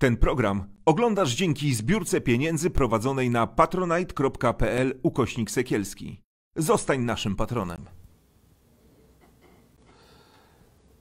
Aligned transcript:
Ten 0.00 0.16
program 0.16 0.64
oglądasz 0.84 1.34
dzięki 1.34 1.74
zbiórce 1.74 2.20
pieniędzy 2.20 2.70
prowadzonej 2.70 3.30
na 3.30 3.46
patronite.pl 3.46 5.00
ukośnik 5.02 5.50
sekielski. 5.50 6.22
Zostań 6.56 7.00
naszym 7.00 7.36
patronem. 7.36 7.84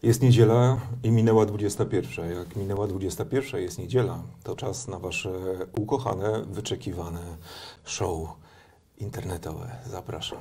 Jest 0.04 0.22
niedziela 0.22 0.82
i 1.04 1.12
minęła 1.12 1.46
21. 1.46 2.32
Jak 2.36 2.56
minęła 2.56 2.88
21, 2.88 3.62
jest 3.62 3.80
niedziela, 3.80 4.24
to 4.44 4.56
czas 4.56 4.88
na 4.88 5.00
Wasze 5.00 5.32
ukochane, 5.78 6.46
wyczekiwane 6.46 7.38
show 7.84 8.30
internetowe. 8.98 9.76
Zapraszam. 9.86 10.40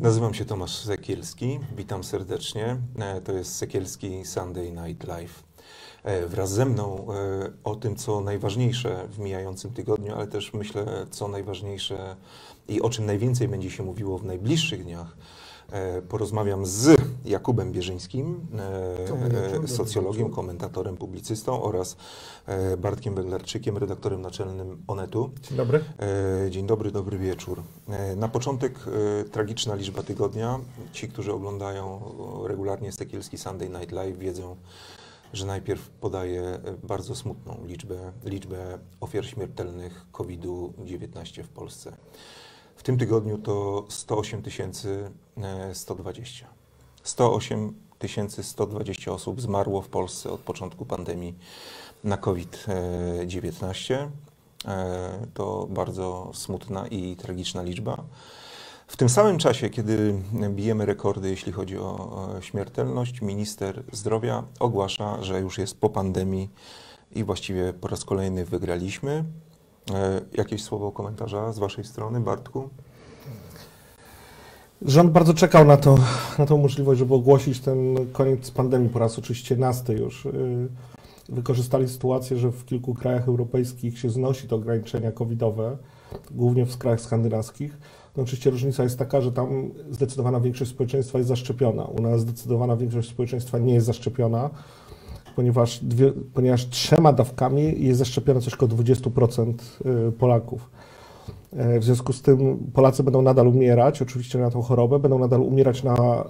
Nazywam 0.00 0.34
się 0.34 0.44
Tomasz 0.44 0.76
Sekielski, 0.76 1.60
witam 1.76 2.04
serdecznie. 2.04 2.76
E, 2.98 3.20
To 3.20 3.32
jest 3.32 3.56
Sekielski 3.56 4.24
Sunday 4.24 4.72
Night 4.72 5.08
Live. 5.08 5.42
E, 6.04 6.26
Wraz 6.26 6.50
ze 6.52 6.64
mną 6.64 7.06
e, 7.12 7.50
o 7.64 7.76
tym, 7.76 7.96
co 7.96 8.20
najważniejsze 8.20 9.08
w 9.08 9.18
mijającym 9.18 9.72
tygodniu, 9.72 10.14
ale 10.14 10.26
też 10.26 10.52
myślę, 10.52 11.06
co 11.10 11.28
najważniejsze 11.28 12.16
i 12.68 12.82
o 12.82 12.90
czym 12.90 13.06
najwięcej 13.06 13.48
będzie 13.48 13.70
się 13.70 13.82
mówiło 13.82 14.18
w 14.18 14.24
najbliższych 14.24 14.84
dniach, 14.84 15.16
porozmawiam 16.08 16.66
z 16.66 17.00
Jakubem 17.24 17.72
Bierzyńskim, 17.72 18.46
e, 18.58 19.64
e, 19.64 19.68
socjologiem, 19.68 20.30
komentatorem, 20.30 20.96
publicystą 20.96 21.62
oraz 21.62 21.96
e, 22.46 22.76
Bartkiem 22.76 23.14
Weglarczykiem, 23.14 23.78
redaktorem 23.78 24.20
naczelnym 24.22 24.82
Onetu. 24.86 25.30
Dzień 25.42 25.56
dobry. 25.56 25.84
E, 26.46 26.50
Dzień 26.50 26.66
dobry, 26.66 26.90
dobry 26.90 27.18
wieczór. 27.18 27.62
E, 27.88 28.16
Na 28.16 28.28
początek 28.28 28.74
e, 29.20 29.24
tragiczna 29.24 29.74
liczba 29.74 30.02
tygodnia. 30.02 30.60
Ci, 30.92 31.08
którzy 31.08 31.32
oglądają 31.32 32.00
regularnie 32.46 32.92
Sekielski 32.92 33.38
Sunday 33.38 33.68
Night 33.68 33.92
Live 33.92 34.18
wiedzą, 34.18 34.56
że 35.32 35.46
najpierw 35.46 35.90
podaję 35.90 36.42
e, 36.42 36.60
bardzo 36.86 37.14
smutną 37.14 37.56
liczbę, 37.66 38.12
liczbę 38.24 38.78
ofiar 39.00 39.26
śmiertelnych 39.26 40.06
COVID-19 40.12 41.42
w 41.42 41.48
Polsce. 41.48 41.92
W 42.80 42.82
tym 42.82 42.98
tygodniu 42.98 43.38
to 43.38 43.84
108 43.88 44.42
120. 45.72 46.46
108 47.02 47.74
120 48.42 49.12
osób 49.12 49.40
zmarło 49.40 49.82
w 49.82 49.88
Polsce 49.88 50.30
od 50.30 50.40
początku 50.40 50.86
pandemii 50.86 51.34
na 52.04 52.16
COVID-19. 52.16 54.08
E, 54.64 55.26
To 55.34 55.66
bardzo 55.70 56.30
smutna 56.34 56.86
i 56.86 57.16
tragiczna 57.16 57.62
liczba. 57.62 58.04
W 58.86 58.96
tym 58.96 59.08
samym 59.08 59.38
czasie, 59.38 59.70
kiedy 59.70 60.22
bijemy 60.50 60.86
rekordy, 60.86 61.30
jeśli 61.30 61.52
chodzi 61.52 61.78
o 61.78 62.18
e, 62.38 62.42
śmiertelność, 62.42 63.20
minister 63.20 63.82
zdrowia 63.92 64.44
ogłasza, 64.60 65.22
że 65.22 65.40
już 65.40 65.58
jest 65.58 65.80
po 65.80 65.90
pandemii 65.90 66.50
i 67.12 67.24
właściwie 67.24 67.72
po 67.72 67.88
raz 67.88 68.04
kolejny 68.04 68.44
wygraliśmy. 68.44 69.24
E, 69.94 70.20
Jakieś 70.32 70.62
słowo 70.62 70.92
komentarza 70.92 71.52
z 71.52 71.58
Waszej 71.58 71.84
strony, 71.84 72.20
Bartku? 72.20 72.68
Rząd 74.82 75.12
bardzo 75.12 75.34
czekał 75.34 75.64
na, 75.64 75.76
to, 75.76 75.98
na 76.38 76.46
tą 76.46 76.58
możliwość, 76.58 76.98
żeby 76.98 77.14
ogłosić 77.14 77.60
ten 77.60 77.96
koniec 78.12 78.50
pandemii 78.50 78.88
po 78.88 78.98
raz 78.98 79.18
oczywiście 79.18 79.56
nasty 79.56 79.94
już. 79.94 80.24
Yy, 80.24 80.68
Wykorzystali 81.28 81.88
sytuację, 81.88 82.36
że 82.36 82.52
w 82.52 82.64
kilku 82.64 82.94
krajach 82.94 83.28
europejskich 83.28 83.98
się 83.98 84.10
znosi 84.10 84.48
te 84.48 84.54
ograniczenia 84.56 85.12
covidowe, 85.12 85.76
głównie 86.30 86.66
w 86.66 86.78
krajach 86.78 87.00
skandynawskich. 87.00 87.78
No 88.16 88.22
oczywiście 88.22 88.50
różnica 88.50 88.82
jest 88.82 88.98
taka, 88.98 89.20
że 89.20 89.32
tam 89.32 89.70
zdecydowana 89.90 90.40
większość 90.40 90.70
społeczeństwa 90.70 91.18
jest 91.18 91.28
zaszczepiona. 91.28 91.84
U 91.84 92.02
nas 92.02 92.20
zdecydowana 92.20 92.76
większość 92.76 93.10
społeczeństwa 93.10 93.58
nie 93.58 93.74
jest 93.74 93.86
zaszczepiona, 93.86 94.50
ponieważ, 95.40 95.78
dwie, 95.82 96.12
ponieważ 96.34 96.68
trzema 96.68 97.12
dawkami 97.12 97.84
jest 97.84 97.98
zaszczepione 97.98 98.40
coś 98.40 98.54
około 98.54 98.72
20% 98.72 99.54
y, 100.08 100.12
Polaków. 100.12 100.70
E, 101.52 101.80
W 101.80 101.84
związku 101.84 102.12
z 102.12 102.22
tym 102.22 102.58
Polacy 102.72 103.02
będą 103.02 103.22
nadal 103.22 103.48
umierać, 103.48 104.02
oczywiście 104.02 104.38
na 104.38 104.50
tą 104.50 104.62
chorobę, 104.62 104.98
będą 104.98 105.18
nadal 105.18 105.40
umierać 105.40 105.82
na, 105.82 106.24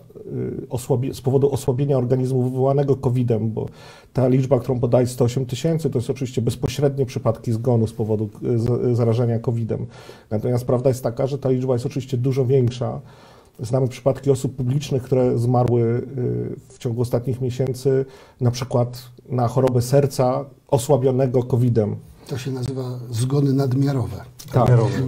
y, 1.11 1.15
z 1.15 1.21
powodu 1.21 1.53
osłabienia 1.53 1.99
organizmu 1.99 2.43
wywołanego 2.43 2.97
COVID-em, 2.97 3.51
bo 3.51 3.67
ta 4.13 4.29
liczba, 4.29 4.61
którą 4.61 4.81
podaje 4.81 5.07
108 5.07 5.47
tysięcy, 5.47 5.91
to 5.91 5.99
jest 5.99 6.11
oczywiście 6.11 6.43
bezpośrednie 6.43 7.07
przypadki 7.07 7.53
zgonu 7.53 7.87
z 7.87 7.93
powodu 7.93 8.31
y, 8.91 8.95
zarażenia 8.95 9.39
COVID-em. 9.39 9.87
Natomiast 10.31 10.67
prawda 10.67 10.89
jest 10.89 11.03
taka, 11.03 11.27
że 11.27 11.39
ta 11.39 11.51
liczba 11.51 11.73
jest 11.73 11.87
oczywiście 11.87 12.17
dużo 12.17 12.47
większa. 12.47 13.01
Znamy 13.63 13.89
przypadki 13.89 14.31
osób 14.31 14.57
publicznych, 14.57 15.03
które 15.03 15.39
zmarły 15.39 15.81
y, 15.83 16.57
w 16.69 16.79
ciągu 16.79 17.03
ostatnich 17.03 17.41
miesięcy, 17.41 18.05
na 18.41 18.51
przykład 18.51 19.03
na 19.29 19.49
chorobę 19.49 19.83
serca 19.83 20.45
osłabionego 20.69 21.43
COVID-em. 21.43 21.97
To 22.31 22.39
się 22.39 22.51
nazywa 22.51 22.83
zgony 23.11 23.53
nadmiarowe. 23.53 24.17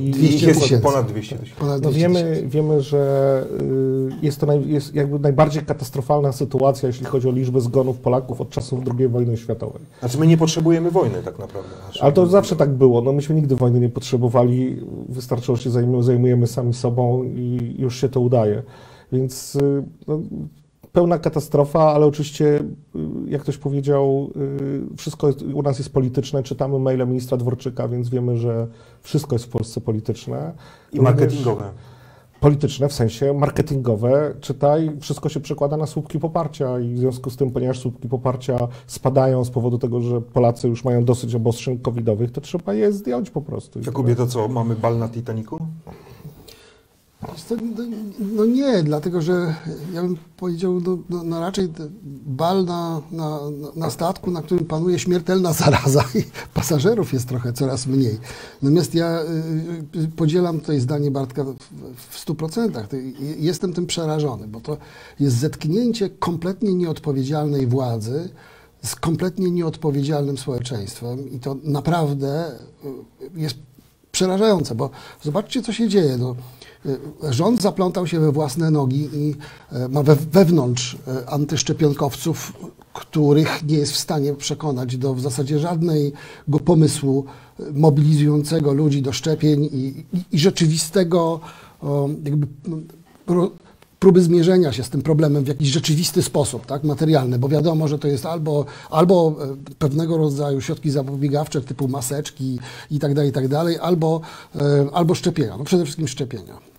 I 0.00 0.10
200 0.10 0.46
jest 0.46 0.60
tysięcy. 0.60 0.82
ponad 0.84 1.06
200 1.06 1.36
tysięcy. 1.36 1.60
Ponad 1.60 1.82
No 1.82 1.90
200 1.90 2.00
wiemy, 2.00 2.22
tysięcy. 2.30 2.48
wiemy, 2.48 2.80
że 2.80 3.44
y, 3.60 4.10
jest 4.22 4.40
to 4.40 4.46
naj, 4.46 4.68
jest 4.68 4.94
jakby 4.94 5.18
najbardziej 5.18 5.62
katastrofalna 5.64 6.32
sytuacja, 6.32 6.86
jeśli 6.86 7.06
chodzi 7.06 7.28
o 7.28 7.32
liczbę 7.32 7.60
zgonów 7.60 7.98
Polaków 7.98 8.40
od 8.40 8.50
czasów 8.50 8.80
II 8.98 9.08
wojny 9.08 9.36
światowej. 9.36 9.82
Znaczy 10.00 10.18
my 10.18 10.26
nie 10.26 10.36
potrzebujemy 10.36 10.90
wojny 10.90 11.22
tak 11.24 11.38
naprawdę. 11.38 11.70
Znaczy, 11.84 12.00
Ale 12.02 12.12
to 12.12 12.26
zawsze 12.26 12.56
tak 12.56 12.70
było. 12.70 13.02
No 13.02 13.12
myśmy 13.12 13.34
nigdy 13.34 13.56
wojny 13.56 13.80
nie 13.80 13.88
potrzebowali. 13.88 14.76
Wystarczyło, 15.08 15.56
że 15.56 15.62
się 15.62 15.70
zajmujemy, 15.70 16.02
zajmujemy 16.04 16.46
sami 16.46 16.74
sobą 16.74 17.24
i 17.24 17.74
już 17.78 18.00
się 18.00 18.08
to 18.08 18.20
udaje. 18.20 18.62
Więc 19.12 19.56
y, 19.56 19.82
no, 20.08 20.20
pełna 20.92 21.18
katastrofa, 21.18 21.92
ale 21.94 22.06
oczywiście, 22.06 22.44
y, 22.46 22.60
jak 23.26 23.42
ktoś 23.42 23.58
powiedział, 23.58 24.30
y, 24.92 24.96
wszystko 24.96 25.26
jest, 25.26 25.42
u 25.42 25.62
nas 25.62 25.78
jest 25.78 25.92
polityczne. 25.92 26.42
Czytamy 26.42 26.78
maile 26.78 27.06
ministra 27.06 27.36
Dworczyka, 27.36 27.88
więc 27.88 28.08
wiemy, 28.08 28.36
że 28.36 28.66
wszystko 29.00 29.34
jest 29.34 29.44
w 29.44 29.48
Polsce 29.48 29.80
polityczne. 29.80 30.52
I 30.92 31.00
marketingowe. 31.00 31.70
polityczne, 32.40 32.88
w 32.88 32.92
sensie 32.92 33.32
marketingowe, 33.32 34.34
czytaj, 34.40 34.90
wszystko 35.00 35.28
się 35.28 35.40
przekłada 35.40 35.76
na 35.76 35.86
słupki 35.86 36.18
poparcia 36.18 36.80
i 36.80 36.94
w 36.94 36.98
związku 36.98 37.30
z 37.30 37.36
tym, 37.36 37.50
ponieważ 37.50 37.78
słupki 37.78 38.08
poparcia 38.08 38.58
spadają 38.86 39.44
z 39.44 39.50
powodu 39.50 39.78
tego, 39.78 40.00
że 40.00 40.20
Polacy 40.20 40.68
już 40.68 40.84
mają 40.84 41.04
dosyć 41.04 41.34
obostrzeń 41.34 41.78
covidowych, 41.78 42.30
to 42.30 42.40
trzeba 42.40 42.74
je 42.74 42.92
zdjąć 42.92 43.30
po 43.30 43.42
prostu. 43.42 43.80
Jakubie, 43.86 44.16
to 44.16 44.26
co, 44.26 44.48
mamy 44.48 44.76
bal 44.76 44.98
na 44.98 45.08
Titanicu? 45.08 45.58
No, 47.22 47.84
no 48.18 48.44
nie, 48.44 48.82
dlatego 48.82 49.22
że 49.22 49.54
ja 49.94 50.02
bym 50.02 50.16
powiedział, 50.36 50.80
no, 50.80 50.98
no, 51.10 51.22
no 51.22 51.40
raczej 51.40 51.68
bal 52.26 52.64
na, 52.64 53.00
na, 53.10 53.38
na 53.76 53.90
statku, 53.90 54.30
na 54.30 54.42
którym 54.42 54.64
panuje 54.64 54.98
śmiertelna 54.98 55.52
zaraza 55.52 56.04
i 56.14 56.22
pasażerów 56.54 57.12
jest 57.12 57.28
trochę 57.28 57.52
coraz 57.52 57.86
mniej. 57.86 58.18
Natomiast 58.62 58.94
ja 58.94 59.20
y, 59.94 60.00
y, 60.00 60.08
podzielam 60.08 60.60
tutaj 60.60 60.80
zdanie 60.80 61.10
Bartka 61.10 61.44
w, 61.44 61.56
w 61.96 62.26
100%. 62.26 62.86
To 62.86 62.96
y, 62.96 63.12
Jestem 63.38 63.72
tym 63.72 63.86
przerażony, 63.86 64.48
bo 64.48 64.60
to 64.60 64.76
jest 65.20 65.36
zetknięcie 65.36 66.10
kompletnie 66.10 66.74
nieodpowiedzialnej 66.74 67.66
władzy 67.66 68.28
z 68.84 68.94
kompletnie 68.96 69.50
nieodpowiedzialnym 69.50 70.38
społeczeństwem 70.38 71.30
i 71.30 71.38
to 71.38 71.56
naprawdę 71.64 72.50
y, 72.50 73.30
jest 73.40 73.56
przerażające, 74.12 74.74
bo 74.74 74.90
zobaczcie, 75.22 75.62
co 75.62 75.72
się 75.72 75.88
dzieje. 75.88 76.16
No, 76.16 76.36
rząd 77.30 77.62
zaplątał 77.62 78.06
się 78.06 78.20
we 78.20 78.32
własne 78.32 78.70
nogi 78.70 79.08
i 79.14 79.34
y, 79.76 79.88
ma 79.88 80.02
we, 80.02 80.16
wewnątrz 80.16 80.94
y, 80.94 81.28
antyszczepionkowców, 81.28 82.52
których 82.92 83.66
nie 83.66 83.76
jest 83.76 83.92
w 83.92 83.98
stanie 83.98 84.34
przekonać 84.34 84.96
do 84.96 85.14
w 85.14 85.20
zasadzie 85.20 85.58
żadnego 85.58 86.16
pomysłu 86.64 87.24
y, 87.60 87.72
mobilizującego 87.72 88.72
ludzi 88.72 89.02
do 89.02 89.12
szczepień 89.12 89.64
i, 89.64 90.04
i, 90.12 90.24
i 90.32 90.38
rzeczywistego 90.38 91.40
jakby 92.24 92.46
próby 94.02 94.22
zmierzenia 94.22 94.72
się 94.72 94.84
z 94.84 94.90
tym 94.90 95.02
problemem 95.02 95.44
w 95.44 95.48
jakiś 95.48 95.68
rzeczywisty 95.68 96.22
sposób, 96.22 96.66
tak, 96.66 96.84
materialny, 96.84 97.38
bo 97.38 97.48
wiadomo, 97.48 97.88
że 97.88 97.98
to 97.98 98.08
jest 98.08 98.26
albo, 98.26 98.64
albo 98.90 99.36
e, 99.40 99.74
pewnego 99.78 100.16
rodzaju 100.16 100.60
środki 100.60 100.90
zapobiegawcze 100.90 101.60
typu 101.60 101.88
maseczki 101.88 102.58
i 102.90 102.98
tak 102.98 103.14
dalej, 103.14 103.30
i 103.30 103.32
tak 103.32 103.48
dalej, 103.48 103.78
albo, 103.78 104.20
e, 104.56 104.86
albo 104.92 105.14
szczepienia, 105.14 105.56
no 105.56 105.64
przede 105.64 105.84
wszystkim 105.84 106.08
szczepienia. 106.08 106.71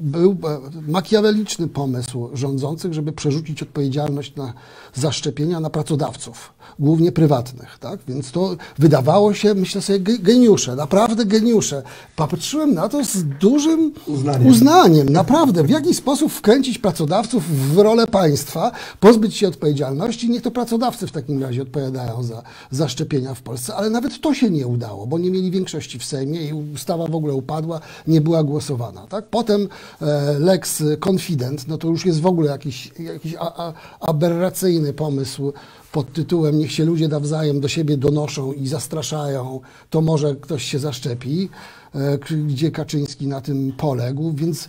Był 0.00 0.30
e, 0.30 0.58
makiaweliczny 0.90 1.68
pomysł 1.68 2.30
rządzących, 2.32 2.94
żeby 2.94 3.12
przerzucić 3.12 3.62
odpowiedzialność 3.62 4.34
na 4.34 4.52
zaszczepienia 4.94 5.60
na 5.60 5.70
pracodawców, 5.70 6.52
głównie 6.78 7.12
prywatnych. 7.12 7.78
Tak? 7.80 8.00
Więc 8.08 8.30
to 8.30 8.56
wydawało 8.78 9.34
się, 9.34 9.54
myślę 9.54 9.82
sobie, 9.82 10.00
ge- 10.00 10.22
geniusze, 10.22 10.76
naprawdę 10.76 11.24
geniusze. 11.24 11.82
Patrzyłem 12.16 12.74
na 12.74 12.88
to 12.88 13.04
z 13.04 13.24
dużym 13.40 13.92
Uznaniem. 14.06 14.46
uznaniem, 14.46 15.08
naprawdę. 15.08 15.64
W 15.64 15.70
jaki 15.70 15.94
sposób 15.94 16.32
wkręcić 16.32 16.78
pracodawców 16.78 17.44
w 17.74 17.78
rolę 17.78 18.06
państwa, 18.06 18.72
pozbyć 19.00 19.36
się 19.36 19.48
odpowiedzialności, 19.48 20.30
niech 20.30 20.42
to 20.42 20.50
pracodawcy 20.50 21.06
w 21.06 21.12
takim 21.12 21.42
razie 21.42 21.62
odpowiadają 21.62 22.22
za 22.22 22.42
zaszczepienia 22.70 23.34
w 23.34 23.42
Polsce. 23.42 23.74
Ale 23.74 23.90
nawet 23.90 24.20
to 24.20 24.34
się 24.34 24.50
nie 24.50 24.66
udało, 24.66 25.06
bo 25.06 25.18
nie 25.18 25.30
mieli 25.30 25.50
większości 25.50 25.98
w 25.98 26.04
Sejmie 26.04 26.42
i 26.48 26.52
ustawa 26.74 27.06
w 27.06 27.14
ogóle 27.14 27.34
upadła, 27.34 27.80
nie 28.06 28.20
była 28.20 28.44
głosowana. 28.44 29.06
Tak? 29.06 29.24
Potem 29.28 29.68
e, 30.02 30.38
Lex 30.38 30.82
Confident, 31.08 31.68
no 31.68 31.78
to 31.78 31.88
już 31.88 32.06
jest 32.06 32.20
w 32.20 32.26
ogóle 32.26 32.50
jakiś, 32.50 32.92
jakiś 32.98 33.34
a, 33.38 33.66
a, 33.66 33.72
aberracyjny 34.00 34.79
pomysł 34.92 35.52
pod 35.92 36.12
tytułem 36.12 36.58
niech 36.58 36.72
się 36.72 36.84
ludzie 36.84 37.08
nawzajem 37.08 37.60
do 37.60 37.68
siebie 37.68 37.96
donoszą 37.96 38.52
i 38.52 38.68
zastraszają, 38.68 39.60
to 39.90 40.00
może 40.00 40.36
ktoś 40.36 40.64
się 40.64 40.78
zaszczepi, 40.78 41.48
e, 41.94 42.18
gdzie 42.46 42.70
Kaczyński 42.70 43.26
na 43.26 43.40
tym 43.40 43.72
poległ, 43.76 44.32
więc 44.32 44.68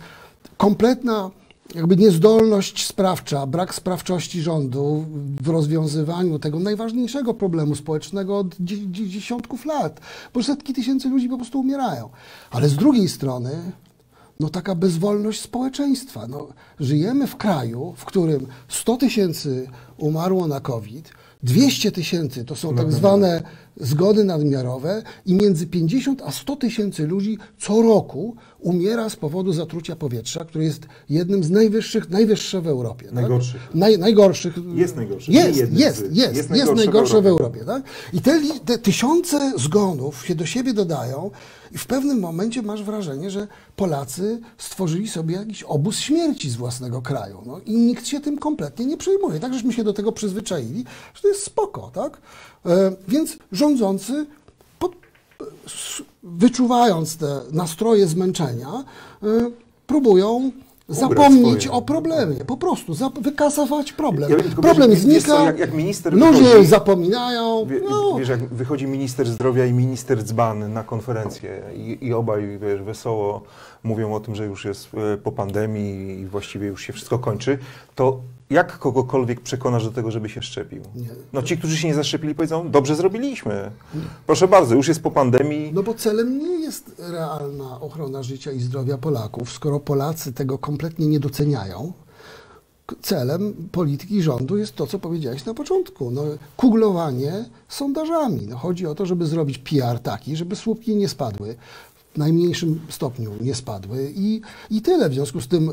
kompletna 0.56 1.30
jakby 1.74 1.96
niezdolność 1.96 2.86
sprawcza, 2.86 3.46
brak 3.46 3.74
sprawczości 3.74 4.42
rządu 4.42 5.04
w 5.42 5.48
rozwiązywaniu 5.48 6.38
tego 6.38 6.58
najważniejszego 6.58 7.34
problemu 7.34 7.74
społecznego 7.74 8.38
od 8.38 8.56
dzie- 8.60 8.86
dzie- 8.86 9.08
dziesiątków 9.08 9.64
lat, 9.64 10.00
bo 10.34 10.42
setki 10.42 10.74
tysięcy 10.74 11.08
ludzi 11.08 11.28
po 11.28 11.36
prostu 11.36 11.60
umierają. 11.60 12.08
Ale 12.50 12.68
z 12.68 12.76
drugiej 12.76 13.08
strony 13.08 13.50
no 14.40 14.48
taka 14.48 14.74
bezwolność 14.74 15.40
społeczeństwa. 15.40 16.26
No, 16.26 16.48
żyjemy 16.80 17.26
w 17.26 17.36
kraju, 17.36 17.94
w 17.96 18.04
którym 18.04 18.46
100 18.68 18.96
tysięcy 18.96 19.68
umarło 19.96 20.46
na 20.46 20.60
COVID, 20.60 21.12
200 21.42 21.92
tysięcy 21.92 22.44
to 22.44 22.56
są 22.56 22.74
tak 22.74 22.92
zwane 22.92 23.42
zgody 23.76 24.24
nadmiarowe 24.24 25.02
i 25.26 25.34
między 25.34 25.66
50 25.66 26.22
a 26.22 26.32
100 26.32 26.56
tysięcy 26.56 27.06
ludzi 27.06 27.38
co 27.58 27.82
roku 27.82 28.36
umiera 28.58 29.10
z 29.10 29.16
powodu 29.16 29.52
zatrucia 29.52 29.96
powietrza, 29.96 30.44
które 30.44 30.64
jest 30.64 30.82
jednym 31.08 31.44
z 31.44 31.50
najwyższych, 31.50 32.10
najwyższe 32.10 32.60
w 32.60 32.66
Europie. 32.66 33.04
tak? 33.04 33.14
Najgorszych. 33.14 33.68
Naj, 33.74 33.98
najgorszych. 33.98 34.54
Jest 34.74 34.96
najgorszy, 34.96 35.32
Jest, 35.32 35.56
jest, 35.58 35.72
jest, 35.72 36.02
jest 36.12 36.36
jest, 36.36 36.50
najgorsze 36.50 36.72
w 36.74 36.76
najgorsze 36.76 37.22
w 37.22 37.26
Europie. 37.26 37.60
Europie. 37.60 37.82
tak? 37.82 37.82
I 38.12 38.20
te, 38.20 38.40
te 38.64 38.78
tysiące 38.78 39.52
zgonów 39.58 40.26
się 40.26 40.34
do 40.34 40.46
siebie 40.46 40.74
dodają 40.74 41.30
i 41.72 41.78
w 41.78 41.86
pewnym 41.86 42.20
momencie 42.20 42.62
masz 42.62 42.82
wrażenie, 42.82 43.30
że 43.30 43.48
Polacy 43.76 44.40
stworzyli 44.58 45.08
sobie 45.08 45.34
jakiś 45.36 45.62
obóz 45.62 45.98
śmierci 45.98 46.50
z 46.50 46.56
własnego 46.56 47.02
kraju. 47.02 47.42
No, 47.46 47.60
I 47.66 47.76
nikt 47.76 48.06
się 48.06 48.20
tym 48.20 48.38
kompletnie 48.38 48.86
nie 48.86 48.96
przejmuje. 48.96 49.40
Tak, 49.40 49.54
żeśmy 49.54 49.72
się 49.72 49.84
do 49.84 49.92
tego 49.92 50.12
przyzwyczaili, 50.12 50.84
że 51.14 51.22
to 51.22 51.28
jest 51.28 51.42
spoko, 51.42 51.90
tak? 51.94 52.18
E, 52.66 52.92
więc 53.08 53.38
rządzący 53.52 54.26
wyczuwając 56.22 57.16
te 57.16 57.40
nastroje 57.52 58.06
zmęczenia, 58.06 58.84
y, 59.22 59.26
próbują 59.86 60.50
zapomnieć 60.88 61.66
o 61.66 61.82
problemie. 61.82 62.36
Po 62.36 62.56
prostu 62.56 62.94
wykasować 63.20 63.92
problem. 63.92 64.30
Ja 64.30 64.36
problem 64.62 64.90
wiesz, 64.90 65.06
wiesz 65.06 65.22
co, 65.22 65.28
znika, 65.28 65.44
jak- 65.44 65.58
jak 65.58 65.74
minister 65.74 66.12
ludzie 66.14 66.26
wychodzi- 66.42 66.66
zapominają. 66.66 67.66
Wie, 67.66 67.80
no, 67.90 68.16
Wiesz, 68.18 68.28
jak 68.28 68.48
wychodzi 68.54 68.86
minister 68.86 69.28
zdrowia 69.30 69.66
i 69.66 69.72
minister 69.72 70.24
dzban 70.24 70.72
na 70.72 70.84
konferencję 70.84 71.62
i, 71.76 71.98
i 72.06 72.12
obaj, 72.14 72.58
wiesz, 72.62 72.82
wesoło 72.82 73.42
mówią 73.82 74.14
o 74.14 74.20
tym, 74.20 74.34
że 74.34 74.46
już 74.46 74.64
jest 74.64 74.88
e, 74.94 75.16
po 75.16 75.32
pandemii 75.32 76.20
i 76.20 76.26
właściwie 76.26 76.66
już 76.66 76.82
się 76.82 76.92
wszystko 76.92 77.18
kończy, 77.18 77.58
to 77.94 78.20
jak 78.52 78.78
kogokolwiek 78.78 79.40
przekonasz 79.40 79.84
do 79.84 79.90
tego, 79.90 80.10
żeby 80.10 80.28
się 80.28 80.42
szczepił? 80.42 80.82
Nie. 80.94 81.08
No 81.32 81.42
ci, 81.42 81.58
którzy 81.58 81.76
się 81.76 81.88
nie 81.88 81.94
zaszczepili, 81.94 82.34
powiedzą, 82.34 82.70
dobrze 82.70 82.96
zrobiliśmy. 82.96 83.70
Proszę 84.26 84.48
bardzo, 84.48 84.74
już 84.74 84.88
jest 84.88 85.02
po 85.02 85.10
pandemii. 85.10 85.72
No 85.74 85.82
bo 85.82 85.94
celem 85.94 86.38
nie 86.38 86.60
jest 86.60 86.94
realna 86.98 87.80
ochrona 87.80 88.22
życia 88.22 88.52
i 88.52 88.60
zdrowia 88.60 88.98
Polaków, 88.98 89.52
skoro 89.52 89.80
Polacy 89.80 90.32
tego 90.32 90.58
kompletnie 90.58 91.06
nie 91.06 91.20
doceniają. 91.20 91.92
Celem 93.02 93.54
polityki 93.72 94.22
rządu 94.22 94.56
jest 94.56 94.76
to, 94.76 94.86
co 94.86 94.98
powiedziałeś 94.98 95.44
na 95.44 95.54
początku. 95.54 96.10
No, 96.10 96.22
kuglowanie 96.56 97.44
sondażami. 97.68 98.46
No, 98.48 98.56
chodzi 98.56 98.86
o 98.86 98.94
to, 98.94 99.06
żeby 99.06 99.26
zrobić 99.26 99.58
PR 99.58 99.98
taki, 99.98 100.36
żeby 100.36 100.56
słupki 100.56 100.96
nie 100.96 101.08
spadły. 101.08 101.54
Najmniejszym 102.16 102.80
stopniu 102.88 103.30
nie 103.40 103.54
spadły 103.54 104.12
i, 104.16 104.40
i 104.70 104.82
tyle. 104.82 105.08
W 105.08 105.14
związku 105.14 105.40
z 105.40 105.48
tym 105.48 105.70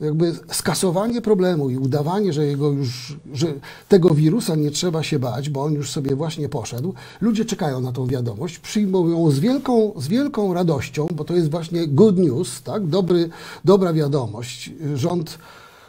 jakby 0.00 0.32
skasowanie 0.52 1.22
problemu 1.22 1.70
i 1.70 1.76
udawanie, 1.76 2.32
że, 2.32 2.46
jego 2.46 2.70
już, 2.70 3.16
że 3.32 3.46
tego 3.88 4.14
wirusa 4.14 4.56
nie 4.56 4.70
trzeba 4.70 5.02
się 5.02 5.18
bać, 5.18 5.50
bo 5.50 5.62
on 5.62 5.74
już 5.74 5.90
sobie 5.90 6.16
właśnie 6.16 6.48
poszedł. 6.48 6.94
Ludzie 7.20 7.44
czekają 7.44 7.80
na 7.80 7.92
tą 7.92 8.06
wiadomość, 8.06 8.58
przyjmują 8.58 9.08
ją 9.08 9.30
z 9.30 9.38
wielką, 9.38 9.92
z 9.96 10.08
wielką 10.08 10.54
radością, 10.54 11.06
bo 11.14 11.24
to 11.24 11.34
jest 11.34 11.50
właśnie 11.50 11.86
good 11.86 12.18
news, 12.18 12.62
tak? 12.62 12.86
Dobry, 12.86 13.30
dobra 13.64 13.92
wiadomość. 13.92 14.70
Rząd, 14.94 15.38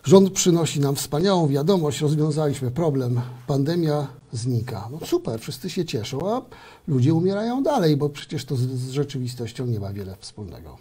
rząd 0.04 0.30
przynosi 0.30 0.80
nam 0.80 0.96
wspaniałą 0.96 1.48
wiadomość, 1.48 2.02
rozwiązaliśmy 2.02 2.72
problem, 2.72 3.22
pandemia 3.48 4.08
znika. 4.34 4.90
No 4.92 5.00
super, 5.06 5.40
wszyscy 5.40 5.70
się 5.70 5.86
cieszą, 5.86 6.30
a 6.32 6.42
ludzie 6.88 7.14
umierają 7.14 7.64
dalej, 7.64 7.98
bo 7.98 8.10
przecież 8.10 8.46
to 8.46 8.56
z, 8.56 8.62
z 8.62 8.92
rzeczywistością 8.92 9.66
nie 9.66 9.80
ma 9.80 9.94
wiele 9.94 10.16
wspólnego. 10.20 10.78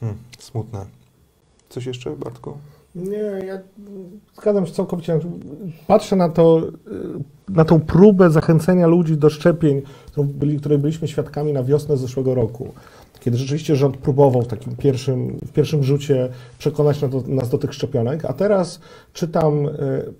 Hmm, 0.00 0.18
smutne. 0.38 0.86
Coś 1.68 1.86
jeszcze, 1.86 2.16
Bartku? 2.16 2.58
Nie, 2.94 3.46
ja 3.46 3.58
zgadzam 4.38 4.66
się 4.66 4.72
całkowicie. 4.72 5.20
Patrzę 5.86 6.16
na 6.16 6.28
to, 6.28 6.62
na 7.48 7.64
tą 7.64 7.80
próbę 7.80 8.30
zachęcenia 8.30 8.86
ludzi 8.86 9.16
do 9.16 9.30
szczepień, 9.30 9.82
której 10.58 10.78
byliśmy 10.78 11.08
świadkami 11.08 11.52
na 11.52 11.62
wiosnę 11.62 11.96
zeszłego 11.96 12.34
roku. 12.34 12.72
Kiedy 13.20 13.36
rzeczywiście 13.36 13.76
rząd 13.76 13.96
próbował 13.96 14.42
w 14.42 14.46
takim 14.46 14.76
pierwszym, 14.76 15.38
w 15.46 15.52
pierwszym 15.52 15.84
rzucie 15.84 16.28
przekonać 16.58 17.02
nas 17.02 17.10
do, 17.10 17.22
nas 17.26 17.50
do 17.50 17.58
tych 17.58 17.74
szczepionek, 17.74 18.24
a 18.24 18.32
teraz 18.32 18.80
czytam, 19.12 19.66
y, 19.66 19.70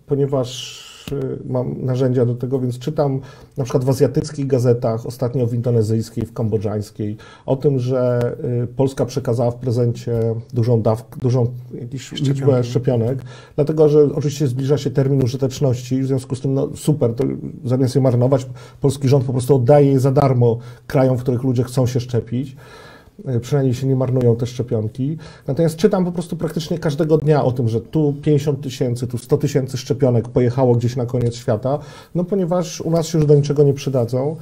ponieważ 0.06 0.93
y, 1.12 1.38
mam 1.44 1.84
narzędzia 1.84 2.26
do 2.26 2.34
tego, 2.34 2.60
więc 2.60 2.78
czytam 2.78 3.20
na 3.56 3.64
przykład 3.64 3.84
w 3.84 3.88
azjatyckich 3.88 4.46
gazetach, 4.46 5.06
ostatnio 5.06 5.46
w 5.46 5.54
indonezyjskiej, 5.54 6.26
w 6.26 6.32
kambodżańskiej, 6.32 7.16
o 7.46 7.56
tym, 7.56 7.78
że 7.78 8.32
y, 8.62 8.66
Polska 8.66 9.06
przekazała 9.06 9.50
w 9.50 9.56
prezencie 9.56 10.34
dużą 10.52 10.82
dawkę, 10.82 11.20
dużą 11.20 11.46
jakąś 11.80 12.12
liczbę 12.12 12.64
szczepionek, 12.64 13.22
dlatego 13.56 13.88
że 13.88 14.04
oczywiście 14.14 14.46
zbliża 14.46 14.78
się 14.78 14.90
termin 14.90 15.22
użyteczności, 15.22 16.02
w 16.02 16.06
związku 16.06 16.36
z 16.36 16.40
tym 16.40 16.54
no, 16.54 16.68
super, 16.76 17.14
to 17.14 17.24
zamiast 17.64 17.94
je 17.94 18.00
marnować, 18.00 18.46
polski 18.80 19.08
rząd 19.08 19.24
po 19.24 19.32
prostu 19.32 19.56
oddaje 19.56 19.92
je 19.92 20.00
za 20.00 20.12
darmo 20.12 20.58
krajom, 20.86 21.18
w 21.18 21.22
których 21.22 21.42
ludzie 21.42 21.64
chcą 21.64 21.86
się 21.86 22.00
szczepić. 22.00 22.56
Y, 23.36 23.40
Przynajmniej 23.40 23.74
się 23.74 23.86
nie 23.86 23.96
marnują 23.96 24.36
te 24.36 24.46
szczepionki. 24.46 25.16
Natomiast 25.46 25.76
czytam 25.76 26.04
po 26.04 26.12
prostu 26.12 26.36
praktycznie 26.36 26.78
każdego 26.78 27.18
dnia 27.18 27.44
o 27.44 27.52
tym, 27.52 27.68
że 27.68 27.80
tu 27.80 28.14
50 28.22 28.60
tysięcy, 28.60 29.06
tu 29.06 29.18
100 29.18 29.38
tysięcy 29.38 29.76
szczepionek 29.76 30.28
pojechało 30.28 30.74
gdzieś 30.74 30.96
na 30.96 31.06
koniec 31.06 31.34
świata, 31.34 31.78
no 32.14 32.24
ponieważ 32.24 32.80
u 32.80 32.90
nas 32.90 33.06
się 33.06 33.18
już 33.18 33.26
do 33.26 33.34
niczego 33.34 33.62
nie 33.62 33.74
przydadzą. 33.74 34.36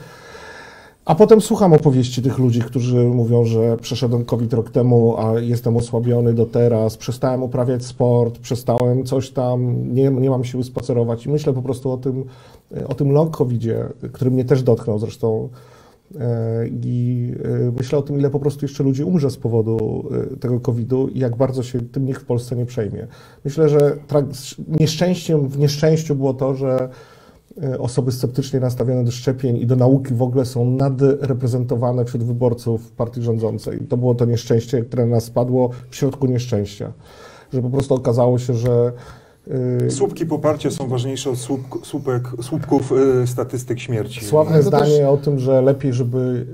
A 1.04 1.14
potem 1.14 1.40
słucham 1.40 1.72
opowieści 1.72 2.22
tych 2.22 2.38
ludzi, 2.38 2.60
którzy 2.60 3.04
mówią, 3.04 3.44
że 3.44 3.76
przeszedłem 3.76 4.24
COVID 4.24 4.52
rok 4.52 4.70
temu, 4.70 5.16
a 5.18 5.40
jestem 5.40 5.76
osłabiony 5.76 6.34
do 6.34 6.46
teraz, 6.46 6.96
przestałem 6.96 7.42
uprawiać 7.42 7.84
sport, 7.84 8.38
przestałem 8.38 9.04
coś 9.04 9.30
tam, 9.30 9.86
nie, 9.94 10.10
nie 10.10 10.30
mam 10.30 10.44
siły 10.44 10.64
spacerować. 10.64 11.26
I 11.26 11.30
myślę 11.30 11.52
po 11.52 11.62
prostu 11.62 11.90
o 11.90 11.96
tym, 11.96 12.24
o 12.88 12.94
tym 12.94 13.12
long 13.12 13.36
COVIDzie, 13.36 13.84
który 14.12 14.30
mnie 14.30 14.44
też 14.44 14.62
dotknął 14.62 14.98
zresztą. 14.98 15.48
E, 16.20 16.66
I 16.68 17.34
e, 17.44 17.72
myślę 17.78 17.98
o 17.98 18.02
tym, 18.02 18.18
ile 18.18 18.30
po 18.30 18.40
prostu 18.40 18.64
jeszcze 18.64 18.84
ludzi 18.84 19.04
umrze 19.04 19.30
z 19.30 19.36
powodu 19.36 20.08
e, 20.32 20.36
tego 20.36 20.60
COVID-u 20.60 21.08
i 21.08 21.18
jak 21.18 21.36
bardzo 21.36 21.62
się 21.62 21.80
tym 21.80 22.04
nikt 22.04 22.22
w 22.22 22.24
Polsce 22.24 22.56
nie 22.56 22.66
przejmie. 22.66 23.06
Myślę, 23.44 23.68
że 23.68 23.96
nieszczęściem 24.80 25.48
w 25.48 25.58
nieszczęściu 25.58 26.14
było 26.14 26.34
to, 26.34 26.54
że 26.54 26.88
osoby 27.78 28.12
sceptycznie 28.12 28.60
nastawione 28.60 29.04
do 29.04 29.10
szczepień 29.10 29.56
i 29.56 29.66
do 29.66 29.76
nauki 29.76 30.14
w 30.14 30.22
ogóle 30.22 30.44
są 30.44 30.70
nadreprezentowane 30.70 32.04
wśród 32.04 32.22
wyborców 32.22 32.92
partii 32.92 33.22
rządzącej. 33.22 33.78
To 33.88 33.96
było 33.96 34.14
to 34.14 34.24
nieszczęście, 34.24 34.82
które 34.82 35.06
na 35.06 35.10
nas 35.10 35.24
spadło 35.24 35.70
w 35.90 35.96
środku 35.96 36.26
nieszczęścia. 36.26 36.92
Że 37.52 37.62
po 37.62 37.70
prostu 37.70 37.94
okazało 37.94 38.38
się, 38.38 38.54
że 38.54 38.92
Słupki 39.88 40.26
poparcia 40.26 40.70
są 40.70 40.88
ważniejsze 40.88 41.30
od 41.30 41.38
słupk, 41.38 41.86
słupek, 41.86 42.28
słupków 42.42 42.92
y, 43.22 43.26
statystyk 43.26 43.80
śmierci. 43.80 44.24
Sławne 44.24 44.56
to 44.56 44.62
zdanie 44.62 44.96
też- 44.98 45.06
o 45.06 45.16
tym, 45.16 45.38
że 45.38 45.62
lepiej, 45.62 45.92
żeby 45.92 46.46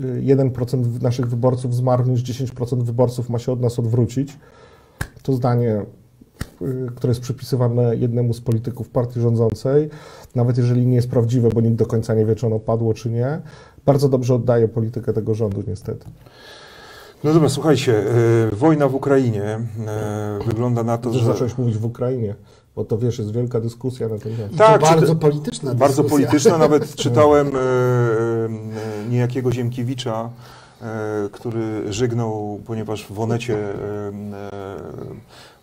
y, 0.00 0.04
y, 0.06 0.22
1% 0.22 1.02
naszych 1.02 1.26
wyborców 1.26 1.74
zmarł, 1.74 2.06
niż 2.06 2.22
10% 2.22 2.82
wyborców 2.82 3.28
ma 3.30 3.38
się 3.38 3.52
od 3.52 3.60
nas 3.60 3.78
odwrócić. 3.78 4.38
To 5.22 5.32
zdanie, 5.32 5.82
y, 6.62 6.86
które 6.96 7.10
jest 7.10 7.20
przypisywane 7.20 7.96
jednemu 7.96 8.34
z 8.34 8.40
polityków 8.40 8.88
partii 8.88 9.20
rządzącej, 9.20 9.90
nawet 10.34 10.58
jeżeli 10.58 10.86
nie 10.86 10.96
jest 10.96 11.10
prawdziwe, 11.10 11.48
bo 11.48 11.60
nikt 11.60 11.76
do 11.76 11.86
końca 11.86 12.14
nie 12.14 12.26
wie, 12.26 12.34
czy 12.36 12.46
ono 12.46 12.58
padło, 12.58 12.94
czy 12.94 13.10
nie, 13.10 13.40
bardzo 13.86 14.08
dobrze 14.08 14.34
oddaje 14.34 14.68
politykę 14.68 15.12
tego 15.12 15.34
rządu, 15.34 15.62
niestety. 15.66 16.06
No 17.24 17.32
dobra, 17.32 17.48
słuchajcie, 17.48 17.98
e, 18.52 18.56
wojna 18.56 18.88
w 18.88 18.94
Ukrainie 18.94 19.42
e, 19.86 20.38
wygląda 20.46 20.82
na 20.82 20.98
to, 20.98 21.12
że... 21.12 21.24
zacząłeś 21.24 21.58
mówić 21.58 21.76
w 21.78 21.84
Ukrainie, 21.84 22.34
bo 22.76 22.84
to 22.84 22.98
wiesz, 22.98 23.18
jest 23.18 23.32
wielka 23.32 23.60
dyskusja 23.60 24.08
na 24.08 24.18
ten 24.18 24.36
temat. 24.36 24.56
Tak, 24.56 24.80
to 24.80 24.86
bardzo 24.86 25.16
polityczna 25.16 25.74
Bardzo 25.74 26.02
dyskusja. 26.02 26.26
polityczna, 26.26 26.58
nawet 26.58 26.94
czytałem 27.04 27.48
e, 27.56 27.60
niejakiego 29.10 29.52
Ziemkiewicza, 29.52 30.30
który 31.32 31.92
żygnął, 31.92 32.60
ponieważ 32.66 33.06
w 33.06 33.20
Onecie 33.20 33.58
e, 33.58 33.68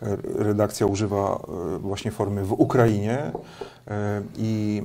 e, 0.01 0.17
redakcja 0.35 0.85
używa 0.85 1.39
e, 1.75 1.77
właśnie 1.77 2.11
formy 2.11 2.43
w 2.43 2.51
Ukrainie 2.51 3.31
e, 3.87 4.21
i 4.37 4.83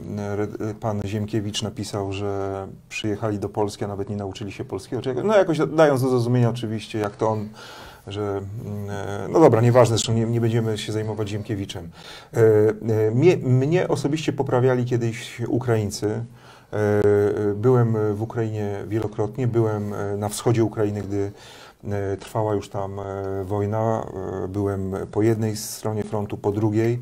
pan 0.81 1.03
Ziemkiewicz 1.05 1.63
napisał, 1.63 2.13
że 2.13 2.67
przyjechali 2.89 3.39
do 3.39 3.49
Polski, 3.49 3.85
a 3.85 3.89
nawet 3.89 4.11
nie 4.11 4.17
nauczyli 4.17 4.53
się 4.53 4.65
polskiego, 4.65 5.23
no 5.25 5.37
jakoś 5.37 5.59
dając 5.59 6.03
do 6.03 6.09
zrozumienia 6.09 6.51
oczywiście, 6.51 6.99
jak 6.99 7.17
to 7.17 7.29
on 7.29 7.49
że 8.07 8.41
mm, 8.65 8.91
e, 8.91 9.29
no 9.29 9.41
dobra, 9.41 9.61
nieważne, 9.61 9.97
zresztą 9.97 10.13
nie, 10.13 10.25
nie 10.25 10.41
będziemy 10.41 10.79
się 10.79 10.93
zajmować 10.93 11.29
Ziemkiewiczem. 11.29 11.91
E, 12.35 12.39
e, 12.39 13.11
Mnie, 13.11 13.37
mnie 13.37 13.89
osobiście 13.89 14.33
poprawiali 14.33 14.85
kiedyś 14.85 15.41
Ukraińcy. 15.49 16.25
E, 16.73 16.77
e, 16.77 17.55
Byłem 17.55 18.15
w 18.15 18.23
Ukrainie 18.23 18.85
wielokrotnie, 18.89 19.47
byłem 19.47 19.95
e, 19.95 20.17
na 20.17 20.29
wschodzie 20.29 20.65
Ukrainy, 20.65 21.03
gdy 21.03 21.33
trwała 22.21 22.55
już 22.55 22.69
tam 22.69 23.01
wojna. 23.45 24.07
Byłem 24.49 24.95
po 25.13 25.23
jednej 25.23 25.57
stronie 25.57 26.03
frontu, 26.03 26.37
po 26.37 26.53
drugiej 26.53 27.01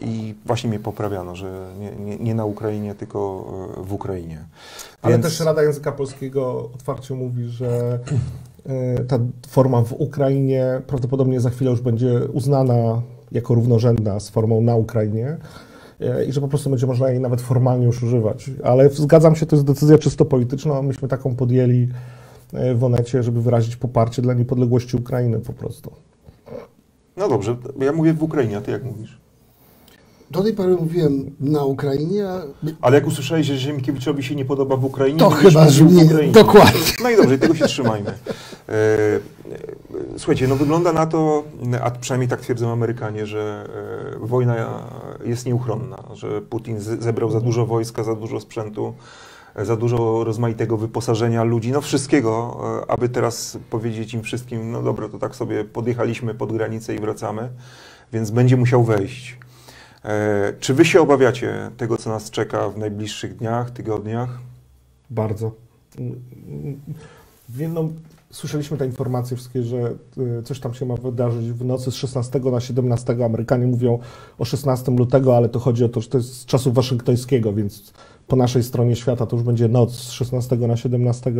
i 0.00 0.34
właśnie 0.46 0.70
mnie 0.70 0.78
poprawiano, 0.78 1.36
że 1.36 1.72
nie, 1.78 1.90
nie, 1.90 2.16
nie 2.18 2.34
na 2.34 2.44
Ukrainie, 2.44 2.94
tylko 2.94 3.44
w 3.76 3.92
Ukrainie. 3.92 4.44
Ale 5.02 5.12
Więc- 5.14 5.24
też 5.24 5.40
Rada 5.40 5.62
Języka 5.62 5.92
Polskiego 5.92 6.70
otwarcie 6.74 7.14
mówi, 7.14 7.44
że 7.44 7.98
ta 9.08 9.18
forma 9.48 9.82
w 9.82 9.92
Ukrainie 9.92 10.82
prawdopodobnie 10.86 11.40
za 11.40 11.50
chwilę 11.50 11.70
już 11.70 11.80
będzie 11.80 12.20
uznana 12.32 13.02
jako 13.32 13.54
równorzędna 13.54 14.20
z 14.20 14.30
formą 14.30 14.60
na 14.60 14.76
Ukrainie 14.76 15.36
i 16.28 16.32
że 16.32 16.40
po 16.40 16.48
prostu 16.48 16.70
będzie 16.70 16.86
można 16.86 17.10
jej 17.10 17.20
nawet 17.20 17.40
formalnie 17.40 17.86
już 17.86 18.02
używać. 18.02 18.50
Ale 18.64 18.88
zgadzam 18.88 19.36
się, 19.36 19.46
to 19.46 19.56
jest 19.56 19.66
decyzja 19.66 19.98
czysto 19.98 20.24
polityczna. 20.24 20.82
Myśmy 20.82 21.08
taką 21.08 21.36
podjęli 21.36 21.88
e, 22.52 22.74
w 22.74 22.84
Onecie, 22.84 23.22
żeby 23.22 23.42
wyrazić 23.42 23.76
poparcie 23.76 24.22
dla 24.22 24.34
niepodległości 24.34 24.96
Ukrainy 24.96 25.40
po 25.40 25.52
prostu. 25.52 25.92
No 27.16 27.28
dobrze, 27.28 27.56
ja 27.80 27.92
mówię 27.92 28.14
w 28.14 28.22
Ukrainie, 28.22 28.56
a 28.56 28.60
ty 28.60 28.70
jak 28.70 28.84
mówisz? 28.84 29.20
Do 30.30 30.42
tej 30.42 30.54
pory 30.54 30.76
mówiłem 30.76 31.30
na 31.40 31.64
Ukrainie, 31.64 32.28
a 32.28 32.42
Ale 32.80 32.96
jak 32.96 33.06
usłyszałeś, 33.06 33.46
że 33.46 33.56
Ziemkiewiczowi 33.56 34.22
się 34.22 34.34
nie 34.34 34.44
podoba 34.44 34.76
w 34.76 34.84
Ukrainie, 34.84 35.18
to 35.18 35.30
chyba 35.30 35.66
brzmi 35.66 36.04
Ukrainie. 36.04 36.32
dokładnie. 36.32 36.80
No 37.02 37.10
i 37.10 37.16
dobrze, 37.16 37.38
tego 37.38 37.54
się 37.54 37.66
trzymajmy. 37.66 38.10
E, 38.10 38.12
e, 38.72 39.20
Słuchajcie, 40.16 40.48
no 40.48 40.56
wygląda 40.56 40.92
na 40.92 41.06
to, 41.06 41.44
a 41.82 41.90
przynajmniej 41.90 42.28
tak 42.28 42.40
twierdzą 42.40 42.72
Amerykanie, 42.72 43.26
że 43.26 43.68
e, 44.16 44.26
wojna 44.26 44.84
jest 45.24 45.46
nieuchronna, 45.46 46.02
że 46.14 46.42
Putin 46.42 46.80
zebrał 46.80 47.30
za 47.30 47.40
dużo 47.40 47.66
wojska, 47.66 48.04
za 48.04 48.14
dużo 48.14 48.40
sprzętu, 48.40 48.94
za 49.62 49.76
dużo 49.76 50.24
rozmaitego 50.24 50.76
wyposażenia 50.76 51.44
ludzi, 51.44 51.72
no 51.72 51.80
wszystkiego, 51.80 52.60
aby 52.88 53.08
teraz 53.08 53.58
powiedzieć 53.70 54.14
im 54.14 54.22
wszystkim, 54.22 54.70
no 54.72 54.82
dobra, 54.82 55.08
to 55.08 55.18
tak 55.18 55.36
sobie 55.36 55.64
podjechaliśmy 55.64 56.34
pod 56.34 56.52
granicę 56.52 56.94
i 56.94 56.98
wracamy, 56.98 57.48
więc 58.12 58.30
będzie 58.30 58.56
musiał 58.56 58.84
wejść. 58.84 59.38
E, 60.04 60.52
Czy 60.60 60.74
wy 60.74 60.84
się 60.84 61.00
obawiacie 61.00 61.70
tego, 61.76 61.96
co 61.96 62.10
nas 62.10 62.30
czeka 62.30 62.68
w 62.68 62.78
najbliższych 62.78 63.36
dniach, 63.36 63.70
tygodniach? 63.70 64.38
Bardzo. 65.10 65.52
Wie- 67.48 67.68
No, 67.68 67.88
słyszeliśmy 68.30 68.76
te 68.76 68.86
informacje 68.86 69.36
wszystkie, 69.36 69.62
że 69.62 69.92
y, 70.40 70.42
coś 70.44 70.60
tam 70.60 70.74
się 70.74 70.86
ma 70.86 70.94
wydarzyć 70.96 71.52
w 71.52 71.64
nocy 71.64 71.90
z 71.90 71.94
16 71.94 72.40
na 72.50 72.60
17. 72.60 73.24
Amerykanie 73.24 73.66
mówią 73.66 73.98
o 74.38 74.44
16 74.44 74.92
lutego, 74.96 75.36
ale 75.36 75.48
to 75.48 75.58
chodzi 75.58 75.84
o 75.84 75.88
to, 75.88 76.00
że 76.00 76.08
to 76.08 76.18
jest 76.18 76.34
z 76.40 76.44
czasu 76.46 76.72
waszyngtońskiego, 76.72 77.52
więc 77.52 77.92
po 78.28 78.36
naszej 78.36 78.62
stronie 78.62 78.96
świata 78.96 79.26
to 79.26 79.36
już 79.36 79.44
będzie 79.44 79.68
noc 79.68 79.92
z 79.92 80.10
16 80.10 80.56
na 80.56 80.76
17. 80.76 81.32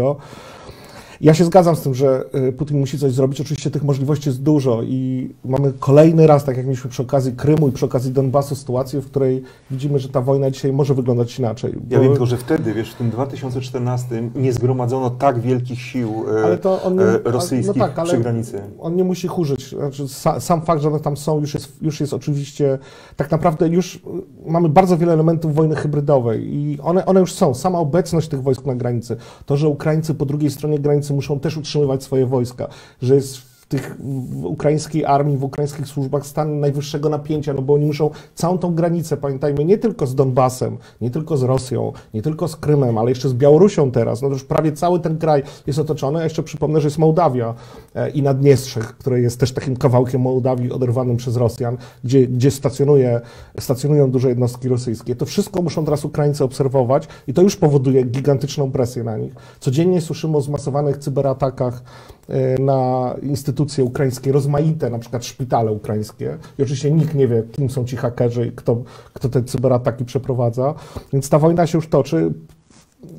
Ja 1.21 1.35
się 1.35 1.45
zgadzam 1.45 1.77
z 1.77 1.81
tym, 1.81 1.95
że 1.95 2.25
y, 2.49 2.53
Putin 2.53 2.79
musi 2.81 2.99
coś 2.99 3.13
zrobić. 3.13 3.41
Oczywiście 3.41 3.71
tych 3.71 3.85
możliwości 3.85 4.29
jest 4.29 4.43
dużo 4.43 4.83
i 4.83 5.31
mamy 5.45 5.73
kolejny 5.81 6.27
raz, 6.27 6.45
tak 6.45 6.57
jak 6.57 6.67
mieliśmy 6.67 6.91
przy 6.91 7.03
okazji 7.03 7.33
Krymu 7.33 7.69
i 7.69 7.73
przy 7.73 7.85
okazji 7.85 8.13
Donbasu, 8.13 8.55
sytuację, 8.55 9.01
w 9.01 9.07
której 9.07 9.43
widzimy, 9.71 9.99
że 9.99 10.09
ta 10.09 10.21
wojna 10.21 10.51
dzisiaj 10.51 10.73
może 10.73 10.95
wyglądać 10.95 11.39
inaczej. 11.39 11.73
Ja 11.91 11.99
Bo- 11.99 12.03
wiem 12.03 12.13
tylko, 12.13 12.27
że 12.27 12.37
wtedy, 12.37 12.75
wiesz, 12.75 12.93
w 12.93 12.95
tym 12.95 13.11
2014 13.11 14.31
nie 14.35 14.53
zgromadzono 14.53 15.11
tak 15.11 15.41
wielkich 15.41 15.81
sił 15.81 16.09
e, 16.09 16.59
nie, 16.95 17.03
e, 17.03 17.21
a- 17.25 17.31
rosyjskich 17.31 17.77
no 17.77 17.87
tak, 17.87 17.99
ale 17.99 18.09
przy 18.09 18.19
granicy. 18.19 18.61
On 18.79 18.97
nie 18.97 19.05
musi 19.05 19.29
chórzyć. 19.29 19.69
Znaczy, 19.69 20.03
sa, 20.09 20.41
sam 20.41 20.63
fakt, 20.63 20.83
że 20.83 20.89
one 20.89 21.01
tam 21.01 21.17
są, 21.17 21.41
już 21.41 21.55
jest, 21.55 21.83
już 21.83 22.01
jest 22.01 22.15
oczywiście. 22.15 22.79
Tak 23.17 23.31
naprawdę 23.31 23.69
już 23.69 23.97
y, 23.97 24.01
mamy 24.47 24.69
bardzo 24.69 24.99
wiele 24.99 25.13
elementów 25.13 25.55
wojny 25.55 25.77
hybrydowej 25.77 26.55
i 26.55 26.79
one, 26.83 27.07
one 27.07 27.21
już 27.21 27.33
są. 27.33 27.55
Sama 27.55 27.79
obecność 27.79 28.29
tych 28.29 28.43
wojsk 28.43 28.67
na 28.67 28.75
granicy, 28.75 29.17
to, 29.47 29.57
że 29.57 29.69
Ukraińcy 29.69 30.15
po 30.15 30.27
drugiej 30.27 30.51
stronie 30.51 30.79
granicy 30.79 31.10
muszą 31.15 31.41
też 31.41 31.57
utrzymywać 31.57 32.03
swoje 32.03 32.27
wojska, 32.27 32.69
że 33.03 33.15
jest 33.15 33.50
tych 33.71 33.97
ukraińskiej 34.43 35.05
armii, 35.05 35.37
w 35.37 35.45
ukraińskich 35.45 35.87
służbach 35.87 36.27
stan 36.27 36.61
najwyższego 36.61 37.09
napięcia, 37.09 37.55
no 37.55 37.63
bo 37.63 37.75
oni 37.75 37.87
muszą 37.87 38.11
całą 38.35 38.59
tą 38.59 38.75
granicę, 38.75 39.17
pamiętajmy, 39.17 39.65
nie 39.65 39.79
tylko 39.79 40.07
z 40.07 40.15
Donbasem, 40.15 40.79
nie 41.01 41.11
tylko 41.11 41.37
z 41.37 41.43
Rosją, 41.43 41.93
nie 42.15 42.23
tylko 42.23 42.49
z 42.49 42.57
Krymem, 42.57 42.99
ale 42.99 43.11
jeszcze 43.11 43.29
z 43.29 43.35
Białorusią 43.35 43.91
teraz, 43.91 44.23
no 44.23 44.29
to 44.29 44.35
już 44.35 44.45
prawie 44.45 44.73
cały 44.73 45.01
ten 45.01 45.19
kraj 45.19 45.43
jest 45.67 45.79
otoczony, 45.79 46.21
a 46.21 46.25
jeszcze 46.25 46.43
przypomnę, 46.43 46.81
że 46.81 46.87
jest 46.87 46.99
Mołdawia 46.99 47.55
e, 47.95 48.11
i 48.11 48.23
Naddniestrze, 48.23 48.81
które 48.81 49.21
jest 49.21 49.41
też 49.41 49.53
takim 49.53 49.77
kawałkiem 49.77 50.21
Mołdawii 50.21 50.73
oderwanym 50.73 51.17
przez 51.17 51.37
Rosjan, 51.37 51.77
gdzie, 52.05 52.27
gdzie 52.27 52.51
stacjonuje, 52.51 53.21
stacjonują 53.59 54.11
duże 54.11 54.29
jednostki 54.29 54.69
rosyjskie. 54.69 55.17
To 55.17 55.27
wszystko 55.27 55.63
muszą 55.63 55.85
teraz 55.85 56.05
Ukraińcy 56.05 56.45
obserwować 56.45 57.09
i 57.27 57.35
to 57.35 57.43
już 57.43 57.57
powoduje 57.57 58.03
gigantyczną 58.03 58.73
presję 58.73 59.05
na 59.05 59.17
nich. 59.17 59.33
Codziennie 59.61 60.01
słyszymy 60.01 60.37
o 60.37 60.41
zmasowanych 60.41 60.99
cyberatakach 60.99 61.83
e, 62.29 62.63
na 62.63 63.15
instytucje 63.23 63.60
ukraińskie, 63.85 64.33
rozmaite, 64.33 64.91
na 64.91 64.99
przykład 64.99 65.25
szpitale 65.25 65.73
ukraińskie. 65.73 66.39
I 66.59 66.63
oczywiście 66.63 66.91
nikt 66.91 67.15
nie 67.15 67.29
wie, 67.29 67.43
kim 67.53 67.71
są 67.71 67.85
ci 67.85 67.97
hakerzy 67.97 68.47
i 68.47 68.53
kto, 68.53 68.83
kto 69.15 69.29
te 69.29 69.43
cyberataki 69.43 70.05
przeprowadza. 70.05 70.75
Więc 71.13 71.29
ta 71.29 71.39
wojna 71.39 71.67
się 71.67 71.79
już 71.79 71.89
toczy. 71.89 72.33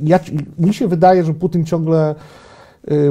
Ja, 0.01 0.19
mi 0.59 0.73
się 0.73 0.87
wydaje, 0.87 1.23
że 1.23 1.33
Putin 1.33 1.65
ciągle 1.65 2.15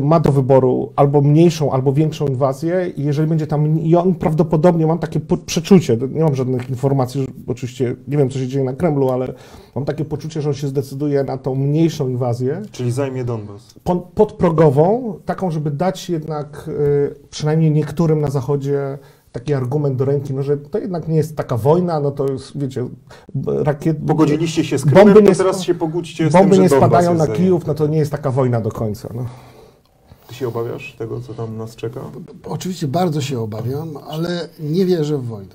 ma 0.02 0.20
do 0.20 0.32
wyboru 0.32 0.92
albo 0.96 1.20
mniejszą, 1.20 1.72
albo 1.72 1.92
większą 1.92 2.26
inwazję 2.26 2.92
i 2.96 3.04
jeżeli 3.04 3.28
będzie 3.28 3.46
tam, 3.46 3.80
i 3.80 3.96
on 3.96 4.14
prawdopodobnie, 4.14 4.86
mam 4.86 4.98
takie 4.98 5.20
przeczucie, 5.46 5.96
nie 6.10 6.24
mam 6.24 6.34
żadnych 6.34 6.70
informacji, 6.70 7.26
oczywiście 7.46 7.96
nie 8.08 8.16
wiem, 8.16 8.30
co 8.30 8.38
się 8.38 8.46
dzieje 8.48 8.64
na 8.64 8.72
Kremlu, 8.72 9.10
ale 9.10 9.34
mam 9.74 9.84
takie 9.84 10.04
poczucie, 10.04 10.42
że 10.42 10.48
on 10.48 10.54
się 10.54 10.68
zdecyduje 10.68 11.24
na 11.24 11.38
tą 11.38 11.54
mniejszą 11.54 12.08
inwazję, 12.08 12.62
Czyli 12.70 12.92
zajmie 12.92 13.24
Donbas. 13.24 13.74
pod- 13.84 14.04
podprogową, 14.04 15.14
taką, 15.24 15.50
żeby 15.50 15.70
dać 15.70 16.10
jednak 16.10 16.68
y, 16.68 17.14
przynajmniej 17.30 17.70
niektórym 17.70 18.20
na 18.20 18.30
Zachodzie 18.30 18.98
taki 19.32 19.54
argument 19.54 19.96
do 19.96 20.04
ręki, 20.04 20.34
no, 20.34 20.42
że 20.42 20.56
to 20.56 20.78
jednak 20.78 21.08
nie 21.08 21.16
jest 21.16 21.36
taka 21.36 21.56
wojna, 21.56 22.00
no 22.00 22.10
to 22.10 22.28
jest, 22.32 22.58
wiecie, 22.58 22.84
rakiet... 23.44 23.96
Pogodziliście 24.06 24.64
się 24.64 24.78
z 24.78 24.84
Bomby 24.84 25.00
Krymem, 25.00 25.24
nie 25.24 25.30
to 25.30 25.38
teraz 25.38 25.62
się 25.62 25.74
pogódźcie 25.74 26.30
z 26.30 26.32
Bomby 26.32 26.48
tym, 26.48 26.56
że 26.56 26.62
nie 26.62 26.68
spadają 26.68 27.14
na. 27.14 27.26
Kijów, 27.26 27.66
no 27.66 27.74
to 27.74 27.86
nie 27.86 27.98
jest 27.98 28.10
taka 28.12 28.30
wojna 28.30 28.60
do 28.60 28.70
końca. 28.70 29.08
No. 29.14 29.24
Ty 30.30 30.36
się 30.36 30.48
obawiasz 30.48 30.94
tego, 30.98 31.20
co 31.20 31.34
tam 31.34 31.56
nas 31.56 31.76
czeka? 31.76 32.00
Oczywiście 32.44 32.88
bardzo 32.88 33.20
się 33.20 33.40
obawiam, 33.40 33.96
ale 33.96 34.48
nie 34.60 34.86
wierzę 34.86 35.18
w 35.18 35.26
wojnę. 35.26 35.54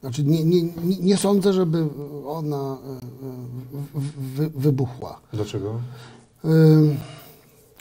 Znaczy 0.00 0.24
nie, 0.24 0.44
nie, 0.44 0.62
nie, 1.00 1.16
sądzę, 1.16 1.52
żeby 1.52 1.86
ona 2.26 2.78
e, 2.86 4.00
wy, 4.36 4.50
wybuchła. 4.50 5.20
Dlaczego? 5.32 5.80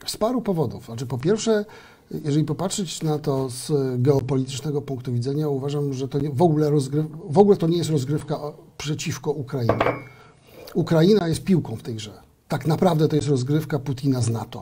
Z 0.06 0.18
paru 0.18 0.42
powodów. 0.42 0.86
Znaczy, 0.86 1.06
po 1.06 1.18
pierwsze, 1.18 1.66
jeżeli 2.12 2.46
popatrzeć 2.46 3.04
na 3.04 3.20
to 3.20 3.50
z 3.50 3.72
geopolitycznego 4.02 4.82
punktu 4.82 5.14
widzenia, 5.14 5.48
uważam, 5.50 5.94
że 5.94 6.08
to 6.08 6.20
nie, 6.20 6.30
w, 6.30 6.42
ogóle 6.42 6.70
rozgryw, 6.70 7.06
w 7.30 7.38
ogóle 7.38 7.58
to 7.58 7.68
nie 7.68 7.78
jest 7.78 7.90
rozgrywka 7.90 8.40
przeciwko 8.78 9.32
Ukrainie. 9.32 9.86
Ukraina 10.74 11.28
jest 11.28 11.44
piłką 11.44 11.76
w 11.76 11.84
tej 11.84 11.96
grze. 11.96 12.22
Tak 12.48 12.68
naprawdę 12.68 13.08
to 13.08 13.16
jest 13.16 13.28
rozgrywka 13.28 13.80
Putina 13.80 14.22
z 14.22 14.30
NATO. 14.30 14.62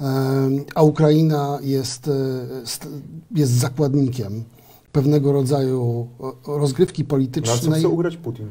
Ym, 0.00 0.64
A 0.74 0.82
Ukraina 0.82 1.58
jest, 1.62 2.08
e, 2.08 2.66
st- 2.66 2.88
jest 3.34 3.52
zakładnikiem 3.52 4.44
pewnego 4.92 5.32
rodzaju 5.32 6.08
e, 6.20 6.58
rozgrywki 6.58 7.02
Na 7.02 7.06
co 7.06 7.10
politycznej. 7.10 7.78
chce 7.80 7.88
ugrać 7.88 8.16
Putin? 8.16 8.48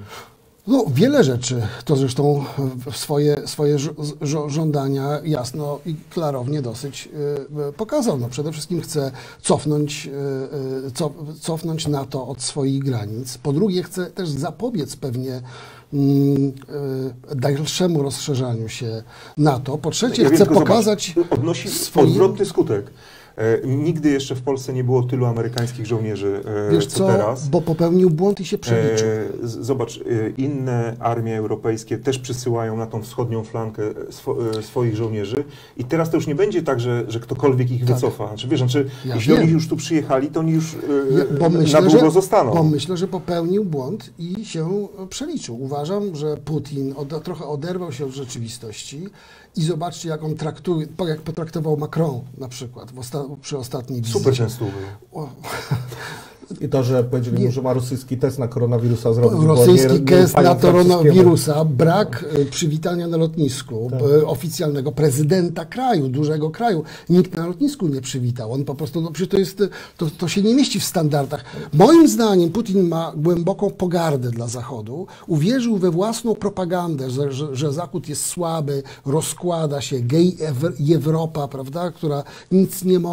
No, 0.68 0.86
wiele 0.94 1.24
rzeczy. 1.24 1.62
To 1.86 1.96
zresztą 1.96 2.46
swoje, 2.92 3.48
swoje 3.48 3.78
żądania 4.48 5.20
jasno 5.24 5.80
i 5.86 5.96
klarownie 6.10 6.62
dosyć 6.62 7.10
pokazał. 7.78 8.18
No, 8.18 8.28
przede 8.30 8.52
wszystkim 8.52 8.82
chce 8.82 9.12
cofnąć, 9.42 10.10
co, 10.94 11.12
cofnąć 11.42 11.88
NATO 11.88 12.28
od 12.28 12.42
swoich 12.42 12.84
granic. 12.84 13.38
Po 13.38 13.54
drugie, 13.54 13.84
chce 13.84 14.06
też 14.06 14.30
zapobiec 14.30 14.96
pewnie 14.96 15.34
e, 15.36 15.42
dalszemu 17.36 18.04
rozszerzaniu 18.04 18.70
się 18.70 19.04
NATO. 19.38 19.78
Po 19.78 19.92
trzecie, 19.92 20.24
Ja 20.24 20.30
wiem, 20.30 20.38
chce 20.38 20.46
tylko 20.46 20.60
pokazać 20.62 21.14
zobacz, 21.16 21.32
odnosi 21.34 21.70
swoje- 21.70 22.08
odwrotny 22.08 22.46
skutek. 22.46 22.92
E, 23.40 23.68
Nigdy 23.68 24.10
jeszcze 24.10 24.36
w 24.36 24.42
Polsce 24.42 24.74
nie 24.74 24.84
było 24.84 25.04
tylu 25.04 25.26
amerykańskich 25.26 25.86
żołnierzy, 25.86 26.42
e, 26.70 26.72
Wiesz 26.72 26.86
co, 26.88 26.98
co, 26.98 27.08
teraz. 27.08 27.48
bo 27.48 27.62
popełnił 27.62 28.10
błąd 28.10 28.40
i 28.40 28.46
się 28.46 28.58
przeliczył. 28.58 29.08
E, 29.08 29.48
z- 29.48 29.60
Zobacz, 29.66 30.00
inne 30.38 30.96
armie 31.00 31.38
europejskie 31.38 31.98
też 31.98 32.20
przysyłają 32.20 32.78
na 32.78 32.86
tą 32.88 33.02
wschodnią 33.02 33.44
flankę 33.44 33.82
swo, 34.10 34.36
swoich 34.62 34.96
żołnierzy 34.96 35.44
i 35.78 35.84
teraz 35.84 36.10
to 36.10 36.18
już 36.18 36.28
nie 36.28 36.36
będzie 36.36 36.64
tak, 36.64 36.80
że, 36.80 37.06
że 37.08 37.20
ktokolwiek 37.20 37.72
ich 37.72 37.86
Tak. 37.86 37.96
wycofa. 37.96 38.28
Znaczy, 38.28 38.48
wiesz, 38.48 38.60
znaczy, 38.60 38.90
Ja 39.06 39.16
jeśli 39.16 39.34
wiem. 39.34 39.44
oni 39.44 39.52
już 39.52 39.68
tu 39.68 39.76
przyjechali, 39.76 40.28
to 40.28 40.40
oni 40.40 40.52
już 40.52 40.74
Ja, 40.74 41.38
bo, 41.40 41.50
na 41.50 41.60
myślę, 41.60 41.82
długo 41.82 42.00
że, 42.00 42.12
zostaną. 42.12 42.54
bo 42.54 42.64
myślę, 42.64 42.98
że 42.98 43.08
popełnił 43.08 43.66
błąd 43.66 44.10
i 44.20 44.46
się 44.46 44.88
przeliczył. 45.10 45.62
Uważam, 45.64 46.16
że 46.16 46.38
Putin 46.38 46.94
od, 46.98 47.24
trochę 47.24 47.46
oderwał 47.46 47.92
się 47.92 48.06
od 48.06 48.12
rzeczywistości 48.12 49.08
i 49.56 49.62
zobaczcie, 49.64 50.10
jak 50.10 50.24
on 50.24 50.36
traktuje, 50.36 50.88
jak 51.08 51.22
potraktował 51.22 51.78
Macron 51.78 52.20
na 52.38 52.48
przykład 52.48 52.92
w 52.92 53.00
osta, 53.00 53.24
przy 53.38 53.58
ostatniej 53.58 54.02
wizycie. 54.02 54.20
Super 54.20 54.38
ten 54.38 54.50
stół 54.50 54.68
był. 55.12 55.22
O, 55.24 55.30
I 56.62 56.70
to, 56.70 56.84
że 56.84 57.04
powiedzieli 57.04 57.46
mu, 57.46 57.52
że 57.52 57.62
ma 57.62 57.74
rosyjski 57.74 58.18
test 58.18 58.40
na 58.40 58.48
koronawirusa 58.48 59.14
zrobić. 59.14 59.40
bo 59.40 59.46
Rosyjski 59.48 60.02
test 60.02 60.36
na 60.38 60.56
koronawirusa, 60.56 61.66
brak 61.66 62.26
y, 62.40 62.46
przywitania 62.46 63.08
na 63.08 63.18
lotnisku 63.18 63.88
Tak. 63.92 64.02
y, 64.02 64.28
oficjalnego 64.28 64.92
prezydenta 64.92 65.66
kraju, 65.66 66.08
dużego 66.08 66.50
kraju. 66.50 66.84
Nikt 67.10 67.38
na 67.38 67.48
lotnisku 67.48 67.88
nie 67.88 68.02
przywitał. 68.02 68.54
On 68.54 68.66
po 68.66 68.76
prostu, 68.76 69.02
no 69.02 69.12
przecież 69.12 69.30
to 69.32 69.38
jest, 69.38 69.64
to, 69.98 70.06
to 70.18 70.28
się 70.28 70.42
nie 70.42 70.56
mieści 70.56 70.80
w 70.80 70.84
standardach. 70.84 71.44
Moim 71.74 72.08
zdaniem 72.08 72.50
Putin 72.50 72.88
ma 72.88 73.14
głęboką 73.18 73.70
pogardę 73.72 74.32
dla 74.32 74.48
Zachodu. 74.48 75.08
Uwierzył 75.28 75.78
we 75.78 75.92
własną 75.92 76.36
propagandę, 76.36 77.10
że, 77.10 77.32
że, 77.32 77.56
że 77.56 77.74
Zachód 77.74 78.10
jest 78.10 78.26
słaby, 78.26 78.84
rozkłada 79.06 79.82
się, 79.82 80.00
gej 80.00 80.38
Ew- 80.40 80.96
Europa, 81.06 81.48
prawda, 81.48 81.92
która 81.92 82.24
nic 82.52 82.84
nie 82.84 83.00
może, 83.00 83.09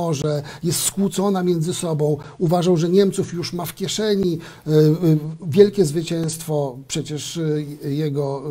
jest 0.62 0.82
skłócona 0.82 1.42
między 1.42 1.74
sobą. 1.74 2.16
Uważał, 2.38 2.76
że 2.76 2.88
Niemców 2.88 3.32
już 3.32 3.52
ma 3.52 3.64
w 3.64 3.74
kieszeni. 3.74 4.38
Y, 4.66 4.70
y, 4.70 5.18
Wielkie 5.46 5.84
zwycięstwo 5.84 6.78
przecież 6.88 7.36
y, 7.36 7.66
jego 7.84 8.42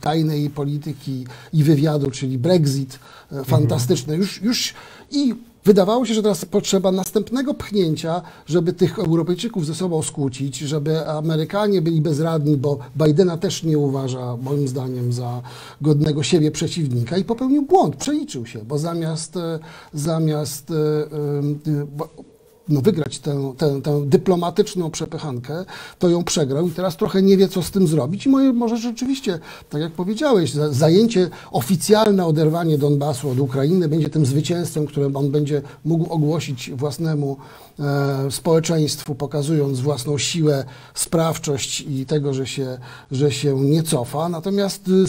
tajnej 0.00 0.50
polityki 0.50 1.26
i 1.52 1.64
wywiadu, 1.64 2.10
czyli 2.10 2.38
Brexit, 2.38 2.98
fantastyczne. 3.44 4.16
Już, 4.16 4.42
już 4.42 4.74
i 5.10 5.34
wydawało 5.64 6.06
się, 6.06 6.14
że 6.14 6.22
teraz 6.22 6.44
potrzeba 6.44 6.92
następnego 6.92 7.54
pchnięcia, 7.54 8.22
żeby 8.46 8.72
tych 8.72 8.98
Europejczyków 8.98 9.66
ze 9.66 9.74
sobą 9.74 10.02
skłócić, 10.02 10.58
żeby 10.58 11.08
Amerykanie 11.08 11.82
byli 11.82 12.00
bezradni, 12.00 12.56
bo 12.56 12.78
Bidena 12.96 13.36
też 13.36 13.62
nie 13.62 13.78
uważa, 13.78 14.36
moim 14.36 14.68
zdaniem, 14.68 15.12
za 15.12 15.42
godnego 15.80 16.22
siebie 16.22 16.50
przeciwnika 16.50 17.16
i 17.16 17.24
popełnił 17.24 17.62
błąd, 17.62 17.96
przeliczył 17.96 18.46
się, 18.46 18.58
bo 18.58 18.78
zamiast, 18.78 19.36
e, 19.36 19.58
zamiast 19.94 20.70
e, 20.70 20.74
e, 20.74 21.86
bo- 21.96 22.37
no, 22.68 22.80
wygrać 22.80 23.18
tę, 23.18 23.52
tę, 23.58 23.82
tę 23.82 24.02
dyplomatyczną 24.06 24.90
przepychankę, 24.90 25.64
to 25.98 26.08
ją 26.08 26.24
przegrał 26.24 26.68
i 26.68 26.70
teraz 26.70 26.96
trochę 26.96 27.22
nie 27.22 27.36
wie, 27.36 27.48
co 27.48 27.62
z 27.62 27.70
tym 27.70 27.86
zrobić. 27.86 28.26
I 28.26 28.28
może 28.52 28.76
rzeczywiście, 28.76 29.38
tak 29.70 29.80
jak 29.80 29.92
powiedziałeś, 29.92 30.52
za- 30.52 30.72
zajęcie, 30.72 31.30
oficjalne 31.50 32.26
oderwanie 32.26 32.78
Donbasu 32.78 33.30
od 33.30 33.40
Ukrainy 33.40 33.88
będzie 33.88 34.08
tym 34.08 34.26
zwycięstwem, 34.26 34.86
którym 34.86 35.16
on 35.16 35.30
będzie 35.30 35.62
mógł 35.84 36.12
ogłosić 36.12 36.70
własnemu 36.70 37.36
e, 37.78 38.30
społeczeństwu, 38.30 39.14
pokazując 39.14 39.80
własną 39.80 40.18
siłę, 40.18 40.64
sprawczość 40.94 41.80
i 41.80 42.06
tego, 42.06 42.34
że 42.34 42.46
się, 42.46 42.78
że 43.10 43.32
się 43.32 43.60
nie 43.60 43.82
cofa. 43.82 44.28
Natomiast 44.28 44.88
y, 44.88 45.04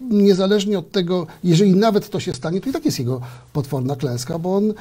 niezależnie 0.00 0.78
od 0.78 0.90
tego, 0.92 1.26
jeżeli 1.44 1.74
nawet 1.74 2.10
to 2.10 2.20
się 2.20 2.34
stanie, 2.34 2.60
to 2.60 2.70
i 2.70 2.72
tak 2.72 2.84
jest 2.84 2.98
jego 2.98 3.20
potworna 3.52 3.96
klęska, 3.96 4.38
bo 4.38 4.56
on, 4.56 4.70
e, 4.70 4.74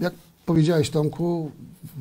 jak 0.00 0.14
powiedziałeś 0.48 0.90
Tomku, 0.90 1.50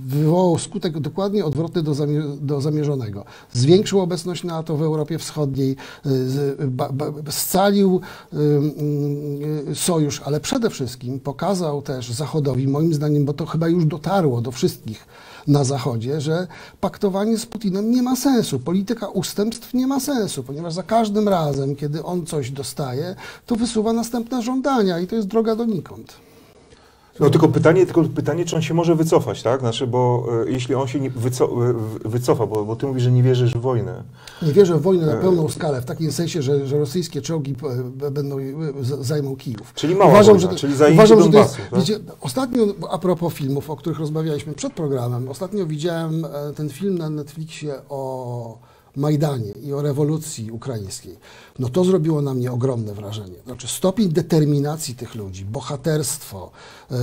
wywołał 0.05 0.57
skutek 0.59 0.99
dokładnie 0.99 1.45
odwrotny 1.45 1.83
do, 1.83 1.91
zamie- 1.91 2.37
do 2.41 2.61
zamierzonego. 2.61 3.25
Zwiększył 3.53 3.99
obecność 3.99 4.43
NATO 4.43 4.77
w 4.77 4.81
Europie 4.81 5.17
Wschodniej, 5.17 5.75
y, 6.05 7.31
scalił 7.31 8.01
y, 8.33 8.37
y, 9.71 9.75
sojusz, 9.75 10.21
ale 10.25 10.39
przede 10.39 10.69
wszystkim 10.69 11.19
pokazał 11.19 11.81
też 11.81 12.11
Zachodowi, 12.11 12.67
moim 12.67 12.93
zdaniem, 12.93 13.25
bo 13.25 13.33
to 13.33 13.45
chyba 13.45 13.67
już 13.67 13.85
dotarło 13.85 14.41
do 14.41 14.51
wszystkich 14.51 15.05
na 15.47 15.63
Zachodzie, 15.63 16.21
że 16.21 16.47
paktowanie 16.79 17.37
z 17.37 17.45
Putinem 17.45 17.91
nie 17.91 18.03
ma 18.03 18.15
sensu. 18.15 18.59
Polityka 18.59 19.07
ustępstw 19.07 19.73
nie 19.73 19.87
ma 19.87 19.99
sensu, 19.99 20.43
ponieważ 20.43 20.73
za 20.73 20.83
każdym 20.83 21.29
razem, 21.29 21.75
kiedy 21.75 22.03
on 22.03 22.25
coś 22.25 22.51
dostaje, 22.51 23.15
to 23.45 23.55
wysuwa 23.55 23.93
następne 23.93 24.41
żądania 24.41 24.99
i 24.99 25.07
to 25.07 25.15
jest 25.15 25.27
droga 25.27 25.55
donikąd. 25.55 26.27
No 27.19 27.29
tylko 27.29 27.47
pytanie, 27.47 27.85
tylko 27.85 28.03
pytanie, 28.03 28.45
czy 28.45 28.55
on 28.55 28.61
się 28.61 28.73
może 28.73 28.95
wycofać, 28.95 29.43
tak? 29.43 29.59
Znaczy, 29.59 29.87
bo 29.87 30.27
e, 30.47 30.51
jeśli 30.51 30.75
on 30.75 30.87
się 30.87 30.99
nie 30.99 31.09
wyco, 31.09 31.45
e, 31.45 31.73
wycofa, 32.09 32.45
bo, 32.45 32.65
bo 32.65 32.75
ty 32.75 32.87
mówisz, 32.87 33.03
że 33.03 33.11
nie 33.11 33.23
wierzysz 33.23 33.53
w 33.53 33.61
wojnę. 33.61 34.03
Nie 34.41 34.53
wierzę 34.53 34.77
w 34.77 34.81
wojnę 34.81 35.11
E, 35.11 35.15
na 35.15 35.21
pełną 35.21 35.49
skalę, 35.49 35.81
w 35.81 35.85
takim 35.85 36.11
sensie, 36.11 36.41
że, 36.41 36.67
że 36.67 36.79
rosyjskie 36.79 37.21
czołgi 37.21 37.55
e, 38.01 38.11
będą, 38.11 38.39
e, 38.39 38.43
zajmą 38.81 39.35
Kijów. 39.35 39.73
Czyli 39.73 39.95
mała 39.95 40.23
wojna, 40.23 40.55
czyli 40.55 40.75
zajęcie 40.75 41.03
uważam, 41.03 41.23
że 41.23 41.29
to 41.29 41.37
jest, 41.37 41.57
tak? 41.71 41.79
wiecie, 41.79 41.99
Ostatnio, 42.21 42.65
a 42.89 42.97
propos 42.97 43.33
filmów, 43.33 43.69
o 43.69 43.75
których 43.75 43.99
rozmawialiśmy 43.99 44.53
przed 44.53 44.73
programem, 44.73 45.29
ostatnio 45.29 45.65
widziałem 45.65 46.25
e, 46.25 46.53
ten 46.55 46.69
film 46.69 46.97
na 46.97 47.09
Netflixie 47.09 47.75
o 47.89 48.57
Majdanie 48.97 49.51
i 49.51 49.73
o 49.73 49.81
rewolucji 49.81 50.51
ukraińskiej. 50.51 51.17
No 51.59 51.69
to 51.69 51.83
zrobiło 51.83 52.21
na 52.21 52.33
mnie 52.33 52.51
ogromne 52.51 52.93
wrażenie. 52.93 53.35
Znaczy 53.45 53.67
stopień 53.67 54.09
determinacji 54.09 54.95
tych 54.95 55.15
ludzi, 55.15 55.45
bohaterstwo, 55.45 56.51
e, 56.91 56.95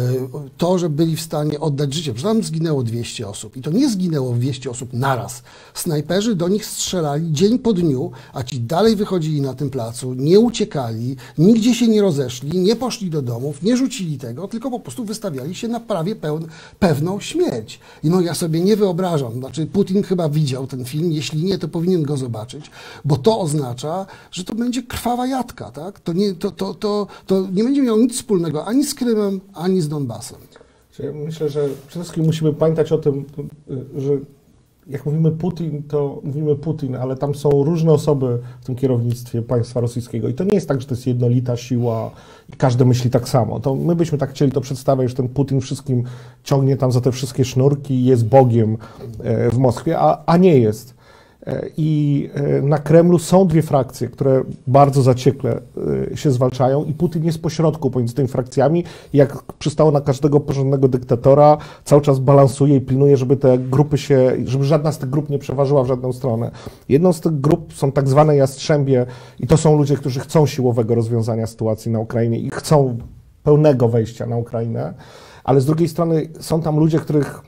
to, 0.59 0.79
że 0.79 0.91
byli 0.91 1.17
w 1.17 1.21
stanie 1.21 1.61
oddać 1.61 1.95
życie. 1.95 2.15
Przecież 2.15 2.33
tam 2.33 2.43
zginęło 2.43 2.83
200 2.83 3.29
osób 3.29 3.57
i 3.57 3.63
to 3.63 3.71
nie 3.71 3.91
zginęło 3.91 4.33
200 4.33 4.71
osób 4.71 4.93
naraz. 4.93 5.43
Snajperzy 5.75 6.35
do 6.35 6.49
nich 6.49 6.67
strzelali 6.67 7.33
dzień 7.33 7.59
po 7.59 7.73
dniu, 7.73 8.11
a 8.33 8.43
ci 8.43 8.61
dalej 8.61 8.97
wychodzili 8.97 9.41
na 9.41 9.55
tym 9.55 9.71
placu, 9.71 10.15
nie 10.15 10.41
uciekali, 10.41 11.17
nigdzie 11.39 11.75
się 11.75 11.89
nie 11.89 12.03
rozeszli, 12.03 12.59
nie 12.59 12.77
poszli 12.77 13.11
do 13.11 13.23
domów, 13.23 13.63
nie 13.63 13.77
rzucili 13.77 14.19
tego, 14.19 14.49
tylko 14.49 14.71
po 14.71 14.81
prostu 14.81 15.05
wystawiali 15.05 15.55
się 15.55 15.69
na 15.69 15.81
prawie 15.81 16.17
pełn, 16.17 16.47
pewną 16.79 17.21
śmierć. 17.21 17.81
I 18.03 18.11
no 18.11 18.21
ja 18.21 18.35
sobie 18.35 18.61
nie 18.61 18.77
wyobrażam, 18.77 19.33
znaczy 19.33 19.67
Putin 19.67 20.03
chyba 20.03 20.29
widział 20.29 20.67
ten 20.67 20.85
film, 20.85 21.13
jeśli 21.13 21.45
nie, 21.45 21.59
to 21.59 21.69
powinien 21.69 21.84
go 22.03 22.17
zobaczyć, 22.17 22.71
bo 23.05 23.17
to 23.17 23.41
oznacza, 23.41 24.07
że 24.31 24.45
to 24.45 24.55
będzie 24.55 24.83
krwawa 24.83 25.27
jadka, 25.27 25.71
tak? 25.71 26.01
To 26.01 26.13
nie, 26.13 26.35
to, 26.35 26.51
to, 26.51 26.75
to, 26.75 27.07
to 27.27 27.47
nie 27.53 27.65
będzie 27.65 27.83
miało 27.83 27.99
nic 27.99 28.15
wspólnego 28.15 28.65
ani 28.65 28.85
z 28.85 28.95
Krymem, 28.95 29.41
ani 29.55 29.81
z 29.81 29.89
Donbasem. 29.89 30.39
Myślę, 31.15 31.49
że 31.49 31.69
przede 31.89 32.05
wszystkim 32.05 32.25
musimy 32.25 32.53
pamiętać 32.53 32.93
o 32.93 32.99
tym, 32.99 33.25
że 33.97 34.19
jak 34.87 35.07
mówimy 35.07 35.31
Putin, 35.31 35.83
to 35.83 36.21
mówimy 36.25 36.57
Putin, 36.57 36.97
ale 36.97 37.17
tam 37.17 37.35
są 37.35 37.51
różne 37.65 37.93
osoby 37.93 38.39
w 38.61 38.67
tym 38.67 38.77
kierownictwie 38.77 39.43
państwa 39.43 39.81
rosyjskiego. 39.81 40.29
I 40.29 40.35
to 40.35 40.45
nie 40.45 40.55
jest 40.55 40.69
tak, 40.69 40.81
że 40.81 40.87
to 40.87 40.95
jest 40.95 41.07
jednolita 41.07 41.57
siła 41.57 42.11
i 42.53 42.57
każdy 42.57 42.85
myśli 42.85 43.11
tak 43.11 43.29
samo. 43.29 43.61
To 43.61 43.75
my 43.75 43.97
byśmy 43.97 44.19
tak 44.19 44.31
chcieli 44.31 44.53
to 44.53 44.61
przedstawiać, 44.61 45.11
że 45.11 45.17
ten 45.17 45.29
Putin 45.29 45.61
wszystkim 45.61 46.05
ciągnie 46.43 46.77
tam 46.77 46.93
za 46.93 47.01
te 47.01 47.13
wszystkie 47.13 47.45
sznurki 47.45 47.95
i 47.95 48.05
jest 48.05 48.27
Bogiem 48.27 48.77
e, 49.23 49.51
w 49.51 49.59
Moskwie, 49.59 49.99
a, 49.99 50.23
a 50.27 50.37
nie 50.37 50.59
jest. 50.59 50.94
E, 51.47 51.69
I 51.77 52.31
e, 52.35 52.63
na 52.63 52.79
Kremlu 52.79 53.19
są 53.19 53.47
dwie 53.47 53.63
frakcje, 53.63 54.09
które 54.09 54.43
bardzo 54.67 55.03
zaciekle 55.03 55.61
e, 56.13 56.17
się 56.17 56.31
zwalczają, 56.31 56.85
i 56.85 56.93
Putin 56.93 57.25
jest 57.25 57.43
pośrodku 57.43 57.91
pomiędzy 57.91 58.15
tymi 58.15 58.29
frakcjami. 58.29 58.85
Jak 59.13 59.43
przystało 59.43 59.91
na 59.91 60.01
każdego 60.01 60.41
porządnego 60.41 60.89
dyktatora, 60.89 61.59
cały 61.85 62.03
czas 62.03 62.19
balansuje 62.19 62.77
i 62.77 62.81
pilnuje, 62.81 63.17
żeby 63.17 63.37
te 63.37 63.59
grupy 63.59 63.99
się, 63.99 64.37
żeby 64.45 64.65
żadna 64.65 64.93
z 64.93 64.99
tych 64.99 65.11
grup 65.11 65.31
nie 65.31 65.39
przeważyła 65.39 65.83
w 65.83 65.87
żadną 65.87 66.13
stronę. 66.13 66.51
Jedną 66.89 67.13
z 67.13 67.21
tych 67.21 67.41
grup 67.41 67.73
są 67.75 67.93
tak 67.93 68.09
zwane 68.09 68.37
jastrzębie, 68.37 69.07
i 69.41 69.47
to 69.47 69.57
są 69.57 69.77
ludzie, 69.77 69.97
którzy 69.97 70.21
chcą 70.21 70.47
siłowego 70.47 70.95
rozwiązania 70.95 71.47
sytuacji 71.47 71.93
na 71.93 71.99
Ukrainie 71.99 72.39
i 72.39 72.51
chcą 72.51 72.99
pełnego 73.43 73.89
wejścia 73.89 74.27
na 74.27 74.37
Ukrainę, 74.37 74.95
ale 75.45 75.61
z 75.61 75.67
drugiej 75.67 75.89
strony 75.89 76.29
są 76.41 76.63
tam 76.63 76.79
ludzie, 76.79 76.99
których 76.99 77.43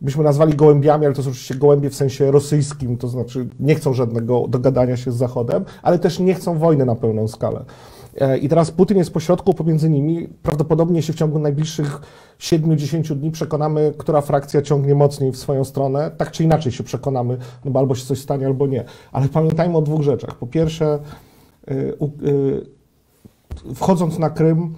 byśmy 0.00 0.24
nazwali 0.24 0.54
gołębiami, 0.54 1.06
ale 1.06 1.14
to 1.14 1.22
są 1.22 1.30
oczywiście 1.30 1.54
gołębie 1.54 1.90
w 1.90 1.94
sensie 1.94 2.30
rosyjskim, 2.30 2.96
to 2.96 3.08
znaczy 3.08 3.48
nie 3.60 3.74
chcą 3.74 3.94
żadnego 3.94 4.48
dogadania 4.48 4.96
się 4.96 5.12
z 5.12 5.16
Zachodem, 5.16 5.64
ale 5.82 5.98
też 5.98 6.18
nie 6.18 6.34
chcą 6.34 6.58
wojny 6.58 6.84
na 6.84 6.94
pełną 6.94 7.28
skalę. 7.28 7.64
E, 8.20 8.38
I 8.38 8.48
teraz 8.48 8.70
Putin 8.70 8.98
jest 8.98 9.12
pośrodku 9.12 9.54
pomiędzy 9.54 9.90
nimi. 9.90 10.28
Prawdopodobnie 10.42 11.02
się 11.02 11.12
w 11.12 11.16
ciągu 11.16 11.38
najbliższych 11.38 12.00
7-10 12.38 13.14
dni 13.14 13.30
przekonamy, 13.30 13.94
która 13.98 14.20
frakcja 14.20 14.62
ciągnie 14.62 14.94
mocniej 14.94 15.32
w 15.32 15.36
swoją 15.36 15.64
stronę. 15.64 16.10
Tak 16.16 16.30
czy 16.30 16.44
inaczej 16.44 16.72
się 16.72 16.84
przekonamy, 16.84 17.38
no 17.64 17.70
bo 17.70 17.80
albo 17.80 17.94
się 17.94 18.06
coś 18.06 18.18
stanie, 18.20 18.46
albo 18.46 18.66
nie. 18.66 18.84
Ale 19.12 19.28
pamiętajmy 19.28 19.76
o 19.76 19.82
dwóch 19.82 20.02
rzeczach. 20.02 20.34
Po 20.34 20.46
pierwsze, 20.46 20.98
y, 21.70 21.96
y, 22.26 23.74
wchodząc 23.74 24.18
na 24.18 24.30
Krym, 24.30 24.74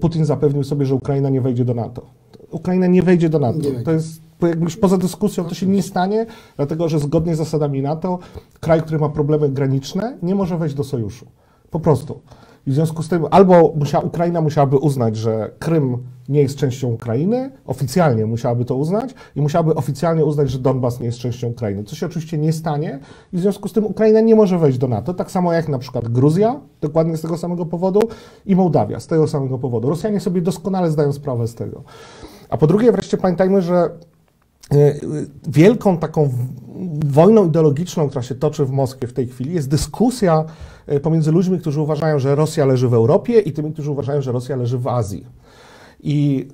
Putin 0.00 0.24
zapewnił 0.24 0.64
sobie, 0.64 0.86
że 0.86 0.94
Ukraina 0.94 1.28
nie 1.30 1.40
wejdzie 1.40 1.64
do 1.64 1.74
NATO. 1.74 2.02
Ukraina 2.50 2.86
nie 2.86 3.02
wejdzie 3.02 3.28
do 3.28 3.38
NATO. 3.38 3.68
To 3.84 3.92
jest 3.92 4.24
już 4.60 4.76
poza 4.76 4.98
dyskusją 4.98 5.44
to 5.44 5.54
się 5.54 5.66
nie 5.66 5.82
stanie, 5.82 6.26
dlatego 6.56 6.88
że 6.88 6.98
zgodnie 6.98 7.34
z 7.34 7.38
zasadami 7.38 7.82
NATO 7.82 8.18
kraj, 8.60 8.82
który 8.82 8.98
ma 8.98 9.08
problemy 9.08 9.48
graniczne, 9.48 10.18
nie 10.22 10.34
może 10.34 10.58
wejść 10.58 10.74
do 10.74 10.84
sojuszu. 10.84 11.26
Po 11.70 11.80
prostu. 11.80 12.20
I 12.66 12.70
w 12.70 12.74
związku 12.74 13.02
z 13.02 13.08
tym 13.08 13.26
albo 13.30 13.72
musiała, 13.76 14.04
Ukraina 14.04 14.40
musiałaby 14.40 14.76
uznać, 14.76 15.16
że 15.16 15.50
Krym 15.58 15.98
nie 16.28 16.42
jest 16.42 16.56
częścią 16.56 16.88
Ukrainy, 16.88 17.50
oficjalnie 17.66 18.26
musiałaby 18.26 18.64
to 18.64 18.76
uznać 18.76 19.14
i 19.36 19.42
musiałaby 19.42 19.74
oficjalnie 19.74 20.24
uznać, 20.24 20.50
że 20.50 20.58
Donbas 20.58 21.00
nie 21.00 21.06
jest 21.06 21.18
częścią 21.18 21.48
Ukrainy, 21.48 21.84
co 21.84 21.96
się 21.96 22.06
oczywiście 22.06 22.38
nie 22.38 22.52
stanie 22.52 22.98
i 23.32 23.36
w 23.36 23.40
związku 23.40 23.68
z 23.68 23.72
tym 23.72 23.84
Ukraina 23.84 24.20
nie 24.20 24.34
może 24.34 24.58
wejść 24.58 24.78
do 24.78 24.88
NATO, 24.88 25.14
tak 25.14 25.30
samo 25.30 25.52
jak 25.52 25.68
na 25.68 25.78
przykład 25.78 26.08
Gruzja, 26.08 26.60
dokładnie 26.80 27.16
z 27.16 27.20
tego 27.20 27.38
samego 27.38 27.66
powodu 27.66 28.00
i 28.46 28.56
Mołdawia 28.56 29.00
z 29.00 29.06
tego 29.06 29.28
samego 29.28 29.58
powodu. 29.58 29.88
Rosjanie 29.88 30.20
sobie 30.20 30.42
doskonale 30.42 30.90
zdają 30.90 31.12
sprawę 31.12 31.48
z 31.48 31.54
tego. 31.54 31.82
A 32.48 32.56
po 32.56 32.66
drugie 32.66 32.92
wreszcie 32.92 33.16
pamiętajmy, 33.16 33.62
że 33.62 33.90
wielką 35.48 35.98
taką 35.98 36.30
wojną 37.04 37.46
ideologiczną, 37.46 38.08
która 38.08 38.22
się 38.22 38.34
toczy 38.34 38.64
w 38.64 38.70
Moskwie 38.70 39.06
w 39.06 39.12
tej 39.12 39.26
chwili, 39.26 39.54
jest 39.54 39.68
dyskusja 39.68 40.44
e, 40.86 41.00
pomiędzy 41.00 41.32
ludźmi, 41.32 41.58
którzy 41.58 41.80
uważają, 41.80 42.18
że 42.18 42.34
Rosja 42.34 42.66
leży 42.66 42.88
w 42.88 42.94
Europie 42.94 43.40
i 43.40 43.52
tymi, 43.52 43.72
którzy 43.72 43.90
uważają, 43.90 44.22
że 44.22 44.32
Rosja 44.32 44.56
leży 44.56 44.78
w 44.78 44.88
Azji. 44.88 45.26
I 46.06 46.48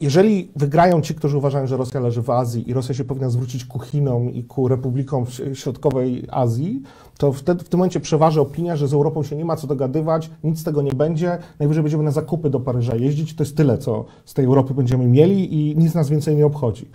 jeżeli 0.00 0.50
wygrają 0.56 1.00
ci, 1.00 1.14
którzy 1.14 1.38
uważają, 1.38 1.66
że 1.66 1.76
Rosja 1.76 2.00
leży 2.00 2.22
w 2.22 2.30
Azji 2.30 2.70
i 2.70 2.74
Rosja 2.74 2.94
się 2.94 3.04
powinna 3.04 3.30
zwrócić 3.30 3.64
ku 3.64 3.78
Chinom 3.78 4.30
i 4.30 4.44
ku 4.44 4.68
republikom 4.68 5.26
środkowej 5.54 6.26
Azji, 6.30 6.82
to 7.18 7.32
wtedy, 7.32 7.64
w 7.64 7.68
tym 7.68 7.78
momencie 7.78 8.00
przeważy 8.00 8.40
opinia, 8.40 8.76
że 8.76 8.88
z 8.88 8.94
Europą 8.94 9.22
się 9.22 9.36
nie 9.36 9.44
ma 9.44 9.56
co 9.56 9.66
dogadywać, 9.66 10.30
nic 10.44 10.58
z 10.58 10.64
tego 10.64 10.82
nie 10.82 10.92
będzie, 10.92 11.38
najwyżej 11.58 11.82
będziemy 11.82 12.04
na 12.04 12.10
zakupy 12.10 12.50
do 12.50 12.60
Paryża 12.60 12.96
jeździć, 12.96 13.34
to 13.34 13.44
jest 13.44 13.56
tyle, 13.56 13.78
co 13.78 14.04
z 14.24 14.34
tej 14.34 14.44
Europy 14.44 14.74
będziemy 14.74 15.06
mieli 15.06 15.54
i 15.54 15.76
nic 15.76 15.94
nas 15.94 16.08
więcej 16.08 16.36
nie 16.36 16.46
obchodzi. 16.46 16.88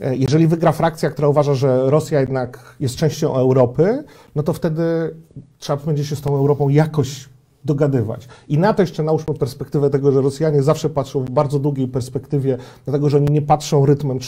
E, 0.00 0.16
jeżeli 0.16 0.46
wygra 0.46 0.72
frakcja, 0.72 1.10
która 1.10 1.28
uważa, 1.28 1.54
że 1.54 1.90
Rosja 1.90 2.20
jednak 2.20 2.76
jest 2.80 2.96
częścią 2.96 3.34
Europy, 3.34 4.04
no 4.34 4.42
to 4.42 4.52
wtedy 4.52 4.82
trzeba 5.58 5.84
będzie 5.84 6.04
się 6.04 6.16
z 6.16 6.20
tą 6.20 6.36
Europą 6.36 6.68
jakoś 6.68 7.28
dogadywać. 7.64 8.28
I 8.48 8.58
na 8.58 8.74
to 8.74 8.82
jeszcze 8.82 9.02
nałóżmy 9.02 9.34
perspektywę 9.34 9.90
tego, 9.90 10.12
że 10.12 10.20
Rosjanie 10.20 10.62
zawsze 10.62 10.90
patrzą 10.90 11.24
w 11.24 11.30
bardzo 11.30 11.58
długiej 11.58 11.88
perspektywie, 11.88 12.58
dlatego 12.84 13.10
że 13.10 13.16
oni 13.16 13.30
nie 13.30 13.42
patrzą 13.42 13.86
rytmem 13.86 14.18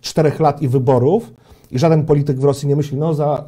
czterech 0.00 0.40
lat 0.40 0.62
i 0.62 0.68
wyborów. 0.68 1.32
I 1.72 1.78
żaden 1.78 2.04
polityk 2.04 2.40
w 2.40 2.44
Rosji 2.44 2.68
nie 2.68 2.76
myśli, 2.76 2.98
no 2.98 3.14
za, 3.14 3.44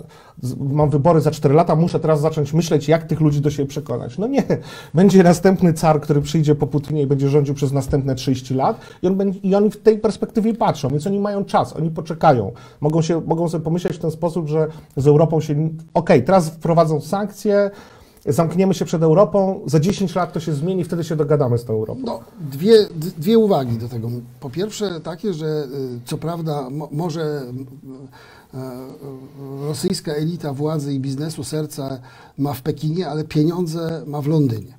mam 0.58 0.90
wybory 0.90 1.20
za 1.20 1.30
4 1.30 1.54
lata, 1.54 1.76
muszę 1.76 2.00
teraz 2.00 2.20
zacząć 2.20 2.52
myśleć, 2.52 2.88
jak 2.88 3.04
tych 3.04 3.20
ludzi 3.20 3.40
do 3.40 3.50
siebie 3.50 3.68
przekonać. 3.68 4.18
No 4.18 4.26
nie, 4.26 4.42
będzie 4.94 5.22
następny 5.22 5.72
car, 5.72 6.00
który 6.00 6.22
przyjdzie 6.22 6.54
po 6.54 6.66
Putinie 6.66 7.02
i 7.02 7.06
będzie 7.06 7.28
rządził 7.28 7.54
przez 7.54 7.72
następne 7.72 8.14
30 8.14 8.54
lat 8.54 8.80
i, 9.02 9.06
on 9.06 9.16
będzie, 9.16 9.38
i 9.38 9.54
oni 9.54 9.70
w 9.70 9.76
tej 9.76 9.98
perspektywie 9.98 10.54
patrzą, 10.54 10.88
więc 10.88 11.06
oni 11.06 11.20
mają 11.20 11.44
czas, 11.44 11.76
oni 11.76 11.90
poczekają. 11.90 12.52
Mogą, 12.80 13.02
się, 13.02 13.22
mogą 13.26 13.48
sobie 13.48 13.64
pomyśleć 13.64 13.96
w 13.96 13.98
ten 13.98 14.10
sposób, 14.10 14.48
że 14.48 14.66
z 14.96 15.06
Europą 15.06 15.40
się, 15.40 15.52
okej, 15.52 15.78
okay, 15.94 16.22
teraz 16.22 16.48
wprowadzą 16.50 17.00
sankcje, 17.00 17.70
zamkniemy 18.26 18.74
się 18.74 18.84
przed 18.84 19.02
Europą, 19.02 19.60
za 19.66 19.80
10 19.80 20.14
lat 20.14 20.32
to 20.32 20.40
się 20.40 20.54
zmieni, 20.54 20.84
wtedy 20.84 21.04
się 21.04 21.16
dogadamy 21.16 21.58
z 21.58 21.64
tą 21.64 21.72
Europą. 21.72 22.02
No, 22.04 22.20
dwie, 22.40 22.86
dwie 23.18 23.38
uwagi 23.38 23.78
do 23.78 23.88
tego. 23.88 24.10
Po 24.40 24.50
pierwsze 24.50 25.00
takie, 25.00 25.34
że 25.34 25.46
y, 25.46 26.00
co 26.04 26.18
prawda 26.18 26.70
mo, 26.70 26.88
może 26.92 27.22
y, 27.22 28.58
y, 28.58 29.66
rosyjska 29.66 30.12
elita 30.12 30.52
władzy 30.52 30.94
i 30.94 31.00
biznesu 31.00 31.44
serca 31.44 31.98
ma 32.38 32.52
w 32.52 32.62
Pekinie, 32.62 33.08
ale 33.08 33.24
pieniądze 33.24 34.02
ma 34.06 34.20
w 34.20 34.26
Londynie 34.26 34.78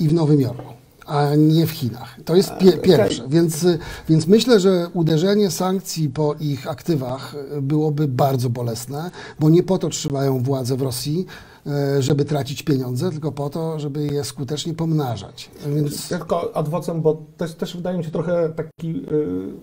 i 0.00 0.08
w 0.08 0.14
Nowym 0.14 0.40
Jorku 0.40 0.72
a 1.06 1.34
nie 1.34 1.66
w 1.66 1.70
Chinach. 1.70 2.16
To 2.24 2.36
jest 2.36 2.56
pie 2.58 2.72
pierwsze. 2.72 3.28
Więc, 3.28 3.66
więc 4.08 4.26
myślę, 4.26 4.60
że 4.60 4.88
uderzenie 4.94 5.50
sankcji 5.50 6.08
po 6.08 6.34
ich 6.40 6.70
aktywach 6.70 7.34
byłoby 7.62 8.08
bardzo 8.08 8.50
bolesne, 8.50 9.10
bo 9.40 9.50
nie 9.50 9.62
po 9.62 9.78
to 9.78 9.88
trzymają 9.88 10.42
władzę 10.42 10.76
w 10.76 10.82
Rosji, 10.82 11.26
E, 11.26 11.51
żeby 12.00 12.24
tracić 12.24 12.62
pieniądze, 12.62 13.10
tylko 13.10 13.32
po 13.32 13.50
to, 13.50 13.80
żeby 13.80 14.06
je 14.06 14.24
skutecznie 14.24 14.74
pomnażać. 14.74 15.50
Więc... 15.74 16.08
Tylko 16.08 16.56
adwocem, 16.56 17.02
bo 17.02 17.22
jest 17.40 17.58
też 17.58 17.76
wydaje 17.76 17.98
mi 17.98 18.04
się 18.04 18.10
trochę 18.10 18.48
taki 18.48 18.88
y, 18.88 19.04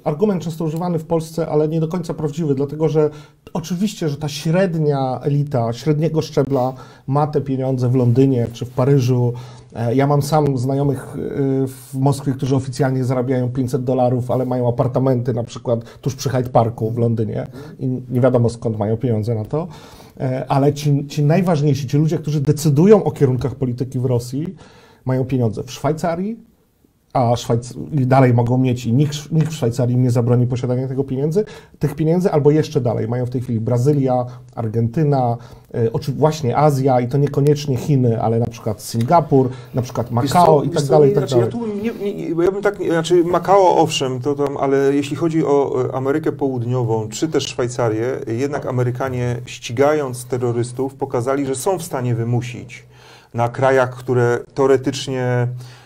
argument 0.04 0.44
często 0.44 0.66
używany 0.66 1.00
w 1.00 1.06
Polsce, 1.06 1.48
ale 1.48 1.68
nie 1.68 1.80
do 1.80 1.88
końca 1.88 2.14
prawdziwy, 2.14 2.56
dlatego 2.56 2.90
że 2.90 3.10
oczywiście, 3.54 4.10
że 4.10 4.18
ta 4.18 4.28
średnia 4.28 5.20
elita, 5.24 5.74
średniego 5.74 6.22
szczebla 6.22 6.74
ma 7.08 7.28
te 7.28 7.42
pieniądze 7.42 7.90
w 7.90 7.96
Londynie 7.96 8.48
czy 8.54 8.66
w 8.66 8.70
Paryżu. 8.70 9.34
E, 9.76 9.96
ja 9.96 10.08
mam 10.08 10.22
sam 10.22 10.58
znajomych 10.58 11.08
w 11.68 11.94
Moskwie, 11.94 12.32
którzy 12.32 12.56
oficjalnie 12.56 13.04
zarabiają 13.04 13.50
500 13.50 13.84
dolarów, 13.84 14.32
ale 14.32 14.46
mają 14.46 14.70
apartamenty 14.70 15.34
na 15.34 15.44
przykład 15.44 15.80
tuż 16.02 16.16
przy 16.16 16.30
Hyde 16.30 16.50
Parku 16.50 16.92
w 16.92 16.98
Londynie 16.98 17.48
i 17.80 18.02
nie 18.10 18.22
wiadomo 18.22 18.50
skąd 18.50 18.78
mają 18.78 18.98
pieniądze 18.98 19.36
na 19.36 19.46
to. 19.46 19.68
E, 20.20 20.46
ale 20.48 20.74
ci, 20.74 21.08
ci 21.08 21.24
najważniejsi, 21.24 21.88
ci 21.88 21.98
ludzie, 21.98 22.18
którzy 22.18 22.42
decydują 22.42 23.04
o 23.04 23.12
kierunkach 23.12 23.56
polityki 23.56 24.00
w 24.00 24.06
Rosji, 24.06 24.56
mają 25.06 25.26
pieniądze 25.26 25.64
w 25.64 25.72
Szwajcarii, 25.72 26.49
a 27.14 27.36
Szwajc 27.36 27.74
dalej 27.92 28.34
mogą 28.34 28.58
mieć 28.58 28.86
i 28.86 28.94
nikt, 28.94 29.32
nikt 29.32 29.52
w 29.52 29.56
Szwajcarii 29.56 29.98
nie 29.98 30.12
zabroni 30.12 30.48
posiadania 30.48 30.88
tego 30.88 31.04
pieniędzy, 31.04 31.46
tych 31.80 31.96
pieniędzy, 31.96 32.32
albo 32.32 32.52
jeszcze 32.52 32.82
dalej. 32.82 33.08
Mają 33.08 33.26
w 33.26 33.30
tej 33.30 33.42
chwili 33.42 33.60
Brazylia, 33.60 34.26
Argentyna, 34.56 35.38
y, 35.76 36.12
właśnie 36.18 36.58
Azja 36.58 37.00
i 37.00 37.08
to 37.08 37.18
niekoniecznie 37.18 37.78
Chiny, 37.78 38.22
ale 38.22 38.40
na 38.40 38.46
przykład 38.46 38.82
Singapur, 38.82 39.50
na 39.74 39.82
przykład 39.82 40.12
Makao 40.12 40.64
i 40.64 40.70
tak 40.70 40.84
dalej, 40.84 41.12
i 41.12 41.16
tak 41.16 41.30
dalej. 41.30 41.46
Ja, 41.46 41.52
tu 41.52 41.68
nie, 41.68 42.14
nie, 42.14 42.30
ja 42.30 42.52
bym 42.52 42.62
tak, 42.62 42.76
znaczy 42.84 43.24
Makao 43.24 43.78
owszem, 43.78 44.20
to 44.20 44.36
tam, 44.36 44.58
ale 44.58 44.78
jeśli 44.96 45.16
chodzi 45.16 45.46
o 45.46 45.86
e, 45.86 45.96
Amerykę 45.96 46.32
Południową, 46.32 47.10
czy 47.10 47.28
też 47.28 47.48
Szwajcarię, 47.48 48.20
jednak 48.28 48.66
Amerykanie 48.66 49.36
ścigając 49.46 50.26
terrorystów 50.26 50.96
pokazali, 50.96 51.46
że 51.46 51.56
są 51.56 51.80
w 51.80 51.84
stanie 51.84 52.16
wymusić 52.16 52.86
na 53.34 53.50
krajach, 53.50 53.96
które 53.96 54.40
teoretycznie 54.54 55.24
E, 55.24 55.42
e, 55.42 55.79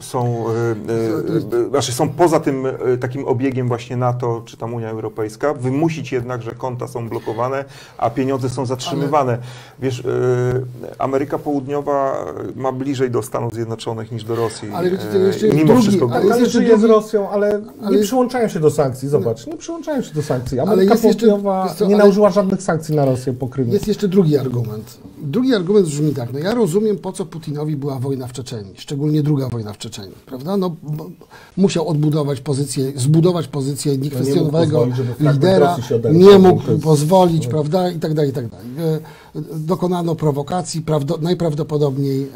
są, 0.00 0.44
e, 1.56 1.68
znaczy 1.70 1.92
są 1.92 2.08
poza 2.08 2.40
tym 2.40 2.66
takim 3.00 3.24
obiegiem 3.26 3.68
właśnie 3.68 3.96
NATO 3.96 4.42
czy 4.44 4.56
tam 4.56 4.74
Unia 4.74 4.90
Europejska, 4.90 5.54
wymusić 5.54 6.12
jednak, 6.12 6.42
że 6.42 6.50
konta 6.50 6.88
są 6.88 7.08
blokowane, 7.08 7.64
a 7.98 8.10
pieniądze 8.10 8.48
są 8.48 8.66
zatrzymywane. 8.66 9.32
Ale... 9.32 9.42
Wiesz, 9.78 10.02
Ameryka 10.98 11.38
Południowa 11.38 12.24
ma 12.56 12.72
bliżej 12.72 13.10
do 13.10 13.22
Stanów 13.22 13.54
Zjednoczonych 13.54 14.12
niż 14.12 14.24
do 14.24 14.36
Rosji. 14.36 14.68
Ale 14.74 14.90
wiecie, 14.90 15.04
jeszcze 15.18 15.48
mimo 15.48 15.66
drugi, 15.66 15.82
wszystko. 15.82 16.08
Ale, 16.12 16.32
ale 16.32 16.40
jeszcze 16.40 16.60
drugi... 16.60 16.80
z 16.80 16.84
Rosją, 16.84 17.30
ale, 17.30 17.60
ale, 17.84 17.96
nie 17.96 18.02
przyłączają 18.02 18.48
się 18.48 18.60
do 18.60 18.70
sankcji, 18.70 19.08
zobacz, 19.08 19.46
nie 19.46 19.56
przyłączają 19.56 20.02
się 20.02 20.14
do 20.14 20.22
sankcji. 20.22 20.60
Ameryka 20.60 20.96
Południowa 20.96 21.62
jeszcze, 21.62 21.78
co, 21.78 21.86
nie 21.86 21.96
nałożyła 21.96 22.30
żadnych 22.30 22.62
sankcji 22.62 22.96
na 22.96 23.04
Rosję 23.04 23.32
po 23.32 23.48
Krymie. 23.48 23.72
Jest 23.72 23.88
jeszcze 23.88 24.08
drugi 24.08 24.38
argument. 24.38 24.98
Drugi 25.18 25.54
argument 25.54 25.86
brzmi 25.86 26.14
tak, 26.14 26.32
no 26.32 26.38
ja 26.38 26.54
rozumiem, 26.54 26.98
po 26.98 27.12
co 27.12 27.26
Putinowi 27.26 27.76
była 27.76 27.98
wojna 27.98 28.26
w 28.26 28.32
Czeczeniu 28.32 28.74
szczególnie 28.94 29.22
druga 29.22 29.48
wojna 29.48 29.72
w 29.72 29.78
Czeczeniu, 29.78 30.12
prawda? 30.26 30.56
No, 30.56 30.76
musiał 31.56 31.88
odbudować 31.88 32.40
pozycję, 32.40 32.92
zbudować 32.96 33.48
pozycję 33.48 33.98
niekwestionowanego 33.98 34.86
no 34.86 34.96
nie 35.20 35.32
lidera, 35.32 35.76
nie 36.12 36.38
mógł 36.38 36.70
jest... 36.70 36.84
pozwolić, 36.84 37.46
prawda? 37.46 37.90
I 37.90 37.98
tak 37.98 38.14
dalej, 38.14 38.30
i 38.30 38.34
tak 38.34 38.48
dalej. 38.48 38.66
E, 38.78 39.00
dokonano 39.58 40.14
prowokacji, 40.14 40.82
prawdo, 40.82 41.18
najprawdopodobniej 41.22 42.28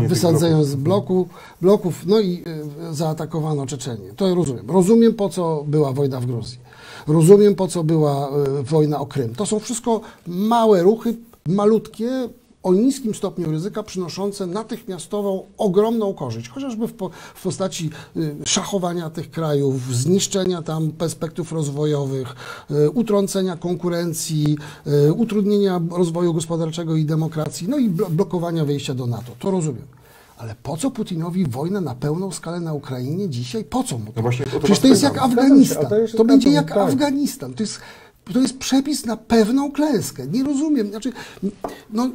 e, 0.00 0.08
wysadzenia 0.08 0.64
z 0.64 0.74
bloku, 0.74 1.28
bloków, 1.60 2.06
no 2.06 2.20
i 2.20 2.44
e, 2.90 2.94
zaatakowano 2.94 3.66
Czeczenię. 3.66 4.12
To 4.16 4.34
rozumiem. 4.34 4.70
Rozumiem, 4.70 5.14
po 5.14 5.28
co 5.28 5.64
była 5.66 5.92
wojna 5.92 6.20
w 6.20 6.26
Gruzji. 6.26 6.58
Rozumiem, 7.06 7.54
po 7.54 7.68
co 7.68 7.84
była 7.84 8.30
wojna 8.62 9.00
o 9.00 9.06
Krym. 9.06 9.34
To 9.34 9.46
są 9.46 9.58
wszystko 9.58 10.00
małe 10.26 10.82
ruchy, 10.82 11.16
malutkie, 11.46 12.28
o 12.62 12.74
niskim 12.74 13.14
stopniu 13.14 13.50
ryzyka, 13.50 13.82
przynoszące 13.82 14.46
natychmiastową, 14.46 15.42
ogromną 15.58 16.14
korzyść, 16.14 16.48
chociażby 16.48 16.88
w, 16.88 16.92
po, 16.92 17.10
w 17.34 17.42
postaci 17.42 17.90
y, 18.16 18.36
szachowania 18.46 19.10
tych 19.10 19.30
krajów, 19.30 19.94
zniszczenia 19.96 20.62
tam 20.62 20.90
perspektyw 20.90 21.52
rozwojowych, 21.52 22.34
y, 22.70 22.90
utrącenia 22.90 23.56
konkurencji, 23.56 24.58
y, 25.06 25.12
utrudnienia 25.12 25.80
rozwoju 25.90 26.34
gospodarczego 26.34 26.96
i 26.96 27.04
demokracji, 27.04 27.68
no 27.68 27.78
i 27.78 27.88
blokowania 27.88 28.64
wejścia 28.64 28.94
do 28.94 29.06
NATO. 29.06 29.32
To 29.38 29.50
rozumiem. 29.50 29.86
Ale 30.38 30.54
po 30.62 30.76
co 30.76 30.90
Putinowi 30.90 31.46
wojna 31.46 31.80
na 31.80 31.94
pełną 31.94 32.32
skalę 32.32 32.60
na 32.60 32.74
Ukrainie 32.74 33.28
dzisiaj? 33.28 33.64
Po 33.64 33.82
co 33.84 33.98
mu 33.98 34.06
to? 34.06 34.12
No 34.16 34.22
właśnie, 34.22 34.46
to 34.46 34.58
Przecież 34.58 34.78
to 34.78 34.88
jest 34.88 35.02
jak 35.02 35.18
Afganistan. 35.18 35.86
To 36.16 36.24
będzie 36.24 36.50
jak 36.50 36.68
tak. 36.68 36.78
Afganistan. 36.78 37.54
To 37.54 37.62
jest, 37.62 37.80
to 38.32 38.40
jest 38.40 38.58
przepis 38.58 39.06
na 39.06 39.16
pewną 39.16 39.72
klęskę. 39.72 40.26
Nie 40.26 40.44
rozumiem. 40.44 40.90
Znaczy, 40.90 41.12
no, 41.90 42.10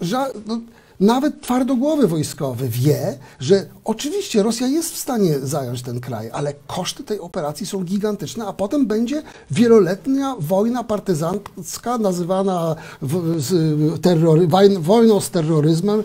że, 0.00 0.30
no, 0.46 0.60
nawet 1.00 1.40
twardogłowy 1.40 2.08
wojskowy 2.08 2.68
wie, 2.68 3.18
że 3.40 3.66
oczywiście 3.84 4.42
Rosja 4.42 4.66
jest 4.66 4.94
w 4.94 4.96
stanie 4.96 5.38
zająć 5.38 5.82
ten 5.82 6.00
kraj, 6.00 6.30
ale 6.32 6.54
koszty 6.66 7.04
tej 7.04 7.20
operacji 7.20 7.66
są 7.66 7.84
gigantyczne, 7.84 8.46
a 8.46 8.52
potem 8.52 8.86
będzie 8.86 9.22
wieloletnia 9.50 10.36
wojna 10.38 10.84
partyzancka 10.84 11.98
nazywana 11.98 12.76
w, 13.02 13.40
z, 13.40 14.00
terrory, 14.00 14.48
wojną 14.80 15.20
z 15.20 15.30
terroryzmem, 15.30 16.04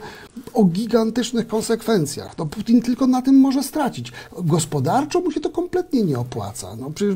o 0.54 0.64
gigantycznych 0.64 1.48
konsekwencjach. 1.48 2.38
No, 2.38 2.46
Putin 2.46 2.82
tylko 2.82 3.08
na 3.08 3.22
tym 3.22 3.36
może 3.36 3.64
stracić. 3.64 4.12
Gospodarczo 4.38 5.20
mu 5.22 5.32
się 5.32 5.40
to 5.40 5.50
kompletnie 5.50 6.04
nie 6.04 6.20
opłaca. 6.20 6.76
No, 6.76 6.92
przecież 6.96 7.16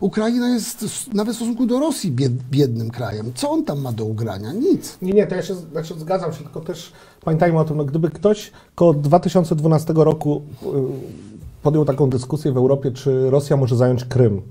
Ukraina 0.00 0.48
jest 0.48 0.84
nawet 1.12 1.34
w 1.34 1.36
stosunku 1.36 1.66
do 1.66 1.80
Rosji 1.80 2.10
bied, 2.10 2.32
biednym 2.32 2.90
krajem. 2.90 3.32
Co 3.34 3.50
on 3.50 3.64
tam 3.64 3.80
ma 3.80 3.92
do 3.92 4.04
ugrania? 4.04 4.52
Nic. 4.52 4.98
Nie, 5.02 5.12
nie, 5.12 5.26
to 5.26 5.34
ja 5.34 5.42
się 5.42 5.54
znaczy, 5.54 5.94
zgadzam 5.98 6.32
się, 6.32 6.38
tylko 6.38 6.60
też 6.64 6.92
pamiętajmy 7.24 7.58
o 7.58 7.64
tym, 7.64 7.76
no, 7.76 7.84
gdyby 7.84 8.10
ktoś 8.10 8.52
koło 8.74 8.94
2012 8.94 9.92
roku 9.96 10.42
y, 10.62 10.66
podjął 11.62 11.84
taką 11.84 12.10
dyskusję 12.10 12.52
w 12.52 12.56
Europie, 12.56 12.90
czy 12.90 13.30
Rosja 13.30 13.56
może 13.56 13.76
zająć 13.76 14.04
Krym. 14.04 14.42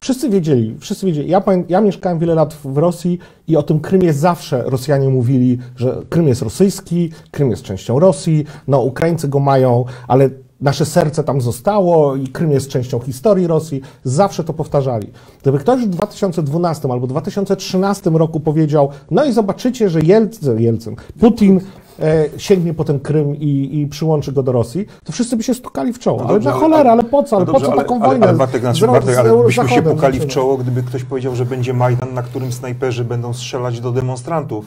Wszyscy 0.00 0.30
wiedzieli, 0.30 0.76
wszyscy 0.80 1.06
wiedzieli. 1.06 1.28
Ja, 1.30 1.42
ja 1.68 1.80
mieszkałem 1.80 2.18
wiele 2.18 2.34
lat 2.34 2.54
w 2.54 2.78
Rosji 2.78 3.18
i 3.48 3.56
o 3.56 3.62
tym 3.62 3.80
Krymie 3.80 4.12
zawsze 4.12 4.62
Rosjanie 4.66 5.08
mówili, 5.08 5.58
że 5.76 6.02
Krym 6.08 6.28
jest 6.28 6.42
rosyjski, 6.42 7.10
Krym 7.30 7.50
jest 7.50 7.62
częścią 7.62 7.98
Rosji, 7.98 8.44
no 8.68 8.80
Ukraińcy 8.80 9.28
go 9.28 9.40
mają, 9.40 9.84
ale 10.08 10.30
nasze 10.60 10.86
serce 10.86 11.24
tam 11.24 11.40
zostało 11.40 12.16
i 12.16 12.26
Krym 12.28 12.50
jest 12.50 12.68
częścią 12.68 13.00
historii 13.00 13.46
Rosji. 13.46 13.80
Zawsze 14.04 14.44
to 14.44 14.52
powtarzali. 14.52 15.06
Gdyby 15.42 15.58
ktoś 15.58 15.80
w 15.82 15.88
2012 15.88 16.88
albo 16.92 17.06
2013 17.06 18.10
roku 18.10 18.40
powiedział, 18.40 18.88
no 19.10 19.24
i 19.24 19.32
zobaczycie, 19.32 19.90
że 19.90 20.00
Jelcyn, 20.00 20.60
Jelcyn 20.60 20.96
Putin 21.20 21.60
e, 22.00 22.24
sięgnie 22.36 22.74
po 22.74 22.84
ten 22.84 23.00
Krym 23.00 23.36
i, 23.36 23.80
i 23.80 23.86
przyłączy 23.86 24.32
go 24.32 24.42
do 24.42 24.52
Rosji, 24.52 24.86
to 25.04 25.12
wszyscy 25.12 25.36
by 25.36 25.42
się 25.42 25.54
stukali 25.54 25.92
w 25.92 25.98
czoło. 25.98 26.18
No 26.18 26.24
ale 26.24 26.34
dobrze, 26.34 26.48
na 26.48 26.54
ale- 26.54 26.60
cholera, 26.64 26.92
ale 26.92 27.04
po 27.04 27.22
co? 27.22 27.36
Ale 27.36 27.44
No 27.46 27.52
po 27.52 27.58
dobrze, 27.58 27.72
co 27.72 27.82
taką 27.82 28.00
ale, 28.00 28.08
wojnę? 28.08 28.28
Ale, 28.28 28.38
Bartek, 28.38 28.60
znaczy, 28.60 28.86
Bartek, 28.86 29.18
ale 29.18 29.44
byśmy 29.44 29.68
się 29.68 29.82
pukali 29.82 30.20
w 30.20 30.26
czoło, 30.26 30.56
gdyby 30.56 30.82
ktoś 30.82 31.04
powiedział, 31.04 31.36
że 31.36 31.44
będzie 31.44 31.74
Majdan, 31.74 32.14
na 32.14 32.22
którym 32.22 32.52
snajperzy 32.52 33.04
będą 33.04 33.32
strzelać 33.32 33.80
do 33.80 33.92
demonstrantów. 33.92 34.66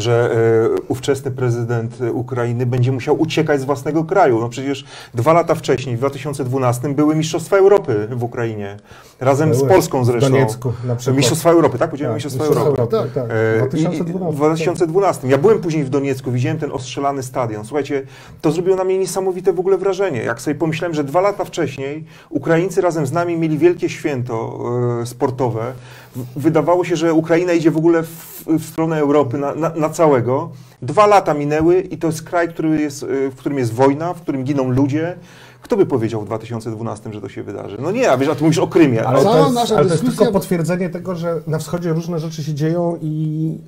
Że 0.00 0.30
e, 0.76 0.80
ówczesny 0.88 1.30
prezydent 1.30 2.00
e, 2.00 2.12
Ukrainy 2.12 2.66
będzie 2.66 2.92
musiał 2.92 3.20
uciekać 3.20 3.60
z 3.60 3.64
własnego 3.64 4.04
kraju. 4.04 4.40
No 4.40 4.48
przecież 4.48 4.84
dwa 5.14 5.32
lata 5.32 5.54
wcześniej, 5.54 5.96
w 5.96 5.98
2012, 5.98 6.88
były 6.94 7.14
Mistrzostwa 7.16 7.56
Europy 7.56 8.08
w 8.10 8.24
Ukrainie. 8.24 8.76
Razem 9.20 9.54
z 9.54 9.58
Były. 9.58 9.68
Polską 9.70 10.02
W 10.02 10.06
zresztą. 10.06 10.30
Doniecku 10.30 10.72
na 10.84 10.96
przykład. 10.96 11.16
Mistrzostwa 11.16 11.50
Europy, 11.50 11.78
tak? 11.78 11.90
Powiedziałem 11.90 12.14
Tak, 12.20 12.24
Mistrzostwa 12.24 12.44
Mistrzostwa 12.44 12.70
Europy. 12.82 12.96
Europy, 12.96 13.14
tak. 13.20 13.30
E, 13.30 13.78
i- 13.78 13.82
i- 13.82 13.86
2012. 13.86 14.32
W 14.32 14.36
2012. 14.36 15.28
Ja 15.28 15.38
byłem 15.38 15.58
później 15.58 15.84
w 15.84 15.90
Doniecku, 15.90 16.30
widziałem 16.32 16.58
ten 16.58 16.72
ostrzelany 16.72 17.22
stadion. 17.22 17.64
Słuchajcie, 17.64 18.02
to 18.40 18.50
zrobiło 18.52 18.76
na 18.76 18.84
mnie 18.84 18.98
niesamowite 18.98 19.52
w 19.52 19.60
ogóle 19.60 19.78
wrażenie. 19.78 20.22
Jak 20.22 20.40
sobie 20.40 20.54
pomyślałem, 20.54 20.94
że 20.94 21.04
dwa 21.04 21.20
lata 21.20 21.44
wcześniej 21.44 22.04
Ukraińcy 22.30 22.80
razem 22.80 23.06
z 23.06 23.12
nami 23.12 23.36
mieli 23.36 23.58
wielkie 23.58 23.88
święto 23.88 24.58
e, 25.02 25.06
sportowe. 25.06 25.72
W- 26.16 26.40
Wydawało 26.42 26.84
się, 26.84 26.96
że 26.96 27.14
Ukraina 27.14 27.52
idzie 27.52 27.70
w 27.70 27.76
ogóle 27.76 28.02
w, 28.02 28.44
w 28.46 28.64
stronę 28.66 28.98
Europy 29.00 29.38
na, 29.38 29.54
na, 29.54 29.68
na 29.76 29.88
całego. 29.90 30.50
Dwa 30.82 31.06
lata 31.06 31.34
minęły 31.34 31.80
i 31.80 31.98
to 31.98 32.06
jest 32.06 32.22
kraj, 32.22 32.48
który 32.48 32.80
jest, 32.80 33.02
e, 33.02 33.06
w 33.30 33.34
którym 33.36 33.58
jest 33.58 33.72
wojna, 33.74 34.14
w 34.14 34.20
którym 34.20 34.44
giną 34.44 34.70
ludzie. 34.70 35.16
Kto 35.62 35.76
by 35.76 35.86
powiedział 35.86 36.20
w 36.22 36.24
2012, 36.26 37.12
że 37.12 37.20
to 37.20 37.28
się 37.28 37.42
wydarzy? 37.42 37.76
No 37.82 37.90
nie, 37.90 38.10
a 38.10 38.16
wiesz, 38.16 38.28
a 38.28 38.34
ty 38.34 38.42
mówisz 38.44 38.58
o 38.58 38.66
Krymie. 38.66 39.04
Ale, 39.06 39.22
to 39.24 39.38
jest, 39.42 39.54
nasza 39.54 39.76
ale 39.76 39.86
to 39.86 39.92
jest 39.92 40.04
dyskusja- 40.04 40.18
tylko 40.18 40.32
potwierdzenie 40.32 40.90
tego, 40.90 41.14
że 41.14 41.40
na 41.46 41.58
wschodzie 41.58 41.92
różne 41.92 42.18
rzeczy 42.18 42.44
się 42.44 42.54
dzieją 42.54 42.98
i 43.02 43.58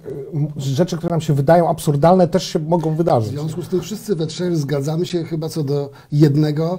y, 0.57 0.61
rzeczy, 0.61 0.97
które 0.99 1.11
nam 1.11 1.21
się 1.21 1.35
wydają 1.35 1.69
absurdalne, 1.69 2.29
też 2.29 2.47
się 2.53 2.59
mogą 2.59 2.91
W 2.95 2.97
wydarzyć. 2.97 3.31
związku 3.33 3.63
z 3.63 3.69
tym 3.69 3.81
wszyscy 3.81 4.17
we 4.17 4.27
trzech 4.27 4.57
zgadzamy 4.57 5.07
się 5.07 5.25
chyba 5.25 5.49
co 5.49 5.63
do 5.65 5.91
jednego, 6.13 6.79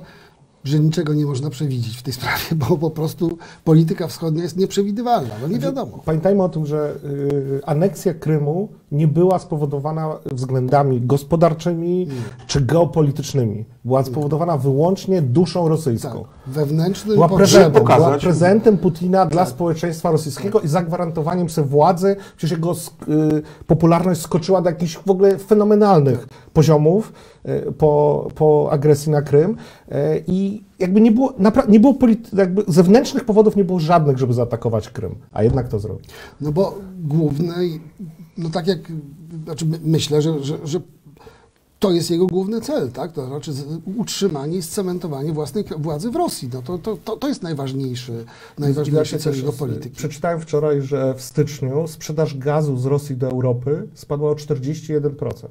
że 0.64 0.80
niczego 0.80 1.14
nie 1.14 1.26
można 1.26 1.50
przewidzieć 1.50 1.98
w 1.98 2.04
tej 2.04 2.14
sprawie, 2.14 2.44
bo 2.56 2.78
po 2.78 2.92
prostu 2.92 3.38
polityka 3.64 4.08
wschodnia 4.08 4.44
jest 4.44 4.58
nieprzewidywalna. 4.58 5.36
No 5.42 5.48
nie 5.48 5.60
wiadomo. 5.60 6.02
Pamiętajmy 6.06 6.44
o 6.44 6.50
tym, 6.50 6.66
że 6.66 6.96
y, 7.06 7.66
aneksja 7.66 8.14
Krymu 8.14 8.70
nie 8.94 9.08
była 9.08 9.40
spowodowana 9.40 10.16
względami 10.32 11.02
gospodarczymi 11.02 12.08
czy 12.48 12.62
geopolitycznymi. 12.62 13.66
Była 13.86 14.04
spowodowana 14.04 14.58
wyłącznie 14.58 15.22
duszą 15.22 15.60
Tak, 15.62 15.70
rosyjską. 15.70 16.26
wewnętrznym 16.48 17.16
Była, 17.16 17.30
prezentem, 17.30 17.84
była 17.84 18.18
prezentem 18.18 18.78
Putina 18.78 19.26
dla 19.26 19.46
społeczeństwa 19.46 20.12
rosyjskiego 20.12 20.62
i 20.62 20.68
zagwarantowaniem 20.68 21.50
sobie 21.50 21.68
władzy. 21.68 22.16
Przecież 22.38 22.58
jego 22.58 22.72
sk- 22.72 23.10
y, 23.38 23.42
popularność 23.68 24.22
skoczyła 24.22 24.62
do 24.62 24.70
jakichś 24.70 24.98
w 24.98 25.10
ogóle 25.10 25.38
fenomenalnych 25.38 26.28
poziomów 26.54 27.14
y, 27.46 27.72
po, 27.72 28.28
po 28.36 28.70
agresji 28.72 29.12
na 29.12 29.22
Krym. 29.22 29.52
Y, 29.52 30.24
I 30.28 30.64
jakby 30.80 31.02
nie 31.02 31.12
było, 31.12 31.34
nie 31.70 31.80
było 31.80 31.96
jakby 32.34 32.64
zewnętrznych 32.68 33.26
powodów 33.26 33.56
nie 33.56 33.64
było 33.64 33.80
żadnych, 33.80 34.18
żeby 34.18 34.34
zaatakować 34.34 34.90
Krym. 34.90 35.16
A 35.32 35.44
jednak 35.44 35.68
to 35.68 35.80
zrobił. 35.80 36.06
No 36.42 36.52
bo 36.52 36.76
główne, 37.04 37.54
no 38.38 38.50
tak 38.50 38.68
jak, 38.68 38.80
znaczy 39.46 39.66
my- 39.66 39.80
myślę, 39.84 40.22
że, 40.22 40.44
że, 40.44 40.58
że 40.64 40.82
to 41.80 41.92
jest 41.92 42.12
jego 42.12 42.28
główny 42.28 42.62
cel, 42.62 42.92
tak? 42.92 43.12
To 43.12 43.26
znaczy 43.28 43.52
utrzymanie 43.98 44.58
i 44.58 44.62
scementowanie 44.62 45.34
własnej 45.34 45.64
władzy 45.78 46.12
w 46.12 46.16
Rosji. 46.16 46.50
No 46.54 46.62
to, 46.62 46.78
to, 46.78 46.98
to, 47.06 47.18
to 47.18 47.28
jest 47.28 47.44
najważniejszy, 47.44 48.26
najważniejszy 48.60 49.18
cel 49.18 49.36
jego 49.36 49.54
polityki. 49.54 49.96
Przeczytałem 49.96 50.40
wczoraj, 50.40 50.82
że 50.82 51.14
w 51.14 51.22
styczniu 51.22 51.88
sprzedaż 51.88 52.38
gazu 52.38 52.78
z 52.78 52.86
Rosji 52.86 53.18
do 53.18 53.30
Europy 53.30 53.88
spadła 53.94 54.32
o 54.32 54.34
41%. 54.34 55.48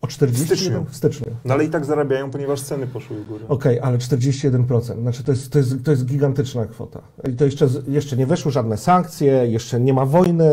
O 0.00 0.06
41% 0.06 0.44
styczniu? 0.44 0.84
w 0.90 0.96
styczniu. 0.96 1.26
No 1.44 1.54
ale 1.54 1.64
i 1.64 1.68
tak 1.68 1.84
zarabiają, 1.84 2.30
ponieważ 2.30 2.60
ceny 2.60 2.86
poszły 2.86 3.16
w 3.16 3.26
górę. 3.28 3.44
Okej, 3.48 3.80
ale 3.80 3.98
41%. 3.98 5.00
Znaczy 5.00 5.24
to 5.24 5.32
jest, 5.32 5.52
to, 5.52 5.58
jest, 5.58 5.84
to 5.84 5.90
jest 5.90 6.04
gigantyczna 6.04 6.66
kwota. 6.66 7.00
I 7.28 7.32
to 7.32 7.44
jeszcze, 7.44 7.68
jeszcze 7.88 8.16
nie 8.16 8.26
weszły 8.26 8.52
żadne 8.52 8.76
sankcje, 8.76 9.32
jeszcze 9.48 9.80
nie 9.80 9.92
ma 9.92 10.06
wojny, 10.06 10.50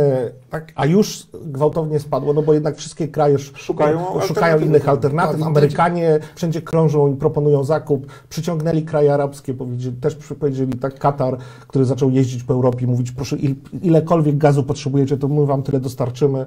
tak? 0.49 0.71
a 0.75 0.85
już 0.85 1.27
gwałtownie 1.45 1.99
spadło, 1.99 2.33
no 2.33 2.41
bo 2.41 2.53
jednak 2.53 2.77
wszystkie 2.77 3.07
kraje 3.07 3.33
już 3.33 3.53
Szukają 3.55 3.99
szukają 3.99 4.21
alternatyw. 4.21 4.67
innych 4.67 4.89
alternatyw. 4.89 5.31
Pamiętajcie- 5.31 5.47
Amerykanie 5.59 6.19
wszędzie 6.35 6.61
krążą 6.61 7.13
i 7.13 7.15
proponują 7.15 7.63
zakup. 7.63 8.07
Przyciągnęli 8.29 8.83
kraje 8.83 9.13
arabskie, 9.13 9.53
powiedzieli, 9.53 9.95
też 9.97 10.15
powiedzieli, 10.15 10.73
tak, 10.73 10.99
Katar, 10.99 11.37
który 11.67 11.85
zaczął 11.85 12.11
jeździć 12.11 12.43
po 12.43 12.53
Europie, 12.53 12.87
mówić, 12.87 13.11
proszę, 13.11 13.35
il, 13.37 13.55
ilekolwiek 13.81 14.37
gazu 14.37 14.63
potrzebujecie, 14.63 15.17
to 15.17 15.27
my 15.27 15.45
wam 15.45 15.63
tyle 15.63 15.79
dostarczymy. 15.79 16.45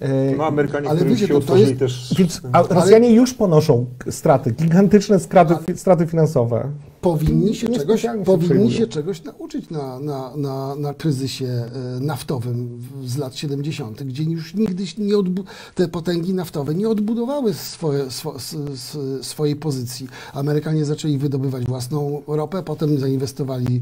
E, 0.00 0.36
No 0.36 0.46
Amerykanie, 0.46 0.88
Ale 0.88 0.96
którzy 0.98 1.14
wiecie, 1.14 1.26
się 1.26 1.34
to- 1.34 1.46
to 1.46 1.56
jest- 1.56 1.78
też... 1.78 2.14
Więc 2.18 2.40
a 2.52 2.62
Rosjanie 2.62 3.12
już 3.14 3.34
ponoszą 3.34 3.86
straty, 4.10 4.50
gigantyczne 4.50 5.18
straty, 5.20 5.54
straty 5.76 6.06
finansowe. 6.06 6.70
Powinni 7.00 7.54
się, 7.54 7.68
czegoś, 7.68 8.02
się 8.02 8.22
powinni 8.24 8.72
się 8.72 8.86
czegoś 8.86 9.24
nauczyć 9.24 9.70
na, 9.70 9.98
na, 10.00 10.36
na, 10.36 10.76
na 10.76 10.94
kryzysie 10.94 11.46
e, 11.46 12.00
naftowym 12.00 12.82
z 13.06 13.16
lat 13.16 13.36
70., 13.36 14.02
gdzie 14.02 14.22
już 14.22 14.54
nigdy 14.54 14.84
nie 14.98 15.14
te 15.74 15.88
potęgi 15.88 16.34
naftowe 16.34 16.74
nie 16.74 16.88
odbudowały 16.88 17.54
swoje, 17.54 18.10
swo, 18.10 18.34
swojej 19.22 19.56
pozycji. 19.56 20.08
Amerykanie 20.32 20.84
zaczęli 20.84 21.18
wydobywać 21.18 21.64
własną 21.64 22.22
ropę, 22.26 22.62
potem 22.62 22.98
zainwestowali 22.98 23.76
e, 23.76 23.80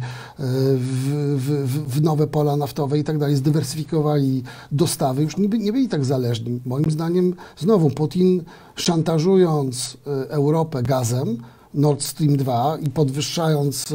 w, 0.76 1.36
w, 1.36 1.66
w- 1.66 1.94
w 1.94 2.02
nowe 2.02 2.26
pola 2.26 2.56
naftowe 2.56 2.98
i 2.98 3.04
tak 3.04 3.18
dalej, 3.18 3.36
zdywersyfikowali 3.36 4.42
dostawy, 4.72 5.22
już 5.22 5.36
nie, 5.36 5.48
by, 5.48 5.58
nie 5.58 5.72
byli 5.72 5.88
tak 5.88 6.04
zależni. 6.04 6.60
Moim 6.66 6.90
zdaniem 6.90 7.34
znowu 7.58 7.90
Putin 7.90 8.42
szantażując 8.76 9.96
e, 10.06 10.30
Europę 10.30 10.82
gazem, 10.82 11.38
Nord 11.74 12.02
Stream 12.02 12.36
2 12.36 12.78
i 12.82 12.90
podwyższając 12.90 13.92
e, 13.92 13.94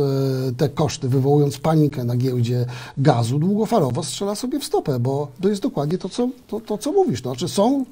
te 0.57 0.69
koszty, 0.69 1.09
wywołując 1.09 1.57
panikę 1.57 2.03
na 2.03 2.15
giełdzie 2.15 2.65
gazu, 2.97 3.39
długofalowo 3.39 4.03
strzela 4.03 4.35
sobie 4.35 4.59
w 4.59 4.63
stopę, 4.63 4.99
bo 4.99 5.27
to 5.41 5.49
jest 5.49 5.61
dokładnie 5.61 5.97
to, 5.97 6.09
co, 6.09 6.29
to, 6.47 6.59
to, 6.59 6.77
co 6.77 6.91
mówisz. 6.91 7.21
To 7.21 7.29
znaczy 7.29 7.47
są 7.47 7.85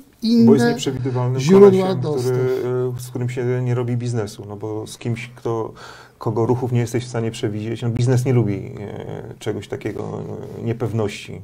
Bo 0.45 0.53
jest 0.53 0.63
inne 0.63 0.69
nieprzewidywalnym 0.69 1.41
źródła 1.41 1.69
kolesiem, 1.69 2.01
dostaw. 2.01 2.35
z 2.99 3.09
którym 3.09 3.29
się 3.29 3.61
nie 3.63 3.75
robi 3.75 3.97
biznesu, 3.97 4.43
no 4.47 4.57
bo 4.57 4.87
z 4.87 4.97
kimś, 4.97 5.31
kto, 5.35 5.73
kogo 6.17 6.45
ruchów 6.45 6.71
nie 6.71 6.79
jesteś 6.79 7.05
w 7.05 7.09
stanie 7.09 7.31
przewidzieć, 7.31 7.81
no 7.81 7.89
biznes 7.89 8.25
nie 8.25 8.33
lubi 8.33 8.71
e, 8.79 9.33
czegoś 9.39 9.67
takiego, 9.67 10.21
e, 10.59 10.63
niepewności. 10.63 11.41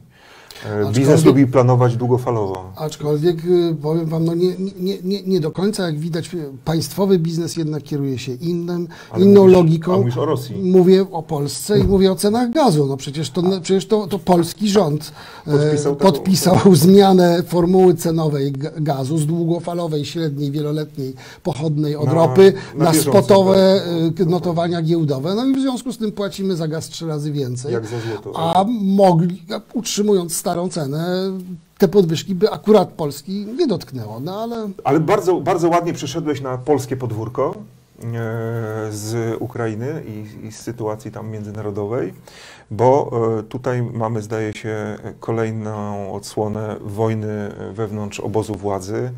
E, 0.65 0.91
Biznes 0.91 1.07
Aczkolwiek- 1.19 1.25
lubi 1.25 1.47
planować 1.47 1.97
długofalowo. 1.97 2.71
Aczkolwiek 2.75 3.45
y, 3.45 3.75
powiem 3.81 4.05
Wam, 4.05 4.25
no 4.25 4.33
nie, 4.35 4.55
nie, 4.79 4.97
nie, 5.03 5.21
nie 5.23 5.39
do 5.39 5.51
końca, 5.51 5.85
jak 5.85 5.99
widać, 5.99 6.29
państwowy 6.65 7.19
biznes 7.19 7.57
jednak 7.57 7.83
kieruje 7.83 8.17
się 8.19 8.33
innym, 8.33 8.87
Ale 9.11 9.25
inną 9.25 9.41
mówisz- 9.41 9.53
logiką. 9.53 9.97
mówisz 9.97 10.17
o 10.17 10.25
Rosji. 10.25 10.55
Mówię 10.63 11.05
o 11.11 11.23
Polsce 11.23 11.79
i 11.79 11.83
mówię 11.83 12.11
o 12.11 12.15
cenach 12.15 12.49
gazu. 12.51 12.85
No 12.85 12.97
przecież 12.97 13.29
to, 13.29 13.41
przecież 13.61 13.85
to, 13.85 14.07
to 14.07 14.19
polski 14.19 14.69
rząd 14.69 15.11
e, 15.47 15.51
Podpisał 15.51 15.95
taką- 15.95 16.11
podpisał 16.11 16.75
zmianę 16.75 17.43
formuły 17.47 17.93
cenowej 17.95 18.53
ga- 18.53 18.81
gazu 18.83 19.17
z 19.17 19.25
długofalowej, 19.25 20.05
średniej, 20.05 20.51
wieloletniej, 20.51 21.13
pochodnej 21.43 21.95
od 21.95 22.05
Na- 22.05 22.13
ropy 22.13 22.53
na 22.77 22.85
na, 22.85 22.93
spotowe 22.93 23.81
y, 24.21 24.25
notowania 24.25 24.81
giełdowe. 24.81 25.35
No 25.35 25.45
i 25.45 25.53
w 25.55 25.59
związku 25.61 25.91
z 25.93 25.97
tym 25.97 26.11
płacimy 26.11 26.55
za 26.55 26.67
gaz 26.67 26.89
trzy 26.89 27.07
razy 27.07 27.31
więcej. 27.31 27.73
Jak 27.73 27.85
za 27.85 27.95
złoto. 27.99 28.39
A 28.55 28.65
mogli, 28.81 29.43
utrzymując 29.73 30.33
starą 30.47 30.69
cenę, 30.69 31.31
te 31.77 31.87
podwyżki 31.87 32.35
by 32.35 32.51
akurat 32.51 32.89
Polski 32.89 33.45
nie 33.45 33.67
dotknęło. 33.67 34.19
No 34.19 34.41
ale 34.41 34.69
Ale 34.83 34.99
bardzo, 34.99 35.41
bardzo 35.41 35.69
ładnie 35.69 35.93
przeszedłeś 35.93 36.41
na 36.41 36.57
polskie 36.57 36.97
podwórko, 36.97 37.55
z 38.89 39.35
Ukrainy 39.41 40.03
i, 40.07 40.45
i 40.47 40.51
z 40.51 40.59
sytuacji 40.59 41.11
tam 41.11 41.29
międzynarodowej, 41.29 42.13
bo 42.71 43.11
e, 43.39 43.43
tutaj 43.43 43.81
mamy, 43.81 44.21
zdaje 44.21 44.53
się, 44.53 44.97
kolejną 45.19 46.13
odsłonę 46.13 46.75
wojny 46.81 47.51
wewnątrz 47.73 48.19
obozu 48.19 48.55
władzy. 48.55 49.11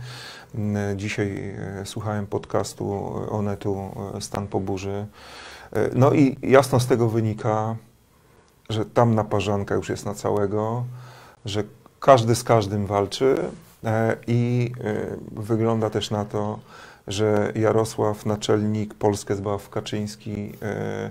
Dzisiaj 0.95 1.53
e, 1.81 1.85
słuchałem 1.85 2.27
podcastu 2.27 3.13
Onetu 3.31 3.77
e, 4.17 4.21
Stan 4.21 4.47
po 4.47 4.59
burzy. 4.59 5.05
E, 5.73 5.89
No 5.95 6.13
i 6.13 6.37
jasno 6.41 6.79
z 6.79 6.87
tego 6.87 7.09
wynika, 7.09 7.75
że 8.69 8.85
tam 8.85 9.15
naparzanka 9.15 9.75
już 9.75 9.89
jest 9.89 10.05
na 10.05 10.13
całego, 10.13 10.83
że 11.45 11.63
każdy 11.99 12.35
z 12.35 12.43
każdym 12.43 12.85
walczy 12.85 13.35
e, 13.83 14.17
i 14.27 14.71
e, 14.83 15.41
wygląda 15.41 15.89
też 15.89 16.11
na 16.11 16.25
to, 16.25 16.59
że 17.07 17.51
Jarosław, 17.55 18.25
naczelnik, 18.25 18.93
Polskę 18.93 19.35
Zbaw 19.35 19.69
Kaczyński 19.69 20.51
e, 20.61 21.09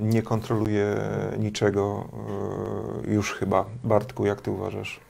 nie 0.00 0.22
kontroluje 0.22 0.96
niczego 1.38 2.04
już 3.08 3.34
chyba. 3.34 3.64
Bartku, 3.84 4.26
jak 4.26 4.40
ty 4.40 4.50
uważasz? 4.50 5.00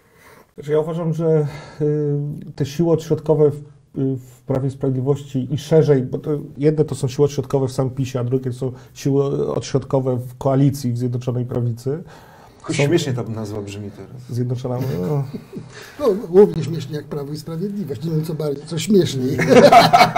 Znaczy 0.55 0.73
ja 0.73 0.81
uważam, 0.81 1.15
że 1.15 1.47
te 2.57 2.67
siły 2.67 2.93
odśrodkowe 2.93 3.51
w, 3.51 4.43
Prawie 4.47 4.71
Sprawiedliwości 4.71 5.49
i 5.51 5.59
szerzej, 5.59 6.03
bo 6.03 6.19
to 6.19 6.31
jedne 6.57 6.85
to 6.85 6.95
są 6.95 7.09
siły 7.09 7.25
odśrodkowe 7.25 7.69
w 7.69 7.73
samym 7.73 7.95
PiSie, 7.95 8.21
a 8.21 8.25
drugie 8.25 8.51
to 8.51 8.57
są 8.57 8.73
siły 8.95 9.53
odśrodkowe 9.55 10.17
w 10.17 10.39
koalicji 10.39 10.93
w 10.93 10.99
Zjednoczonej 10.99 11.45
Prawicy. 11.45 12.03
Są- 12.69 12.73
śmiesznie 12.75 13.13
ta 13.13 13.23
nazwa 13.23 13.63
brzmi 13.63 13.91
teraz. 13.91 14.23
Zjednoczona, 14.31 14.79
no, 15.09 15.25
No, 16.01 16.07
równie 16.35 16.65
śmiesznie 16.65 16.97
jak 16.97 17.05
Prawo 17.05 17.33
i 17.33 17.37
Sprawiedliwość. 17.37 18.05
Nie 18.05 18.11
wiem, 18.11 18.25
co 18.25 18.35
bardziej, 18.35 18.67
co 18.67 18.79
śmieszniej. 18.79 19.37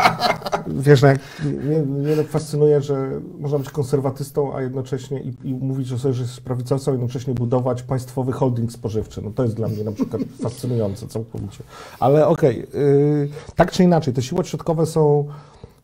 wiesz, 0.87 1.03
no 1.03 1.09
jak, 1.09 1.19
mnie, 1.65 1.83
mnie 1.83 2.17
tak 2.17 2.29
fascynuje, 2.29 2.81
że 2.83 3.21
można 3.41 3.59
być 3.59 3.71
konserwatystą, 3.71 4.55
a 4.57 4.63
jednocześnie 4.63 5.21
i, 5.21 5.35
i 5.45 5.55
mówić 5.55 5.87
że 5.87 5.99
sobie, 5.99 6.15
że 6.15 6.23
jest 6.23 6.41
prawicowcem, 6.41 6.93
a 6.93 6.95
jednocześnie 6.95 7.35
budować 7.35 7.83
państwowy 7.83 8.33
holding 8.33 8.73
spożywczy. 8.73 9.23
No 9.23 9.31
to 9.31 9.43
jest 9.43 9.55
dla 9.55 9.69
mnie 9.69 9.85
na 9.85 9.93
przykład 9.93 10.23
fascynujące 10.43 11.07
całkowicie. 11.09 11.65
Ale 12.01 12.27
okej, 12.27 12.67
y, 12.75 13.29
tak 13.57 13.73
czy 13.73 13.83
inaczej, 13.85 14.15
te 14.15 14.23
siły 14.23 14.41
odśrodkowe 14.41 14.87
są 14.87 15.27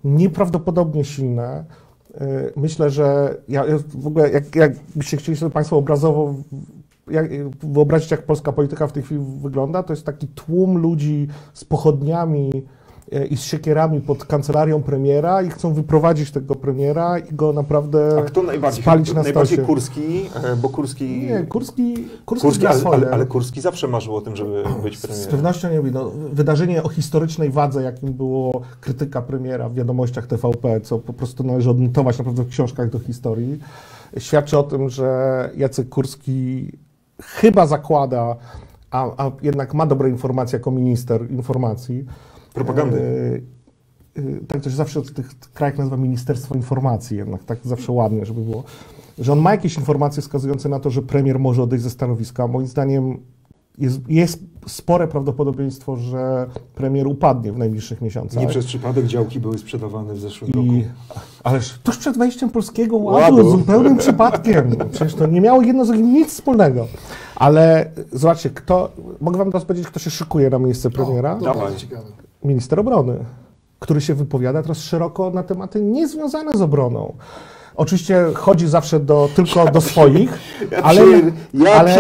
nieprawdopodobnie 0.05 1.05
silne. 1.05 1.65
Y, 2.21 2.53
Myślę, 2.57 2.91
że 2.91 3.37
ja, 3.49 3.65
w 3.89 4.07
ogóle, 4.07 4.31
jak, 4.31 4.57
jakbyście 4.57 5.17
chcieli 5.17 5.39
sobie 5.39 5.53
Państwo 5.53 5.77
obrazowo 5.77 6.35
jak, 7.11 7.31
wyobrazić, 7.59 8.11
jak 8.11 8.23
polska 8.23 8.53
polityka 8.53 8.87
w 8.87 8.93
tej 8.93 9.03
chwili 9.03 9.21
wygląda, 9.43 9.83
to 9.83 9.93
jest 9.93 10.07
taki 10.07 10.29
tłum 10.29 10.79
ludzi 10.79 11.29
z 11.55 11.65
pochodniami 11.65 12.51
i 13.31 13.37
z 13.37 13.43
siekierami 13.43 14.01
pod 14.01 14.25
kancelarią 14.25 14.83
premiera 14.83 15.43
i 15.43 15.51
chcą 15.51 15.75
wyprowadzić 15.75 16.31
tego 16.31 16.55
premiera 16.55 17.19
i 17.19 17.35
go 17.35 17.53
naprawdę 17.53 18.19
A 18.19 18.23
kto 18.23 18.43
najbardziej, 18.43 18.83
spalić 18.83 19.15
na 19.15 19.23
najbardziej. 19.23 19.59
Kurski, 19.59 20.31
e, 20.45 20.57
bo 20.57 20.69
Kurski... 20.69 21.21
Nie, 21.21 21.43
Kurski, 21.43 21.95
Kurski, 22.25 22.47
Kurski 22.47 22.67
ale, 22.67 22.81
ale, 22.85 23.11
ale 23.11 23.27
Kurski 23.27 23.61
zawsze 23.61 23.89
marzył 23.89 24.17
o 24.17 24.21
tym, 24.21 24.37
żeby 24.37 24.65
być 24.83 24.99
Z 24.99 25.03
premierem. 25.07 25.31
pewnością 25.31 25.71
nie. 25.71 25.83
No, 25.91 26.11
wydarzenie 26.33 26.83
o 26.83 26.89
historycznej 26.89 27.51
wadze, 27.51 27.83
jakim 27.83 28.13
było 28.13 28.63
krytyka 28.81 29.23
premiera 29.23 29.69
w 29.69 29.75
wiadomościach 29.75 30.27
TVP, 30.27 30.81
co 30.81 30.99
po 30.99 31.13
prostu 31.13 31.45
należy 31.45 31.71
odnotować 31.71 32.19
naprawdę 32.19 32.43
w 32.43 32.49
książkach 32.49 32.91
do 32.91 32.99
historii, 32.99 33.59
świadczy 34.19 34.59
o 34.59 34.63
tym, 34.63 34.89
że 34.89 35.51
Jacek 35.57 35.89
Kurski 35.89 36.73
chyba 37.23 37.67
zakłada, 37.67 38.37
a, 38.91 39.27
a 39.27 39.31
jednak 39.43 39.75
ma 39.75 39.87
dobre 39.87 40.11
informacje 40.11 40.57
jako 40.59 40.71
minister 40.71 41.31
informacji. 41.31 42.07
Propagandy. 42.57 42.99
E, 44.17 44.21
e, 44.21 44.23
tak 44.49 44.61
to 44.61 44.71
się 44.71 44.77
zawsze 44.77 45.01
w 45.01 45.13
tych 45.13 45.31
krajach 45.55 45.79
nazywa 45.79 45.97
Ministerstwo 45.97 46.55
Informacji, 46.55 47.17
jednak 47.17 47.45
tak 47.45 47.59
zawsze 47.65 47.93
ładnie, 47.93 48.27
żeby 48.27 48.41
było. 48.41 48.65
Że 49.19 49.33
on 49.33 49.39
ma 49.39 49.51
jakieś 49.51 49.77
informacje 49.77 50.23
wskazujące 50.23 50.69
na 50.69 50.81
to, 50.81 50.91
że 50.91 51.03
premier 51.03 51.39
może 51.39 51.63
odejść 51.63 51.85
ze 51.85 51.91
stanowiska. 51.91 52.47
Moim 52.47 52.67
zdaniem 52.67 53.19
jest, 53.79 54.09
jest 54.09 54.41
spore 54.67 55.09
prawdopodobieństwo, 55.09 55.97
że 55.97 56.47
premier 56.75 57.07
upadnie 57.07 57.53
w 57.53 57.59
najbliższych 57.59 58.01
miesiącach. 58.01 58.43
Nie 58.43 58.49
przez 58.49 58.67
przypadek 58.67 59.07
działki 59.07 59.41
były 59.41 59.59
sprzedawane 59.59 60.15
w 60.15 60.21
zeszłym 60.21 60.51
roku. 60.51 60.67
I, 60.67 60.85
ależ 61.45 61.79
tuż 61.83 61.99
przed 61.99 62.19
wejściem 62.19 62.51
polskiego 62.51 62.97
ładu, 62.97 63.37
Ładu. 63.37 63.51
zupełnym 63.51 63.97
przypadkiem. 63.97 64.77
Przecież 64.93 65.15
to 65.15 65.27
nie 65.27 65.41
miało 65.41 65.63
jedno 65.63 65.85
z 65.85 65.89
drugim 65.89 66.13
nic 66.13 66.29
wspólnego. 66.29 66.87
Ale 67.37 67.91
zobaczcie, 68.13 68.51
kto, 68.51 68.93
mogę 69.21 69.39
wam 69.39 69.51
teraz 69.51 69.65
powiedzieć, 69.65 69.89
kto 69.89 69.99
się 69.99 70.11
szykuje 70.11 70.51
na 70.51 70.59
miejsce 70.59 70.91
premiera? 70.91 71.33
O, 71.33 71.39
to 71.39 71.45
Dawaj. 71.45 71.73
Minister 72.47 72.81
obrony, 72.81 73.19
który 73.79 74.01
się 74.01 74.15
wypowiada 74.15 74.63
teraz 74.63 74.79
szeroko 74.79 75.31
na 75.31 75.43
tematy 75.43 75.83
niezwiązane 75.83 76.53
z 76.53 76.63
obroną. 76.63 77.15
Oczywiście 77.77 78.25
chodzi 78.35 78.69
zawsze 78.69 79.01
do, 79.01 79.29
tylko 79.35 79.71
do 79.71 79.81
swoich, 79.81 80.39
Ja 80.71 80.83
ale, 80.83 81.03
ja 81.55 81.75
ale 81.75 81.97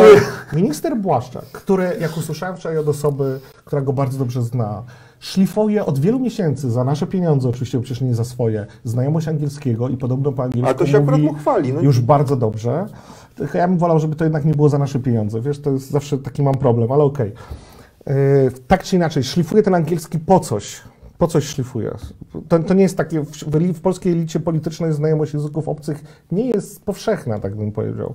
minister 0.52 0.96
Błaszczak, 0.96 1.44
który, 1.44 1.96
jak 2.00 2.16
usłyszałem 2.16 2.56
wczoraj 2.56 2.78
od 2.78 2.88
osoby, 2.88 3.40
która 3.64 3.82
go 3.82 3.92
bardzo 3.92 4.18
dobrze 4.18 4.42
zna, 4.42 4.82
szlifuje 5.20 5.86
od 5.86 5.98
wielu 5.98 6.18
miesięcy 6.18 6.70
za 6.70 6.84
nasze 6.84 7.06
pieniądze, 7.06 7.48
oczywiście, 7.48 7.80
przecież 7.80 8.00
nie 8.00 8.14
za 8.14 8.24
swoje, 8.24 8.66
znajomość 8.84 9.28
angielskiego 9.28 9.88
i 9.88 9.96
podobno 9.96 10.32
po 10.32 10.42
angielsku 10.42 10.66
Ale 10.66 10.74
to 10.74 10.86
się 10.86 10.98
akurat 10.98 11.20
mówi 11.20 11.32
mu 11.32 11.38
chwali. 11.38 11.72
No, 11.72 11.80
już 11.80 12.00
bardzo 12.00 12.36
dobrze. 12.36 12.86
Ja 13.54 13.68
bym 13.68 13.78
wolał, 13.78 13.98
żeby 13.98 14.16
to 14.16 14.24
jednak 14.24 14.44
nie 14.44 14.54
było 14.54 14.68
za 14.68 14.78
nasze 14.78 14.98
pieniądze. 14.98 15.40
Wiesz, 15.40 15.58
to 15.58 15.70
jest 15.70 15.90
zawsze 15.90 16.18
taki 16.18 16.42
mam 16.42 16.54
problem, 16.54 16.92
ale 16.92 17.04
okej. 17.04 17.28
Yy, 17.28 17.75
Tak 18.66 18.82
czy 18.82 18.96
inaczej, 18.96 19.24
szlifuje 19.24 19.62
ten 19.62 19.74
angielski 19.74 20.18
po 20.18 20.40
coś. 20.40 20.80
Po 21.18 21.26
coś 21.26 21.44
szlifuje. 21.44 21.94
To, 22.48 22.58
to 22.58 22.74
nie 22.74 22.82
jest 22.82 22.96
takie, 22.96 23.20
w, 23.20 23.30
w 23.74 23.80
polskiej 23.80 24.12
elicie 24.12 24.40
politycznej 24.40 24.92
znajomość 24.92 25.34
języków 25.34 25.68
obcych 25.68 26.24
nie 26.32 26.48
jest 26.48 26.84
powszechna, 26.84 27.38
tak 27.38 27.56
bym 27.56 27.72
powiedział. 27.72 28.14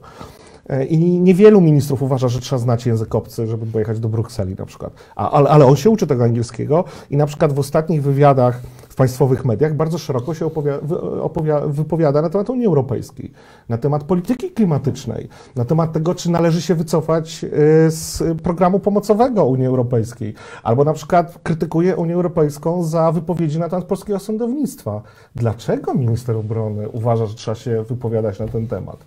Yy, 0.71 0.85
I 0.85 1.19
niewielu 1.19 1.61
ministrów 1.61 2.01
uważa, 2.01 2.27
że 2.27 2.39
trzeba 2.39 2.59
znać 2.59 2.85
język 2.85 3.15
obcy, 3.15 3.47
żeby 3.47 3.65
pojechać 3.65 3.99
do 3.99 4.09
Brukseli 4.09 4.55
na 4.55 4.65
przykład. 4.65 4.93
A, 5.15 5.31
ale, 5.31 5.49
ale 5.49 5.65
on 5.65 5.75
się 5.75 5.89
uczy 5.89 6.07
tego 6.07 6.23
angielskiego 6.23 6.83
i 7.09 7.17
na 7.17 7.25
przykład 7.25 7.53
w 7.53 7.59
ostatnich 7.59 8.03
wywiadach 8.03 8.61
w 8.89 8.95
państwowych 8.95 9.45
mediach 9.45 9.75
bardzo 9.75 9.97
szeroko 9.97 10.33
się 10.33 10.45
opowia, 10.45 10.79
opowia, 11.21 11.59
wypowiada 11.59 12.21
na 12.21 12.29
temat 12.29 12.49
Unii 12.49 12.65
Europejskiej, 12.65 13.31
na 13.69 13.77
temat 13.77 14.03
polityki 14.03 14.51
klimatycznej, 14.51 15.27
na 15.55 15.65
temat 15.65 15.93
tego, 15.93 16.15
czy 16.15 16.31
należy 16.31 16.61
się 16.61 16.75
wycofać 16.75 17.43
y, 17.43 17.49
z 17.91 18.23
programu 18.43 18.79
pomocowego 18.79 19.45
Unii 19.45 19.65
Europejskiej, 19.65 20.33
albo 20.63 20.83
na 20.83 20.93
przykład 20.93 21.39
krytykuje 21.43 21.95
Unię 21.95 22.13
Europejską 22.13 22.83
za 22.83 23.11
wypowiedzi 23.11 23.59
na 23.59 23.69
temat 23.69 23.85
polskiego 23.85 24.19
sądownictwa. 24.19 25.01
Dlaczego 25.35 25.93
minister 25.93 26.35
obrony 26.35 26.89
uważa, 26.89 27.25
że 27.25 27.35
trzeba 27.35 27.55
się 27.55 27.83
wypowiadać 27.83 28.39
na 28.39 28.47
ten 28.47 28.67
temat? 28.67 28.97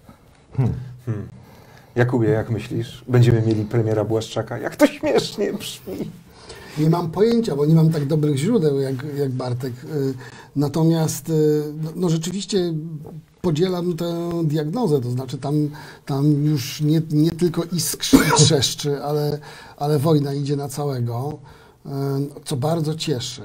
Jakubie, 1.96 2.28
jak 2.28 2.50
myślisz? 2.50 3.04
Będziemy 3.08 3.42
mieli 3.42 3.64
premiera 3.64 4.04
Błaszczaka? 4.04 4.58
Jak 4.58 4.76
to 4.76 4.86
śmiesznie 4.86 5.52
brzmi. 5.52 6.10
Nie 6.78 6.90
mam 6.90 7.10
pojęcia, 7.10 7.56
bo 7.56 7.66
nie 7.66 7.74
mam 7.74 7.90
tak 7.90 8.06
dobrych 8.06 8.36
źródeł 8.36 8.80
jak, 8.80 8.94
jak 9.16 9.30
Bartek. 9.30 9.72
Y, 9.84 10.14
Natomiast 10.56 11.28
y, 11.28 11.62
no, 11.82 11.90
no 11.96 12.08
rzeczywiście 12.08 12.74
podzielam 13.40 13.96
tę 13.96 14.30
diagnozę, 14.44 15.00
to 15.00 15.10
znaczy 15.10 15.38
tam, 15.38 15.54
tam 16.06 16.44
już 16.44 16.80
nie, 16.80 17.02
nie 17.10 17.30
tylko 17.30 17.62
iskrzy 17.72 18.18
trzeszczy, 18.36 19.02
ale, 19.02 19.38
ale 19.76 19.98
wojna 19.98 20.34
idzie 20.34 20.56
na 20.56 20.68
całego, 20.68 21.38
y, 21.86 21.90
co 22.44 22.56
bardzo 22.56 22.94
cieszy. 22.94 23.42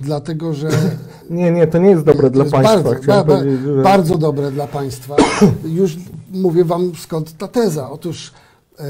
Dlatego, 0.00 0.54
że 0.54 0.68
Nie, 1.30 1.50
nie, 1.50 1.66
to 1.66 1.78
nie 1.78 1.90
jest 1.90 2.04
dobre 2.04 2.30
dla 2.30 2.44
jest 2.44 2.52
państwa. 2.54 2.82
Bardzo, 2.82 3.24
ba, 3.24 3.40
że- 3.42 3.82
bardzo 3.82 4.18
dobre 4.18 4.50
dla 4.50 4.66
państwa. 4.66 5.16
Już 5.64 5.96
mówię 6.32 6.64
wam 6.64 6.92
skąd 6.96 7.38
ta 7.38 7.48
teza. 7.48 7.90
Otóż 7.90 8.32
y, 8.80 8.84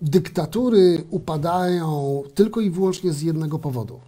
dyktatury 0.00 1.04
upadają 1.10 2.22
tylko 2.34 2.60
i 2.60 2.70
wyłącznie 2.70 3.12
z 3.12 3.22
jednego 3.22 3.58
powodu. 3.58 4.00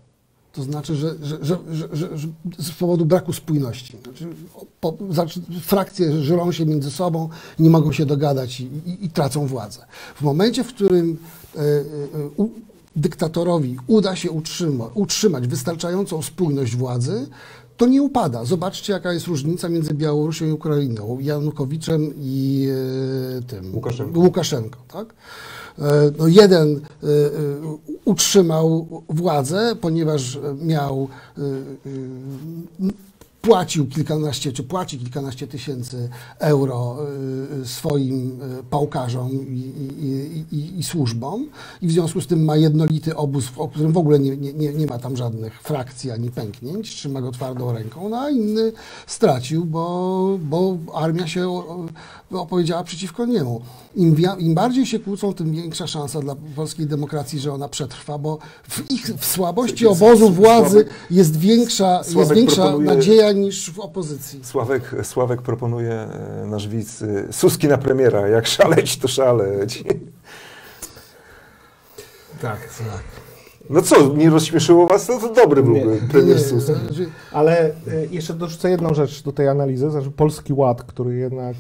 To 0.53 0.63
znaczy, 0.63 0.95
że, 0.95 1.15
że, 1.23 1.39
że, 1.43 1.59
że, 1.93 2.29
z 2.59 2.71
powodu 2.71 3.07
braku 3.07 3.33
spójności. 3.33 3.97
Znaczy, 4.05 4.29
po, 4.81 4.97
znaczy, 5.11 5.41
frakcje 5.61 6.23
żylą 6.23 6.53
się 6.53 6.67
między 6.67 6.91
sobą, 6.91 7.29
nie 7.59 7.71
mogą 7.71 7.93
się 7.93 8.07
dogadać 8.07 8.61
i, 8.61 8.65
i, 8.65 9.05
i 9.05 9.11
tracą 9.11 9.47
władzę. 9.47 9.87
W 10.15 10.23
momencie, 10.23 10.65
w 10.65 10.69
którym 10.69 11.17
e, 11.57 11.61
u, 12.37 12.49
dyktatorowi 12.97 13.77
uda 13.87 14.17
się 14.17 14.31
utrzyma, 14.31 14.91
utrzymać 14.95 15.49
wystarczającą 15.49 16.23
spójność 16.23 16.77
władzy, 16.77 17.27
to 17.77 17.87
nie 17.87 18.03
upada. 18.03 18.45
Zobaczcie, 18.45 18.93
jaka 18.93 19.13
jest 19.13 19.27
różnica 19.27 19.69
między 19.69 19.95
Białorusią 19.95 20.47
i 20.47 20.53
Ukrainą, 20.53 21.19
Janukowiczem 21.21 22.13
i 22.17 22.69
e, 23.39 23.43
tym 23.43 23.75
Łukaszenką. 23.75 24.21
Łukaszenką 24.21 24.79
tak? 24.93 25.15
E, 25.79 25.83
No 26.19 26.29
jeden 26.29 26.77
e, 26.77 27.07
utrzymał 28.05 29.03
władzę, 29.09 29.77
ponieważ 29.81 30.39
miał 30.63 31.09
płacił 33.47 33.87
kilkanaście, 33.87 34.53
czy 34.53 34.63
płaci 34.63 34.99
kilkanaście 34.99 35.47
tysięcy 35.47 36.09
euro 36.39 36.97
y, 37.63 37.67
swoim 37.69 38.41
y, 38.61 38.63
pałkarzom 38.71 39.31
i, 39.33 39.73
i, 40.01 40.57
i, 40.57 40.79
i 40.79 40.83
służbom. 40.83 41.47
I 41.83 41.87
w 41.89 41.93
związku 41.93 42.21
z 42.21 42.27
tym 42.27 42.45
ma 42.45 42.57
jednolity 42.57 43.17
obóz, 43.17 43.45
w 43.45 43.69
którym 43.71 43.93
w 43.93 43.97
ogóle 43.99 44.19
nie, 44.19 44.37
nie, 44.37 44.73
nie 44.73 44.87
ma 44.87 44.99
tam 44.99 45.17
żadnych 45.17 45.63
frakcji 45.63 46.11
ani 46.11 46.31
pęknięć, 46.31 46.91
trzyma 46.95 47.21
go 47.21 47.31
twardą 47.33 47.73
ręką, 47.73 48.09
no 48.09 48.21
a 48.21 48.31
inny 48.31 48.73
stracił, 49.07 49.65
bo, 49.65 50.39
bo 50.43 50.77
armia 50.95 51.27
się 51.27 51.49
o- 51.49 51.87
opowiedziała 52.31 52.85
przeciwko 52.85 53.27
niemu. 53.27 53.61
Im, 53.97 54.17
Im 54.39 54.55
bardziej 54.55 54.87
się 54.87 54.99
kłócą, 54.99 55.35
tym 55.35 55.53
większa 55.53 55.87
szansa 55.87 56.21
dla 56.21 56.35
polskiej 56.57 56.87
demokracji, 56.87 57.41
że 57.41 57.53
ona 57.53 57.69
przetrwa, 57.69 58.19
bo 58.19 58.39
w 58.69 58.91
ich 58.91 59.07
w 59.07 59.25
słabości 59.25 59.87
obozu 59.87 60.31
władzy 60.31 60.85
jest 61.11 61.37
większa, 61.37 61.99
jest 61.99 62.33
większa 62.35 62.63
proponuje- 62.73 62.87
niż 63.35 63.71
w 63.71 63.81
opozycji. 63.81 64.45
Sławek, 64.45 64.95
Sławek 65.03 65.43
proponuje, 65.43 65.93
e, 65.93 66.47
nasz 66.47 66.69
widz, 66.69 67.03
e, 67.03 67.33
Suski 67.33 67.69
na 67.69 67.79
premiera. 67.79 68.29
Jak 68.29 68.47
szaleć, 68.47 68.97
to 68.99 69.09
szaleć. 69.09 69.85
Tak, 72.43 72.59
tak. 72.79 73.03
No 73.71 73.83
co, 73.83 74.09
nie 74.15 74.31
rozśmieszyło 74.31 74.87
was? 74.87 75.09
No 75.09 75.19
to 75.21 75.35
dobry 75.35 75.63
byłby 75.63 76.01
Nie. 76.03 76.09
premier 76.09 76.37
Nie, 76.37 76.43
Suski. 76.43 76.73
że- 76.91 77.05
Ale 77.33 77.69
y, 77.71 78.09
jeszcze 78.11 78.35
dorzucę 78.35 78.71
jedną 78.71 78.95
rzecz 78.95 79.23
do 79.23 79.33
tej 79.33 79.49
analizy, 79.49 79.91
znaczy 79.91 80.11
Polski 80.11 80.53
Ład, 80.53 80.83
który 80.83 81.15
jednak, 81.17 81.57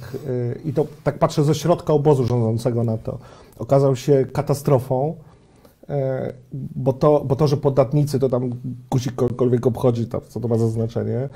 i 0.65 0.73
to 0.73 0.87
tak 1.05 1.19
patrzę 1.19 1.45
ze 1.45 1.55
środka 1.55 1.93
obozu 1.93 2.25
rządzącego 2.27 2.85
na 2.85 2.99
to, 2.99 3.19
okazał 3.59 3.97
się 3.97 4.27
katastrofą, 4.33 5.17
bo 6.53 6.93
to, 6.93 7.23
bo 7.25 7.37
to 7.37 7.49
że 7.49 7.57
podatnicy 7.57 8.19
to 8.19 8.29
tam 8.29 8.51
guzik 8.91 9.15
kogokolwiek 9.15 9.67
obchodzi, 9.67 10.07
to, 10.07 10.21
co 10.21 10.41
to 10.41 10.49
ma 10.49 10.59
za 10.59 10.69
znaczenie, 10.69 11.29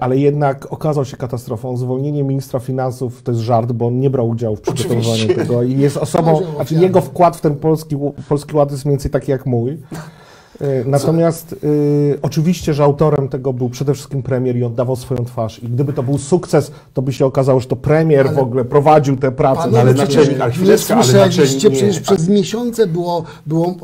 ale 0.00 0.18
jednak 0.18 0.72
okazał 0.72 1.04
się 1.04 1.16
katastrofą. 1.16 1.76
Zwolnienie 1.76 2.24
ministra 2.24 2.60
finansów 2.60 3.22
to 3.22 3.32
jest 3.32 3.42
żart, 3.42 3.72
bo 3.72 3.86
on 3.86 4.00
nie 4.00 4.10
brał 4.10 4.28
udziału 4.28 4.56
w 4.56 4.60
przygotowywaniu 4.60 5.12
Oczywiście. 5.12 5.34
tego 5.34 5.62
i 5.62 5.78
jest 5.78 5.96
osobą, 5.96 6.40
znaczy 6.54 6.74
jego 6.74 7.00
wkład 7.00 7.36
w 7.36 7.40
ten 7.40 7.56
polski, 7.56 7.96
polski 8.28 8.56
Ład 8.56 8.70
jest 8.70 8.84
mniej 8.84 8.92
więcej 8.92 9.10
taki 9.10 9.30
jak 9.30 9.46
mój. 9.46 9.78
E, 10.60 10.84
Natomiast 10.84 11.52
y, 11.64 12.18
oczywiście, 12.22 12.74
że 12.74 12.84
autorem 12.84 13.28
tego 13.28 13.52
był 13.52 13.68
przede 13.70 13.94
wszystkim 13.94 14.22
premier 14.22 14.56
i 14.56 14.64
oddawał 14.64 14.96
swoją 14.96 15.24
twarz. 15.24 15.62
I 15.62 15.68
gdyby 15.68 15.92
to 15.92 16.02
był 16.02 16.18
sukces, 16.18 16.72
to 16.94 17.02
by 17.02 17.12
się 17.12 17.26
okazało, 17.26 17.60
że 17.60 17.66
to 17.66 17.76
premier 17.76 18.26
w 18.26 18.28
Ale- 18.28 18.40
ogóle 18.40 18.64
prowadził 18.64 19.16
tę 19.16 19.32
pracę. 19.32 19.60
Panowie, 19.60 19.80
ale 19.80 19.94
przecież 19.94 20.16
naczelnik, 20.16 20.40
ale 20.40 20.52
nie 20.52 20.58
ale 20.68 20.78
słyszeliście, 20.78 21.18
naczelnik 21.40 21.64
nie. 21.64 21.70
przecież 21.70 22.00
przez 22.00 22.28
miesiące 22.28 22.86
było, 22.86 23.24
było 23.46 23.74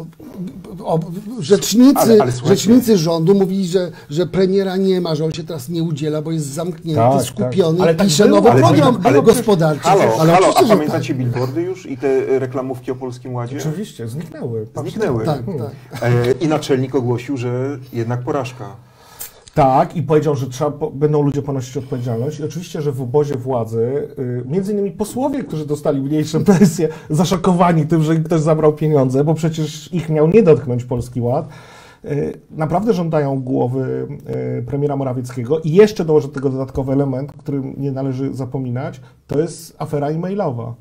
o, 0.84 0.98
rzecznicy, 1.40 1.98
Ale- 2.00 2.22
ale 2.22 2.32
rzecznicy 2.46 2.98
rządu 2.98 3.34
mówili, 3.34 3.66
że, 3.66 3.90
że 4.10 4.26
premiera 4.26 4.76
nie 4.76 5.00
ma, 5.00 5.14
że 5.14 5.24
on 5.24 5.32
się 5.32 5.44
teraz 5.44 5.68
nie 5.68 5.82
udziela, 5.82 6.22
bo 6.22 6.32
jest 6.32 6.46
zamknięty, 6.46 7.00
Tak, 7.00 7.22
skupiony 7.22 7.78
tak. 7.78 7.84
Ale 7.86 7.92
i 7.92 7.96
tak 7.96 8.06
pisze 8.06 8.24
było, 8.24 8.36
nowy 8.36 8.50
ale 8.50 8.60
program 8.60 8.98
ale 9.04 9.22
gospodarczy. 9.22 9.82
Halo, 9.82 10.02
ale 10.20 10.32
halo, 10.32 10.46
oczywiście, 10.46 10.64
a 10.64 10.66
że 10.68 10.74
pamiętacie 10.76 11.14
billboardy 11.14 11.62
już 11.62 11.86
i 11.90 11.96
te 11.98 12.38
reklamówki 12.38 12.90
o 12.90 12.94
Polskim 12.94 13.34
Ładzie? 13.34 13.56
Oczywiście, 13.58 14.08
zniknęły. 14.08 14.66
Zniknęły. 14.82 15.24
Tak, 15.24 15.42
tak. 15.90 16.02
E, 16.02 16.32
I 16.40 16.48
naczelnik 16.66 16.94
ogłosił, 16.94 17.36
że 17.36 17.78
jednak 17.92 18.22
porażka. 18.22 18.76
Tak, 19.54 19.96
i 19.96 20.02
powiedział, 20.02 20.36
że 20.36 20.46
trzeba, 20.46 20.90
będą 20.92 21.22
ludzie 21.22 21.42
ponosić 21.42 21.76
odpowiedzialność. 21.76 22.40
I 22.40 22.44
oczywiście, 22.44 22.82
że 22.82 22.92
w 22.92 23.02
obozie 23.02 23.34
władzy, 23.34 24.08
y, 24.18 24.44
między 24.46 24.72
innymi 24.72 24.90
posłowie, 24.90 25.44
którzy 25.44 25.66
dostali 25.66 26.00
mniejsze 26.00 26.40
pensje, 26.40 26.88
zaszokowani 27.10 27.86
tym, 27.86 28.02
że 28.02 28.14
im 28.14 28.24
ktoś 28.24 28.40
zabrał 28.40 28.72
pieniądze, 28.72 29.24
bo 29.24 29.34
przecież 29.34 29.92
ich 29.92 30.08
miał 30.08 30.28
nie 30.28 30.42
dotknąć 30.42 30.84
Polski 30.84 31.20
Ład, 31.20 31.48
y, 32.04 32.40
naprawdę 32.50 32.92
żądają 32.92 33.40
głowy 33.40 34.08
y, 34.58 34.62
premiera 34.62 34.96
Morawieckiego. 34.96 35.60
I 35.60 35.72
jeszcze 35.72 36.04
dołożę 36.04 36.28
do 36.28 36.34
tego 36.34 36.50
dodatkowy 36.50 36.92
element, 36.92 37.32
którym 37.32 37.74
nie 37.78 37.92
należy 37.92 38.34
zapominać, 38.34 39.00
to 39.26 39.38
jest 39.40 39.76
afera 39.78 40.08
e-mailowa. 40.08 40.74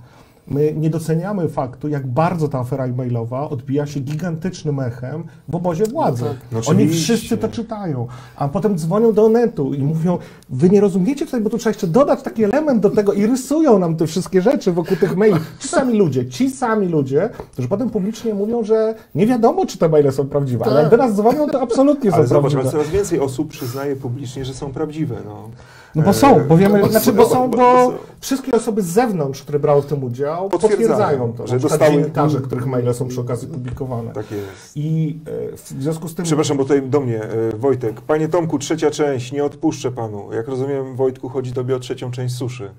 My 0.48 0.74
nie 0.78 0.90
doceniamy 0.90 1.50
faktu, 1.50 1.88
jak 1.88 2.08
bardzo 2.08 2.48
ta 2.48 2.60
afera 2.60 2.86
e-mailowa 2.86 3.50
odbija 3.50 3.86
się 3.86 4.00
gigantycznym 4.00 4.80
echem 4.80 5.24
w 5.48 5.56
obozie 5.56 5.86
władzy. 5.86 6.26
No 6.52 6.60
tak. 6.60 6.70
Oni 6.70 6.88
wszyscy 6.90 7.38
to 7.38 7.48
czytają, 7.48 8.08
a 8.36 8.48
potem 8.50 8.78
dzwonią 8.78 9.14
do 9.14 9.26
Onetu 9.26 9.74
i 9.74 9.84
mówią, 9.84 10.18
wy 10.50 10.70
nie 10.70 10.82
rozumiecie 10.82 11.26
tutaj, 11.26 11.42
bo 11.42 11.50
tu 11.50 11.58
trzeba 11.58 11.70
jeszcze 11.70 11.88
dodać 11.88 12.22
taki 12.22 12.44
element 12.44 12.82
do 12.82 12.90
tego 12.90 13.14
i 13.14 13.26
rysują 13.26 13.80
nam 13.80 13.96
te 13.96 14.08
wszystkie 14.08 14.42
rzeczy 14.42 14.72
wokół 14.72 14.98
tych 14.98 15.18
maili. 15.18 15.40
Ci 15.60 15.68
sami 15.68 15.98
ludzie, 15.98 16.30
ci 16.30 16.50
sami 16.50 16.88
ludzie, 16.88 17.30
którzy 17.52 17.68
potem 17.68 17.90
publicznie 17.90 18.34
mówią, 18.34 18.64
że 18.64 18.96
nie 19.16 19.28
wiadomo, 19.28 19.66
czy 19.66 19.78
te 19.78 19.90
maile 19.90 20.12
są 20.12 20.28
prawdziwe, 20.28 20.66
ale 20.66 20.82
jak 20.82 20.92
do 20.92 20.98
nas 20.98 21.14
dzwonią, 21.14 21.48
to 21.48 21.62
absolutnie 21.62 22.12
są 22.12 22.18
Ale 22.18 22.28
zobacz, 22.28 22.42
prawdziwe. 22.42 22.62
ale 22.62 22.72
coraz 22.72 22.90
więcej 22.90 23.20
osób 23.20 23.48
przyznaje 23.50 23.96
publicznie, 23.96 24.46
że 24.46 24.54
są 24.54 24.72
prawdziwe. 24.74 25.16
No, 25.26 25.50
No 25.96 26.02
bo 26.02 26.14
są, 26.14 26.44
bo 26.48 26.58
wiemy, 26.58 26.80
bo 26.82 26.90
znaczy, 26.90 27.14
bo 27.14 27.30
są, 27.30 27.50
bo- 27.50 27.58
bo 27.58 27.94
wszystkie 28.20 28.52
osoby 28.52 28.82
z 28.82 28.86
zewnątrz, 28.86 29.42
które 29.42 29.60
brały 29.60 29.82
w 29.82 29.86
tym 29.86 30.04
udział, 30.04 30.50
Potwierdzają, 30.50 30.78
potwierdzają 30.88 31.34
to, 31.34 31.48
że 31.48 31.60
dostały 31.60 31.92
dziennikarze, 31.92 32.42
których 32.42 32.66
maile 32.66 32.94
są 32.94 33.08
przy 33.08 33.22
okazji 33.22 33.48
publikowane. 33.48 34.12
Tak 34.14 34.32
jest. 34.32 34.72
I 34.76 35.18
e, 35.54 35.58
w 35.58 35.68
związku 35.84 36.08
z 36.08 36.16
tym... 36.16 36.26
Przepraszam, 36.26 36.58
bo 36.58 36.64
tutaj 36.64 36.82
do 36.82 37.00
mnie, 37.00 37.24
e, 37.24 37.58
Wojtek. 37.58 38.02
Panie 38.02 38.28
Tomku, 38.28 38.60
trzecia 38.60 38.92
część, 38.92 39.32
nie 39.32 39.44
odpuszczę 39.44 39.92
panu. 39.92 40.34
Jak 40.34 40.48
rozumiem, 40.48 40.96
Wojtku, 40.96 41.30
chodzi 41.30 41.54
tobie 41.54 41.76
o 41.76 41.80
trzecią 41.80 42.12
część 42.12 42.36
suszy. 42.36 42.72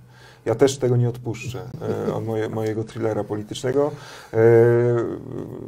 Ja 0.45 0.55
też 0.55 0.79
tego 0.79 0.97
nie 0.97 1.09
odpuszczę 1.09 1.61
e, 2.09 2.15
od 2.15 2.27
moje, 2.27 2.49
mojego 2.49 2.85
thrillera 2.85 3.25
politycznego. 3.25 3.91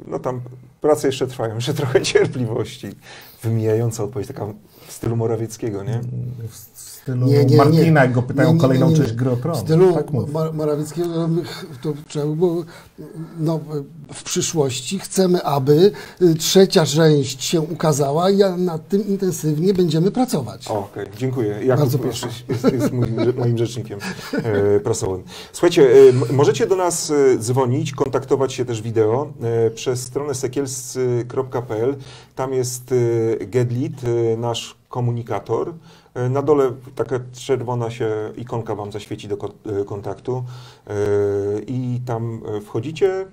No 0.07 0.19
tam 0.19 0.41
prace 0.81 1.09
jeszcze 1.09 1.27
trwają, 1.27 1.55
jeszcze 1.55 1.75
trochę 1.75 2.03
cierpliwości. 2.03 2.89
Wymijająca 3.43 4.05
odpowiedź, 4.05 4.29
taka 4.29 4.47
w 4.87 4.93
stylu 4.93 5.17
Morawieckiego, 5.17 5.85
nie? 5.85 6.01
Stylu 7.09 7.27
Nie, 7.27 7.39
nie, 7.39 7.45
nie. 7.45 7.57
Martina, 7.57 8.01
jak 8.03 8.13
go 8.13 8.23
pytają 8.23 8.55
Nie, 8.55 8.61
kolejną 8.61 8.87
nie, 8.87 8.93
nie. 8.93 8.99
część 8.99 9.13
gry 9.13 9.31
o 9.31 9.37
tron. 9.37 9.55
W 9.55 9.59
stylu 9.59 9.93
Tak. 9.95 10.07
Mar- 10.33 10.55
Morawieckiego 10.55 11.29
to 11.83 11.93
trzeba 12.09 12.27
by 12.27 12.37
było, 12.37 12.65
no, 13.41 13.61
w 14.13 14.23
przyszłości 14.23 14.99
chcemy, 14.99 15.43
aby 15.45 15.93
y, 16.23 16.35
trzecia 16.35 16.87
część 16.87 17.45
się 17.45 17.61
ukazała 17.61 18.31
i 18.31 18.39
nad 18.59 18.89
tym 18.89 19.07
intensywnie 19.09 19.75
będziemy 19.75 20.11
pracować. 20.11 20.69
Okej, 20.69 21.07
dziękuję. 21.17 21.49
Jakub 21.65 21.81
Bardzo 21.83 21.99
proszę. 21.99 22.27
Jest, 22.27 22.49
jest, 22.65 22.75
jest 22.75 22.93
moim, 22.99 23.17
moim 23.39 23.59
rzecznikiem 23.59 23.99
e, 24.33 24.81
prasowym. 24.81 25.23
Słuchajcie, 25.53 25.91
e, 26.31 26.33
możecie 26.33 26.67
do 26.67 26.77
nas 26.77 27.11
e, 27.11 27.39
dzwonić, 27.39 27.93
kontaktować 27.93 28.53
się 28.53 28.65
też 28.65 28.83
wideo 28.83 29.33
przez 29.75 30.03
stronę 30.03 30.35
sekielscy.pl. 30.35 31.97
Tam 32.35 32.53
jest 32.53 32.95
Gedlit, 33.41 34.01
nasz 34.39 34.77
komunikator. 34.89 35.75
E, 36.19 36.29
Na 36.29 36.43
dole 36.43 36.73
taka 36.95 37.21
czerwona 37.33 37.91
się 37.91 38.09
ikonka 38.37 38.75
Wam 38.75 38.93
zaświeci 38.93 39.29
do 39.29 39.37
e, 39.37 39.85
kontaktu 39.85 40.45
e, 40.87 40.93
i 41.67 42.01
tam 42.07 42.41
wchodzicie. 42.65 43.27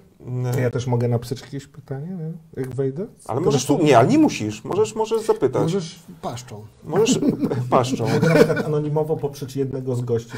Ja 0.62 0.70
też 0.70 0.88
mogę 0.88 1.08
napisać 1.08 1.42
jakieś 1.42 1.68
pytanie, 1.68 2.08
nie? 2.08 2.62
jak 2.62 2.76
wejdę? 2.76 3.06
Ale 3.28 3.42
możesz 3.42 3.66
tu, 3.66 3.84
nie, 3.84 3.98
ale 3.98 4.08
nie 4.08 4.18
musisz, 4.18 4.64
możesz, 4.64 4.96
możesz 4.96 5.22
zapytać. 5.22 5.62
Możesz 5.62 6.00
paszczą. 6.22 6.66
Możesz 6.84 7.20
paszczą. 7.70 8.08
Mogę 8.10 8.30
na 8.30 8.36
przykład 8.36 8.66
anonimowo 8.66 9.18
poprzeć 9.18 9.56
jednego 9.56 9.96
z 9.96 10.02
gości 10.02 10.32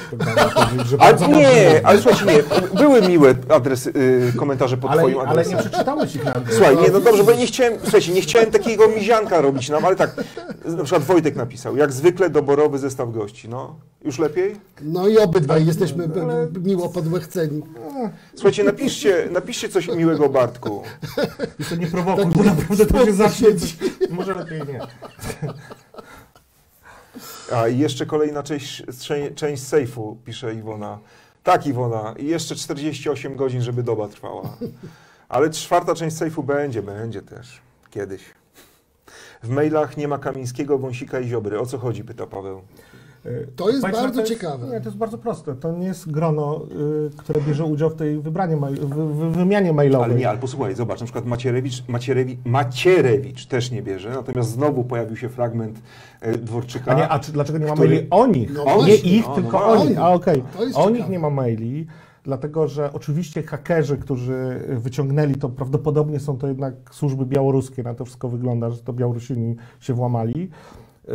że 0.86 0.98
Ale 1.00 1.28
nie, 1.28 1.82
ale 1.88 2.02
słuchajcie, 2.02 2.26
nie, 2.26 2.78
były 2.78 3.02
miłe 3.02 3.36
adresy, 3.50 3.94
y, 4.36 4.38
komentarze 4.38 4.78
pod 4.78 4.92
ale, 4.92 5.02
twoim 5.02 5.20
ale 5.20 5.30
adresem. 5.30 5.54
nie 5.54 5.60
przeczytałeś 5.60 6.16
ich 6.16 6.26
na 6.26 6.34
Słuchaj, 6.52 6.78
nie, 6.78 6.92
no 6.92 7.00
dobrze, 7.00 7.24
bo 7.24 7.34
nie 7.34 7.48
chciałem, 7.48 7.74
słuchajcie, 7.84 8.14
nie 8.14 8.22
chciałem 8.22 8.52
takiego 8.52 8.88
mizianka 8.88 9.42
robić 9.42 9.70
nam, 9.70 9.86
ale 9.86 9.96
tak, 9.96 10.24
na 10.68 10.84
przykład 10.84 11.04
Wojtek 11.04 11.36
napisał, 11.36 11.78
jak 11.78 11.94
zwykle 11.94 12.30
doborowy 12.30 12.80
zestaw 12.80 13.12
gości, 13.12 13.50
no, 13.50 13.76
już 14.04 14.20
lepiej? 14.20 14.56
No 14.82 15.08
i 15.08 15.18
obydwaj 15.18 15.66
jesteśmy 15.66 16.08
b- 16.08 16.48
b- 16.52 16.60
miło 16.70 16.90
podłechceni. 16.90 17.62
Słuchajcie, 18.36 18.64
napiszcie, 18.64 19.28
napiszcie 19.32 19.70
coś 19.70 19.88
miłego 19.88 20.30
Bartku. 20.30 20.84
I 21.60 21.64
to 21.66 21.76
nie 21.76 21.88
prowokuj, 21.88 22.26
bo 22.26 22.44
naprawdę 22.44 22.86
to 22.86 23.06
się 23.06 23.14
zacznie 23.14 23.56
coś... 23.56 23.78
Może 24.10 24.34
lepiej 24.36 24.62
nie. 24.68 24.80
A 27.56 27.68
i 27.68 27.80
jeszcze 27.80 28.06
kolejna 28.06 28.44
część, 28.44 28.84
część, 29.00 29.34
część 29.36 29.64
sejfu, 29.64 30.18
pisze 30.26 30.54
Iwona. 30.54 31.00
Tak, 31.44 31.68
Iwona, 31.68 32.14
i 32.18 32.26
jeszcze 32.26 32.56
48 32.56 33.36
godzin, 33.36 33.62
żeby 33.62 33.84
doba 33.84 34.08
trwała. 34.08 34.58
Ale 35.30 35.50
czwarta 35.50 35.96
część 35.96 36.16
sejfu 36.18 36.44
będzie, 36.44 36.82
będzie 36.82 37.22
też, 37.22 37.62
kiedyś. 37.90 38.22
W 39.44 39.50
mailach 39.50 39.98
nie 39.98 40.08
ma 40.08 40.18
Kamińskiego, 40.18 40.78
Wąsika 40.78 41.20
i 41.20 41.28
Ziobry. 41.28 41.60
O 41.60 41.66
co 41.66 41.78
chodzi, 41.78 42.04
pyta 42.04 42.28
Paweł. 42.28 42.62
To 43.56 43.70
jest 43.70 43.82
Państwa, 43.82 44.04
bardzo 44.04 44.20
jest, 44.20 44.34
ciekawe. 44.34 44.68
Nie, 44.68 44.80
to 44.80 44.86
jest 44.86 44.98
bardzo 44.98 45.18
proste. 45.18 45.56
To 45.56 45.72
nie 45.72 45.88
jest 45.88 46.12
grono, 46.12 46.62
y, 47.08 47.18
które 47.18 47.42
bierze 47.42 47.66
udział 47.66 47.90
w 47.90 47.96
tej 47.96 48.20
wybranie, 48.20 48.58
mail, 48.58 48.76
w, 48.76 48.90
w 48.90 49.32
wymianie 49.38 49.74
mailowej. 49.74 50.06
Ale 50.12 50.16
nie, 50.20 50.30
ale 50.30 50.38
posłuchaj, 50.38 50.76
zobacz, 50.76 51.00
na 51.00 51.06
przykład 51.06 51.26
Macierewicz, 51.26 51.88
Macierewicz, 51.88 52.40
Macierewicz 52.46 53.46
też 53.46 53.72
nie 53.72 53.82
bierze, 53.82 54.10
natomiast 54.10 54.50
znowu 54.50 54.84
pojawił 54.84 55.16
się 55.18 55.30
fragment 55.30 55.80
e, 56.22 56.38
Dworczyka. 56.38 56.92
A, 56.92 56.96
nie, 56.96 57.10
a 57.10 57.20
czy, 57.20 57.32
dlaczego 57.32 57.60
nie 57.60 57.66
ma 57.66 57.74
który- 57.74 57.90
maili 57.90 58.08
o 58.10 58.28
nich? 58.28 58.54
No 58.54 58.66
nie 58.66 58.74
właśnie, 58.74 58.96
ich, 58.96 59.28
no, 59.28 59.36
tylko 59.36 59.60
no 59.60 59.66
o 59.68 59.86
nich. 59.86 60.00
A 60.00 60.14
okej. 60.14 60.44
To 60.58 60.64
jest 60.64 60.78
O 60.78 60.90
nich 60.90 60.98
ciekawe. 60.98 61.12
nie 61.12 61.20
ma 61.20 61.30
maili, 61.30 61.88
dlatego 62.28 62.68
że 62.68 62.94
oczywiście 62.94 63.44
hakerzy, 63.44 63.98
którzy 63.98 64.66
wyciągnęli 64.70 65.36
to, 65.36 65.50
prawdopodobnie 65.50 66.20
są 66.20 66.38
to 66.38 66.48
jednak 66.48 66.74
służby 66.92 67.26
białoruskie. 67.26 67.84
Na 67.84 67.94
to 67.94 68.06
wszystko 68.06 68.30
wygląda, 68.30 68.70
że 68.70 68.78
to 68.78 68.94
Białorusini 68.94 69.56
się 69.80 69.94
włamali. 69.94 70.50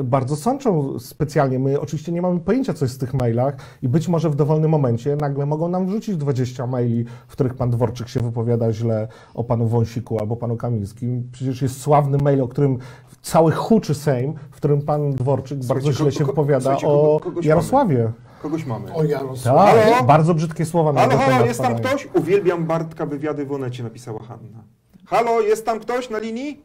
bardzo 0.04 0.36
sączą 0.36 0.98
specjalnie. 0.98 1.58
My 1.58 1.80
oczywiście 1.80 2.12
nie 2.12 2.22
mamy 2.22 2.40
pojęcia, 2.40 2.74
co 2.74 2.84
jest 2.84 2.94
w 2.94 2.98
tych 2.98 3.14
mailach 3.14 3.56
i 3.82 3.88
być 3.88 4.08
może 4.08 4.30
w 4.30 4.34
dowolnym 4.34 4.70
momencie 4.70 5.16
nagle 5.16 5.46
mogą 5.46 5.68
nam 5.68 5.86
wrzucić 5.86 6.16
20 6.16 6.66
maili, 6.66 7.04
w 7.28 7.32
których 7.32 7.54
pan 7.54 7.70
Dworczyk 7.70 8.08
się 8.08 8.20
wypowiada 8.20 8.72
źle 8.72 9.08
o 9.34 9.44
panu 9.44 9.66
Wąsiku 9.66 10.18
albo 10.18 10.36
panu 10.36 10.56
Kamińskim. 10.56 11.28
Przecież 11.32 11.62
jest 11.62 11.80
sławny 11.80 12.18
mail, 12.18 12.42
o 12.42 12.48
którym 12.48 12.78
cały 13.22 13.52
huczy 13.52 13.94
Sejm, 13.94 14.34
w 14.50 14.56
którym 14.56 14.82
pan 14.82 15.12
Dworczyk 15.12 15.64
bardzo 15.64 15.92
źle 15.92 16.12
się 16.12 16.24
wypowiada 16.24 16.76
o 16.84 17.20
Jarosławie. 17.42 18.12
Kogoś 18.42 18.64
mamy. 18.66 18.94
O 18.94 19.04
Jarosław. 19.04 19.74
Tak, 19.74 19.84
Halo? 19.84 20.04
bardzo 20.04 20.34
brzydkie 20.34 20.64
słowa 20.66 20.92
na 20.92 21.00
Halo, 21.00 21.18
halo, 21.18 21.46
jest 21.46 21.60
tam 21.60 21.76
ktoś? 21.76 22.08
Uwielbiam 22.14 22.66
Bartka 22.66 23.06
wywiady 23.06 23.46
w 23.46 23.52
Onecie, 23.52 23.82
napisała 23.82 24.22
Hanna. 24.22 24.64
Halo, 25.06 25.40
jest 25.40 25.66
tam 25.66 25.80
ktoś 25.80 26.10
na 26.10 26.18
linii? 26.18 26.60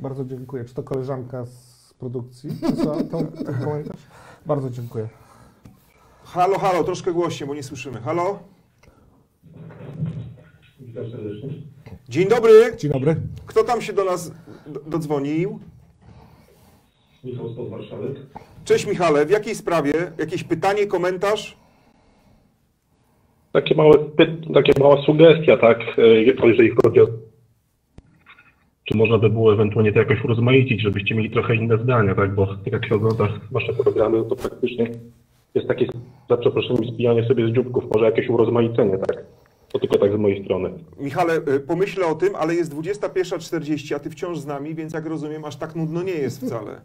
Bardzo 0.00 0.24
dziękuję. 0.24 0.64
Czy 0.64 0.74
to 0.74 0.82
koleżanka 0.82 1.46
z 1.46 1.94
produkcji? 1.98 2.50
Ten 3.46 3.54
komentarz? 3.64 4.00
Bardzo 4.46 4.70
dziękuję. 4.70 5.08
Halo, 6.24 6.58
halo, 6.58 6.84
troszkę 6.84 7.12
głośniej, 7.12 7.48
bo 7.48 7.54
nie 7.54 7.62
słyszymy. 7.62 8.00
Halo? 8.00 8.38
Witam 10.80 11.10
serdecznie. 11.10 11.48
Dzień 12.08 12.28
dobry. 12.28 12.76
Dzień 12.78 12.92
dobry. 12.92 13.16
Kto 13.46 13.64
tam 13.64 13.82
się 13.82 13.92
do 13.92 14.04
nas 14.04 14.30
do- 14.66 14.80
dodzwonił? 14.80 15.58
Michał 17.26 17.52
spod 17.52 17.68
Warszawy. 17.68 18.14
Cześć 18.64 18.86
Michale, 18.86 19.26
w 19.26 19.30
jakiej 19.30 19.54
sprawie? 19.54 19.92
Jakieś 20.18 20.44
pytanie, 20.44 20.86
komentarz? 20.86 21.56
Takie 23.52 23.74
małe, 23.74 23.94
takie 24.54 24.72
mała 24.80 25.02
sugestia, 25.02 25.56
tak, 25.56 25.78
e, 25.98 26.06
jeżeli 26.22 26.70
chodzi 26.70 27.00
o 27.00 27.06
czy 28.84 28.96
można 28.96 29.18
by 29.18 29.30
było 29.30 29.52
ewentualnie 29.52 29.92
to 29.92 29.98
jakoś 29.98 30.24
urozmaicić, 30.24 30.82
żebyście 30.82 31.14
mieli 31.14 31.30
trochę 31.30 31.56
inne 31.56 31.78
zdania, 31.78 32.14
tak, 32.14 32.34
bo 32.34 32.48
jak 32.66 32.86
się 32.86 32.94
ogląda 32.94 33.28
wasze 33.50 33.72
programy, 33.72 34.24
to 34.28 34.36
praktycznie 34.36 34.90
jest 35.54 35.68
takie, 35.68 35.86
za 36.30 36.36
przeproszeniem, 36.36 36.84
zbijanie 36.84 37.28
sobie 37.28 37.48
z 37.48 37.52
dzióbków, 37.52 37.84
może 37.94 38.04
jakieś 38.04 38.28
urozmaicenie, 38.28 38.98
tak. 38.98 39.24
To 39.72 39.78
tylko 39.78 39.98
tak 39.98 40.12
z 40.12 40.16
mojej 40.16 40.44
strony. 40.44 40.70
Michale, 40.98 41.36
y, 41.36 41.60
pomyślę 41.60 42.06
o 42.06 42.14
tym, 42.14 42.36
ale 42.36 42.54
jest 42.54 42.74
21.40, 42.74 43.94
a 43.94 43.98
ty 43.98 44.10
wciąż 44.10 44.38
z 44.38 44.46
nami, 44.46 44.74
więc 44.74 44.92
jak 44.92 45.06
rozumiem, 45.06 45.44
aż 45.44 45.56
tak 45.56 45.76
nudno 45.76 46.02
nie 46.02 46.12
jest 46.12 46.46
wcale. 46.46 46.80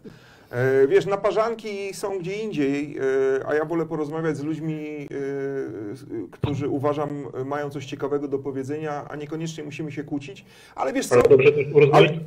E, 0.52 0.86
Wiesz, 0.88 1.06
naparzanki 1.06 1.94
są 1.94 2.18
gdzie 2.18 2.36
indziej, 2.36 2.96
e, 3.40 3.46
a 3.46 3.54
ja 3.54 3.64
wolę 3.64 3.86
porozmawiać 3.86 4.36
z 4.36 4.42
ludźmi, 4.42 4.74
e, 4.84 6.26
którzy 6.30 6.68
uważam 6.68 7.08
mają 7.44 7.70
coś 7.70 7.86
ciekawego 7.86 8.28
do 8.28 8.38
powiedzenia, 8.38 9.04
a 9.08 9.16
niekoniecznie 9.16 9.64
musimy 9.64 9.92
się 9.92 10.04
kłócić. 10.04 10.44
Ale 10.74 10.92
wiesz 10.92 11.06
co, 11.06 11.14
Ale 11.14 11.22
dobrze 11.28 11.52
też 11.52 11.66
urozmaicić, 11.74 12.20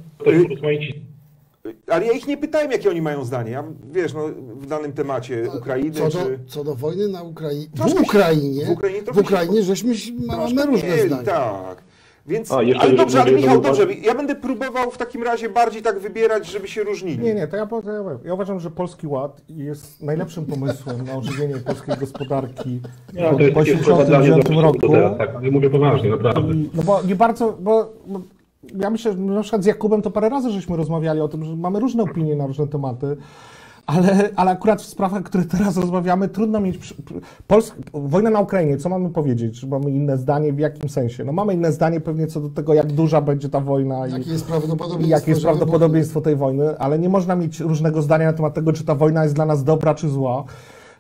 Ale- 1.87 2.05
ja 2.05 2.11
ich 2.11 2.27
nie 2.27 2.37
pytałem, 2.37 2.71
jakie 2.71 2.89
oni 2.89 3.01
mają 3.01 3.23
zdanie. 3.25 3.51
Ja, 3.51 3.63
wiesz, 3.91 4.13
no, 4.13 4.27
w 4.55 4.65
danym 4.67 4.93
temacie 4.93 5.47
Ukrainy 5.57 5.91
Co 5.95 6.03
do, 6.09 6.25
czy... 6.25 6.39
co 6.47 6.63
do 6.63 6.75
wojny 6.75 7.07
na 7.07 7.23
Ukrainie, 7.23 7.67
w 7.75 8.01
Ukrainie, 8.01 8.65
w 8.65 8.69
Ukrainie 8.69 9.01
w 9.01 9.05
trochę 9.05 9.19
się- 9.21 9.25
Ukrainie 9.27 9.63
żeśmy 9.63 9.93
mamy 10.27 10.65
różne 10.65 10.89
mieli, 10.89 11.07
zdania. 11.07 11.23
Tak. 11.23 11.83
Więc, 12.27 12.51
A, 12.51 12.61
jeszcze 12.63 12.83
ale 12.83 12.93
dobrze, 12.95 13.21
ale 13.21 13.31
Michał, 13.31 13.61
dobrze, 13.61 13.93
ja 13.93 14.15
będę 14.15 14.35
próbował 14.35 14.91
w 14.91 14.97
takim 14.97 15.23
razie 15.23 15.49
bardziej 15.49 15.81
tak 15.81 15.99
wybierać, 15.99 16.47
żeby 16.47 16.67
się 16.67 16.83
różnili. 16.83 17.19
Nie, 17.19 17.33
nie, 17.33 17.47
to 17.47 17.57
ja, 17.57 17.65
po- 17.65 17.81
to 17.81 17.91
ja, 17.91 18.03
powiem. 18.03 18.19
ja 18.25 18.33
uważam, 18.33 18.59
że 18.59 18.71
Polski 18.71 19.07
Ład 19.07 19.41
jest 19.49 20.03
najlepszym 20.03 20.45
pomysłem 20.45 21.05
na 21.05 21.15
ożywienie 21.15 21.55
polskiej 21.57 21.95
gospodarki 21.97 22.81
Ja, 23.13 23.29
po 23.31 23.35
to 23.37 23.41
jest 23.43 23.55
takie 23.55 23.77
1989 23.77 24.43
wprowadzanie 24.45 24.55
do 24.55 24.61
roku. 24.61 24.89
teraz, 24.93 25.17
tak, 25.17 25.35
ale 25.35 25.51
mówię 25.51 25.69
poważnie, 25.69 26.09
naprawdę. 26.09 26.53
I, 26.53 26.69
no 26.73 26.83
bo 26.83 27.01
nie 27.03 27.15
bardzo, 27.15 27.57
bo, 27.59 27.93
bo 28.07 28.19
ja 28.79 28.89
myślę, 28.89 29.11
że 29.11 29.17
na 29.17 29.41
przykład 29.41 29.63
z 29.63 29.65
Jakubem 29.65 30.01
to 30.01 30.11
parę 30.11 30.29
razy 30.29 30.51
żeśmy 30.51 30.77
rozmawiali 30.77 31.21
o 31.21 31.27
tym, 31.27 31.45
że 31.45 31.55
mamy 31.55 31.79
różne 31.79 32.03
opinie 32.03 32.35
na 32.35 32.47
różne 32.47 32.67
tematy, 32.67 33.17
ale, 33.85 34.29
ale 34.35 34.51
akurat 34.51 34.81
w 34.81 34.85
sprawach, 34.85 35.23
które 35.23 35.43
teraz 35.45 35.77
rozmawiamy, 35.77 36.29
trudno 36.29 36.59
mieć... 36.59 36.77
przy- 36.77 36.95
przy- 37.03 37.21
Pols- 37.49 37.71
wojna 37.93 38.29
na 38.29 38.39
Ukrainie, 38.39 38.77
co 38.77 38.89
mamy 38.89 39.09
powiedzieć? 39.09 39.59
Czy 39.59 39.67
mamy 39.67 39.91
inne 39.91 40.17
zdanie? 40.17 40.53
W 40.53 40.59
jakim 40.59 40.89
sensie? 40.89 41.23
No 41.23 41.31
mamy 41.31 41.53
inne 41.53 41.71
zdanie 41.71 42.01
pewnie 42.01 42.27
co 42.27 42.39
do 42.41 42.49
tego, 42.49 42.73
jak 42.73 42.91
duża 42.91 43.21
będzie 43.21 43.49
ta 43.49 43.59
wojna 43.59 44.07
i, 44.07 44.11
Jakie 44.11 44.31
jest 44.31 44.45
prawdopodobieństwo, 44.45 45.05
i 45.07 45.09
jakie 45.09 45.31
jest 45.31 45.43
prawdopodobieństwo 45.43 46.21
tej 46.21 46.35
wojny, 46.35 46.79
ale 46.79 46.99
nie 46.99 47.09
można 47.09 47.35
mieć 47.35 47.59
różnego 47.59 48.01
zdania 48.01 48.25
na 48.25 48.33
temat 48.33 48.53
tego, 48.53 48.73
czy 48.73 48.83
ta 48.85 48.95
wojna 48.95 49.23
jest 49.23 49.35
dla 49.35 49.45
nas 49.45 49.63
dobra, 49.63 49.95
czy 49.95 50.09
zła. 50.09 50.43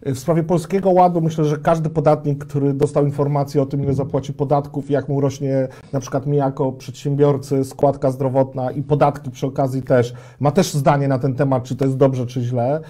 W 0.05 0.17
sprawie 0.17 0.43
Polskiego 0.43 0.89
Ładu 0.91 1.21
myślę, 1.21 1.45
że 1.45 1.57
każdy 1.57 1.89
podatnik, 1.89 2.45
który 2.45 2.73
dostał 2.73 3.05
informację 3.05 3.61
o 3.61 3.65
tym, 3.65 3.83
ile 3.83 3.93
zapłaci 3.93 4.33
podatków, 4.33 4.89
jak 4.89 5.09
mu 5.09 5.21
rośnie 5.21 5.67
na 5.93 5.99
przykład 5.99 6.27
mi 6.27 6.37
jako 6.37 6.71
przedsiębiorcy 6.71 7.63
składka 7.63 8.11
zdrowotna 8.11 8.71
i 8.71 8.81
podatki 8.81 9.31
przy 9.31 9.47
okazji 9.47 9.81
też, 9.81 10.13
ma 10.39 10.51
też 10.51 10.73
zdanie 10.73 11.07
na 11.07 11.19
ten 11.19 11.35
temat, 11.35 11.63
czy 11.63 11.75
to 11.75 11.85
jest 11.85 11.97
dobrze, 11.97 12.25
czy 12.25 12.41
źle. 12.41 12.81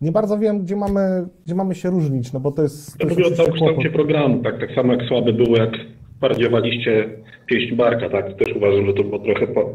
Nie 0.00 0.12
bardzo 0.12 0.38
wiem, 0.38 0.60
gdzie 0.60 0.76
mamy, 0.76 1.26
gdzie 1.46 1.54
mamy 1.54 1.74
się 1.74 1.90
różnić, 1.90 2.32
no 2.32 2.40
bo 2.40 2.52
to 2.52 2.62
jest, 2.62 2.98
to 2.98 3.06
Ja 3.06 3.10
mówię 3.10 3.26
o 3.26 3.30
całokształcie 3.30 3.90
programu, 3.90 4.42
tak, 4.42 4.60
tak 4.60 4.74
samo 4.74 4.92
jak 4.92 5.08
słabe 5.08 5.32
było, 5.32 5.56
jak 5.56 5.70
parodiowaliście 6.20 7.10
pieśń 7.46 7.76
Barka, 7.76 8.10
tak, 8.10 8.36
też 8.36 8.56
uważam, 8.56 8.86
że 8.86 8.92
to 8.92 9.04
było 9.04 9.18
trochę 9.18 9.46
po, 9.46 9.74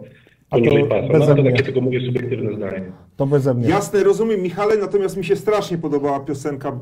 A 0.54 0.58
to 0.58 0.88
pasa. 1.10 1.36
No 1.36 1.36
to 1.36 1.43
takie 1.43 1.64
tylko 1.64 1.82
mówię 1.82 2.06
subiektywne 2.06 2.56
zdanie. 2.56 2.82
To 3.18 3.26
beze 3.26 3.54
mnie. 3.54 3.70
Jasne, 3.70 4.04
rozumiem 4.04 4.41
Michale, 4.41 4.78
natomiast 4.78 5.18
mi 5.18 5.26
się 5.26 5.36
strasznie 5.36 5.78
podobała 5.78 6.20
piosenka, 6.20 6.70
e, 6.70 6.74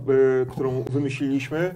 którą 0.45 0.83
wymyśliliśmy. 0.83 1.75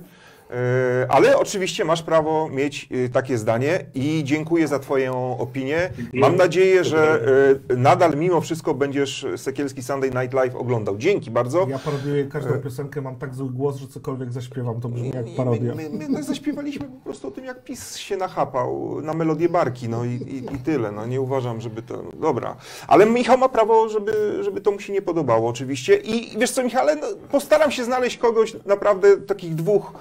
E, 0.52 1.08
ale 1.10 1.38
oczywiście 1.38 1.86
masz 1.86 2.04
prawo 2.04 2.50
mieć 2.50 2.90
e, 3.06 3.10
takie 3.10 3.38
zdanie 3.38 3.86
i 3.94 4.22
dziękuję 4.26 4.68
za 4.68 4.80
Twoją 4.80 5.38
opinię. 5.38 5.90
Mam 6.14 6.36
nadzieję, 6.36 6.84
że 6.84 7.22
e, 7.70 7.76
nadal 7.78 8.16
mimo 8.16 8.42
wszystko 8.42 8.74
będziesz 8.74 9.26
Sekielski 9.38 9.84
Sunday 9.84 10.12
Night 10.12 10.34
Live 10.34 10.56
oglądał. 10.56 10.98
Dzięki 10.98 11.32
bardzo. 11.32 11.68
Ja 11.70 11.80
parodiuję 11.80 12.26
każdą 12.26 12.60
piosenkę, 12.60 13.02
mam 13.02 13.16
tak 13.16 13.36
zły 13.36 13.50
głos, 13.50 13.76
że 13.76 13.88
cokolwiek 13.88 14.32
zaśpiewam, 14.32 14.82
to 14.82 14.90
brzmi 14.90 15.12
jak 15.16 15.26
parodia. 15.38 15.76
My, 15.76 15.90
my, 15.90 16.10
my 16.10 16.24
zaśpiewaliśmy 16.24 16.86
po 16.86 17.04
prostu 17.04 17.28
o 17.28 17.32
tym, 17.32 17.46
jak 17.46 17.64
PiS 17.64 17.98
się 17.98 18.18
nachapał 18.18 19.02
na 19.02 19.14
melodię 19.14 19.50
barki, 19.50 19.90
no 19.90 20.06
i, 20.06 20.10
i, 20.10 20.38
i 20.56 20.58
tyle. 20.58 20.92
No 20.92 21.06
nie 21.06 21.22
uważam, 21.22 21.62
żeby 21.62 21.82
to... 21.82 22.04
Dobra. 22.22 22.56
Ale 22.88 23.06
Michał 23.06 23.38
ma 23.38 23.50
prawo, 23.50 23.90
żeby, 23.90 24.40
żeby 24.42 24.62
to 24.62 24.72
mu 24.72 24.80
się 24.80 24.94
nie 24.94 25.02
podobało 25.02 25.50
oczywiście. 25.50 25.96
I 25.96 26.38
wiesz 26.40 26.52
co, 26.52 26.64
Michale, 26.64 26.96
no, 26.96 27.08
postaram 27.32 27.72
się 27.72 27.84
znaleźć 27.84 28.18
kogoś 28.18 28.56
naprawdę 28.66 29.18
takich 29.18 29.56
dwóch 29.56 29.94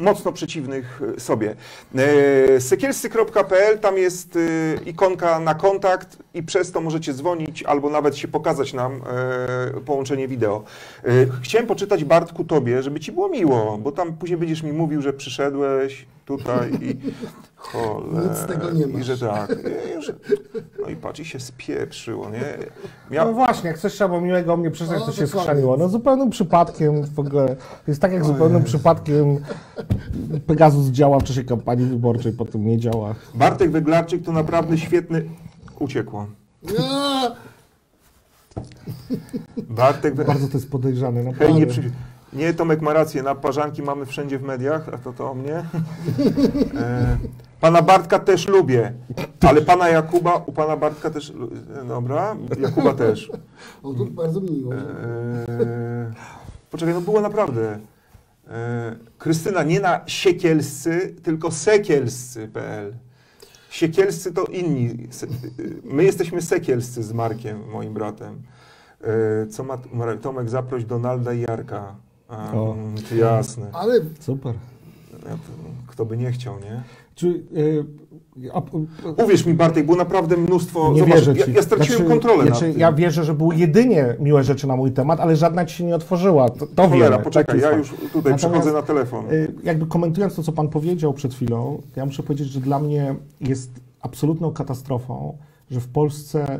mocno 0.00 0.32
przeciwnych 0.32 1.00
e, 1.16 1.20
sobie. 1.20 1.54
E, 1.96 2.60
Sekielscy.pl, 2.60 3.78
tam 3.78 3.98
jest 3.98 4.36
e, 4.36 4.40
ikonka 4.86 5.40
na 5.40 5.54
kontakt 5.54 6.18
i 6.34 6.42
przez 6.42 6.72
to 6.72 6.80
możecie 6.80 7.14
dzwonić 7.14 7.62
albo 7.62 7.90
nawet 7.90 8.16
się 8.16 8.28
pokazać 8.28 8.72
nam 8.74 8.92
e, 9.76 9.80
połączenie 9.80 10.28
wideo. 10.28 10.64
E, 11.04 11.10
Chciałem 11.42 11.66
poczytać 11.66 12.04
Bartku 12.04 12.44
tobie, 12.44 12.82
żeby 12.82 13.00
ci 13.00 13.12
było 13.12 13.28
miło, 13.28 13.78
bo 13.78 13.92
tam 13.92 14.12
później 14.12 14.38
będziesz 14.38 14.62
mi 14.62 14.72
mówił, 14.72 15.02
że 15.02 15.12
przyszedłeś 15.12 16.06
tutaj 16.24 16.70
i 16.82 16.96
cholera, 17.56 18.28
Nic 18.28 18.38
z 18.38 18.46
tego 18.46 18.70
nie 18.70 18.82
i 18.84 18.86
masz. 18.86 19.06
że 19.06 19.18
tak. 19.18 19.50
I 19.98 20.02
że, 20.02 20.12
no 20.82 20.88
i 20.88 20.96
patrz, 20.96 21.20
i 21.20 21.24
się 21.24 21.40
spieprzyło, 21.40 22.30
nie? 22.30 22.40
Mia- 23.10 23.24
No 23.26 23.32
właśnie, 23.32 23.68
jak 23.70 23.78
coś 23.78 23.92
trzeba 23.92 24.08
było 24.08 24.20
miłego 24.20 24.52
o 24.52 24.56
mnie 24.56 24.70
przyznać, 24.70 25.04
to 25.04 25.12
się 25.12 25.26
skrzaniło. 25.26 25.76
No 25.76 25.88
zupełnym 25.88 26.30
przypadkiem 26.30 27.06
w 27.06 27.18
ogóle. 27.18 27.56
Jest 27.88 28.00
tak 28.00 28.12
jak 28.12 28.24
zupełnym 28.24 28.64
przypadkiem 28.64 29.38
Pegasus 30.46 30.86
działa 30.86 31.18
w 31.18 31.24
czasie 31.24 31.44
kampanii 31.44 31.86
wyborczej, 31.86 32.32
potem 32.32 32.66
nie 32.66 32.78
działa. 32.78 33.14
Bartek 33.34 33.70
Weglarczyk 33.70 34.22
to 34.24 34.32
naprawdę 34.32 34.78
świetny... 34.78 35.24
Uciekło. 35.80 36.26
Ja, 36.62 37.36
Bartek. 39.56 40.14
Bardzo 40.26 40.48
to 40.48 40.54
jest 40.54 40.70
podejrzane, 40.70 41.32
Hej, 41.32 41.54
nie, 41.54 41.66
przy... 41.66 41.90
nie, 42.32 42.54
Tomek 42.54 42.80
ma 42.80 42.92
rację, 42.92 43.22
naparzanki 43.22 43.82
mamy 43.82 44.06
wszędzie 44.06 44.38
w 44.38 44.42
mediach, 44.42 44.88
a 44.88 44.98
to 44.98 45.12
to 45.12 45.30
o 45.30 45.34
mnie. 45.34 45.54
E, 46.76 47.18
pana 47.60 47.82
Bartka 47.82 48.18
też 48.18 48.48
lubię, 48.48 48.92
ale 49.40 49.62
pana 49.62 49.88
Jakuba, 49.88 50.42
u 50.46 50.52
pana 50.52 50.76
Bartka 50.76 51.10
też, 51.10 51.32
e, 51.82 51.84
dobra, 51.84 52.36
Jakuba 52.60 52.94
też. 52.94 53.30
o, 53.82 53.94
to 53.94 54.04
bardzo 54.04 54.40
miło. 54.40 54.74
E, 54.74 54.78
poczekaj, 56.70 56.94
no 56.94 57.00
było 57.00 57.20
naprawdę. 57.20 57.78
E, 58.48 58.96
Krystyna, 59.18 59.62
nie 59.62 59.80
na 59.80 60.00
siekielscy, 60.06 61.14
tylko 61.22 61.50
sekielscy.pl. 61.50 62.94
Siekielscy 63.70 64.32
to 64.32 64.44
inni. 64.44 64.96
My 65.84 66.04
jesteśmy 66.04 66.42
sekielscy 66.42 67.02
z 67.02 67.12
Markiem, 67.12 67.68
moim 67.72 67.94
bratem. 67.94 68.42
E, 69.00 69.46
co 69.46 69.64
ma 69.64 69.78
Tomek, 70.22 70.48
zaproś 70.50 70.84
Donalda 70.84 71.32
i 71.32 71.40
Jarka. 71.40 71.94
A, 72.28 72.52
O. 72.52 72.76
to 73.08 73.14
jasne. 73.14 73.66
Ale 73.72 74.00
Super. 74.20 74.54
Kto 75.86 76.04
by 76.04 76.16
nie 76.16 76.32
chciał, 76.32 76.60
nie? 76.60 76.82
Czy, 77.20 77.28
y, 77.56 77.84
a, 78.54 78.62
a, 79.18 79.22
Uwierz 79.24 79.46
mi, 79.46 79.54
Bartek, 79.54 79.84
było 79.86 79.98
naprawdę 79.98 80.36
mnóstwo. 80.36 80.92
nie 80.92 81.00
Zobacz, 81.00 81.14
wierzę 81.14 81.34
ja, 81.36 81.46
ci. 81.46 81.52
ja 81.52 81.62
straciłem 81.62 81.98
Znaczy, 81.98 82.10
kontrolę 82.10 82.46
znaczy, 82.46 82.64
nad 82.64 82.72
tym. 82.72 82.80
Ja 82.80 82.92
wierzę, 82.92 83.24
że 83.24 83.34
były 83.34 83.56
jedynie 83.56 84.16
miłe 84.20 84.44
rzeczy 84.44 84.66
na 84.66 84.76
mój 84.76 84.92
temat, 84.92 85.20
ale 85.20 85.36
żadna 85.36 85.64
ci 85.66 85.76
się 85.76 85.84
nie 85.84 85.94
otworzyła. 85.94 86.48
To, 86.50 86.66
to 86.66 86.88
Cholera, 86.88 87.10
wiemy. 87.10 87.24
poczekaj, 87.24 87.60
Taki 87.60 87.72
ja 87.72 87.78
już 87.78 87.94
tutaj 88.12 88.34
przechodzę 88.34 88.72
na 88.72 88.82
telefon. 88.82 89.24
Y, 89.32 89.54
Jakby 89.64 89.86
komentując 89.86 90.34
to, 90.34 90.42
co 90.42 90.52
Pan 90.52 90.68
powiedział 90.68 91.12
przed 91.12 91.34
chwilą, 91.34 91.82
ja 91.96 92.06
muszę 92.06 92.22
powiedzieć, 92.22 92.48
że 92.48 92.60
dla 92.60 92.78
mnie 92.78 93.14
jest 93.40 93.70
absolutną 94.00 94.52
katastrofą, 94.52 95.38
że 95.70 95.80
w 95.80 95.88
Polsce 95.88 96.58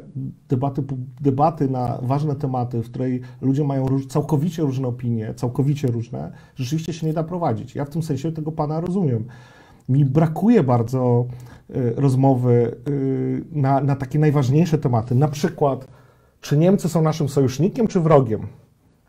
debaty, 0.49 0.83
debaty 1.21 1.69
na 1.71 1.99
ważne 2.03 2.37
tematy, 2.37 2.83
w 2.83 2.91
której 2.91 3.21
ludzie 3.41 3.65
mają 3.65 3.89
róż, 3.89 4.07
całkowicie 4.07 4.63
różne 4.63 4.89
opinie, 4.89 5.35
całkowicie 5.37 5.89
różne, 5.89 6.33
rzeczywiście 6.57 6.93
się 6.93 7.07
nie 7.07 7.13
da 7.13 7.23
prowadzić. 7.25 7.75
Ja 7.75 7.85
w 7.85 7.91
tym 7.91 8.03
sensie 8.03 8.33
tego 8.33 8.53
pana 8.53 8.81
rozumiem. 8.81 9.25
Mi 9.91 10.05
brakuje 10.05 10.63
bardzo 10.63 11.27
y, 11.71 11.95
rozmowy 11.97 12.77
y, 12.89 13.45
na, 13.53 13.81
na 13.81 13.97
takie 13.97 14.19
najważniejsze 14.19 14.79
tematy. 14.79 15.15
Na 15.15 15.29
przykład, 15.29 15.87
czy 16.41 16.57
Niemcy 16.57 16.89
są 16.89 17.03
naszym 17.03 17.29
sojusznikiem, 17.29 17.87
czy 17.87 18.01
wrogiem? 18.01 18.47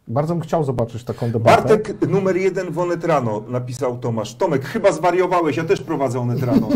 Bardzo 0.07 0.33
bym 0.33 0.41
chciał 0.43 0.63
zobaczyć 0.63 1.03
taką 1.03 1.31
debatę. 1.31 1.61
Bartek 1.61 2.09
numer 2.09 2.37
jeden 2.37 2.71
w 2.71 2.79
Onet 2.79 3.05
Rano, 3.05 3.43
napisał 3.47 3.97
Tomasz. 3.97 4.35
Tomek, 4.35 4.65
chyba 4.65 4.91
zwariowałeś, 4.91 5.57
ja 5.57 5.63
też 5.63 5.81
prowadzę 5.81 6.19
Onet 6.19 6.43
Rano. 6.43 6.69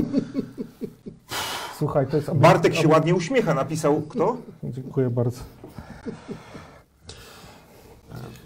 Słuchaj, 1.78 2.08
to 2.08 2.18
jest... 2.18 2.32
Bartek 2.32 2.76
się 2.76 2.88
ładnie 2.88 3.16
uśmiecha, 3.16 3.54
napisał 3.54 4.02
kto? 4.02 4.38
Dziękuję 4.64 5.10
bardzo. 5.10 5.40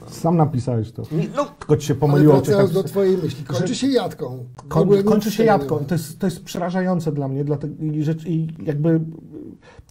Sam 0.08 0.38
napisałeś 0.38 0.91
to. 0.91 1.04
No, 1.36 1.45
Tylko 1.45 1.78
ci 1.78 1.88
się 1.88 1.93
Ale 1.93 2.00
pomyliło. 2.00 2.34
wracając 2.34 2.70
cię 2.70 2.74
do 2.74 2.82
tak- 2.84 2.91
twojej 2.91 3.18
myśli, 3.18 3.43
kończy 3.45 3.68
że- 3.68 3.76
się 3.76 3.88
jadką. 3.88 4.45
Koń, 4.68 5.04
kończy 5.04 5.32
się 5.32 5.43
jadką. 5.43 5.80
To 5.86 5.95
jest, 5.95 6.20
to 6.20 6.28
jest 6.28 6.43
przerażające 6.43 7.12
dla 7.12 7.28
mnie. 7.28 7.43
Dlatego, 7.43 7.74
i, 7.84 8.04
rzecz, 8.04 8.26
I 8.26 8.47
jakby 8.64 9.00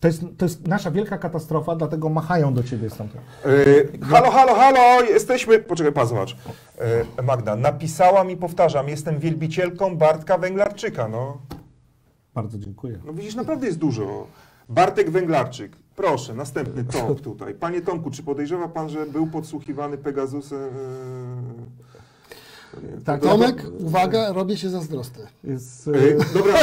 to 0.01 0.09
jest, 0.09 0.23
to 0.39 0.45
jest 0.45 0.67
nasza 0.69 0.91
wielka 0.91 1.19
katastrofa, 1.19 1.77
dlatego 1.77 2.09
machają 2.09 2.55
do 2.55 2.63
ciebie 2.63 2.91
stamtąd. 2.91 3.25
E, 3.45 4.05
halo, 4.07 4.31
halo, 4.31 4.55
halo, 4.55 5.03
jesteśmy. 5.05 5.59
Poczekaj, 5.59 5.93
pan 5.93 6.07
zobacz. 6.07 6.37
E, 7.19 7.23
Magda, 7.23 7.57
napisałam 7.57 8.31
i 8.31 8.37
powtarzam, 8.37 8.89
jestem 8.89 9.19
wielbicielką 9.19 9.97
Bartka 9.97 10.39
Węglarczyka. 10.39 11.09
No, 11.09 11.39
Bardzo 12.35 12.59
dziękuję. 12.59 12.99
no 13.07 13.13
widzisz, 13.13 13.35
naprawdę 13.35 13.67
jest 13.67 13.79
dużo. 13.79 14.27
Bartek 14.69 15.11
Węglarczyk. 15.11 15.77
Proszę, 15.99 16.35
następny 16.35 16.85
top 16.93 17.21
tutaj. 17.21 17.55
Panie 17.55 17.81
Tomku, 17.83 18.11
czy 18.11 18.23
podejrzewa 18.23 18.69
pan, 18.69 18.89
że 18.89 19.07
był 19.07 19.27
podsłuchiwany 19.27 19.99
Pegasusem? 19.99 20.59
E, 22.75 23.01
Tak, 23.05 23.21
Tomek, 23.23 23.63
uwaga, 23.81 24.33
robię 24.33 24.57
się 24.57 24.69
zazdrosny. 24.71 25.27
Jest, 25.45 25.89
E, 25.89 25.93
e, 25.93 26.35
dobra, 26.35 26.55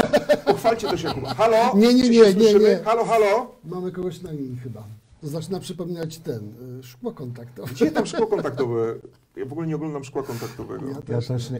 pochwalcie 0.45 0.87
to 0.87 0.97
się 0.97 1.07
Jakuba. 1.07 1.33
Halo? 1.33 1.57
Nie, 1.75 1.93
nie, 1.93 2.09
nie, 2.09 2.09
nie, 2.09 2.33
słyszymy? 2.33 2.69
nie. 2.69 2.83
Halo, 2.85 3.05
halo? 3.05 3.51
Mamy 3.65 3.91
kogoś 3.91 4.21
na 4.21 4.31
linii 4.31 4.57
chyba. 4.63 4.83
To 5.21 5.27
zaczyna 5.27 5.59
przypominać 5.59 6.17
ten, 6.17 6.53
szkło 6.83 7.11
kontaktowe. 7.11 7.71
Gdzie 7.73 7.91
tam 7.91 8.05
szkło 8.05 8.27
kontaktowe? 8.35 8.95
Ja 9.35 9.45
w 9.45 9.51
ogóle 9.51 9.67
nie 9.67 9.75
oglądam 9.75 10.03
szkła 10.03 10.23
kontaktowego. 10.23 10.85
ja 11.09 11.21
też 11.21 11.49
nie. 11.49 11.59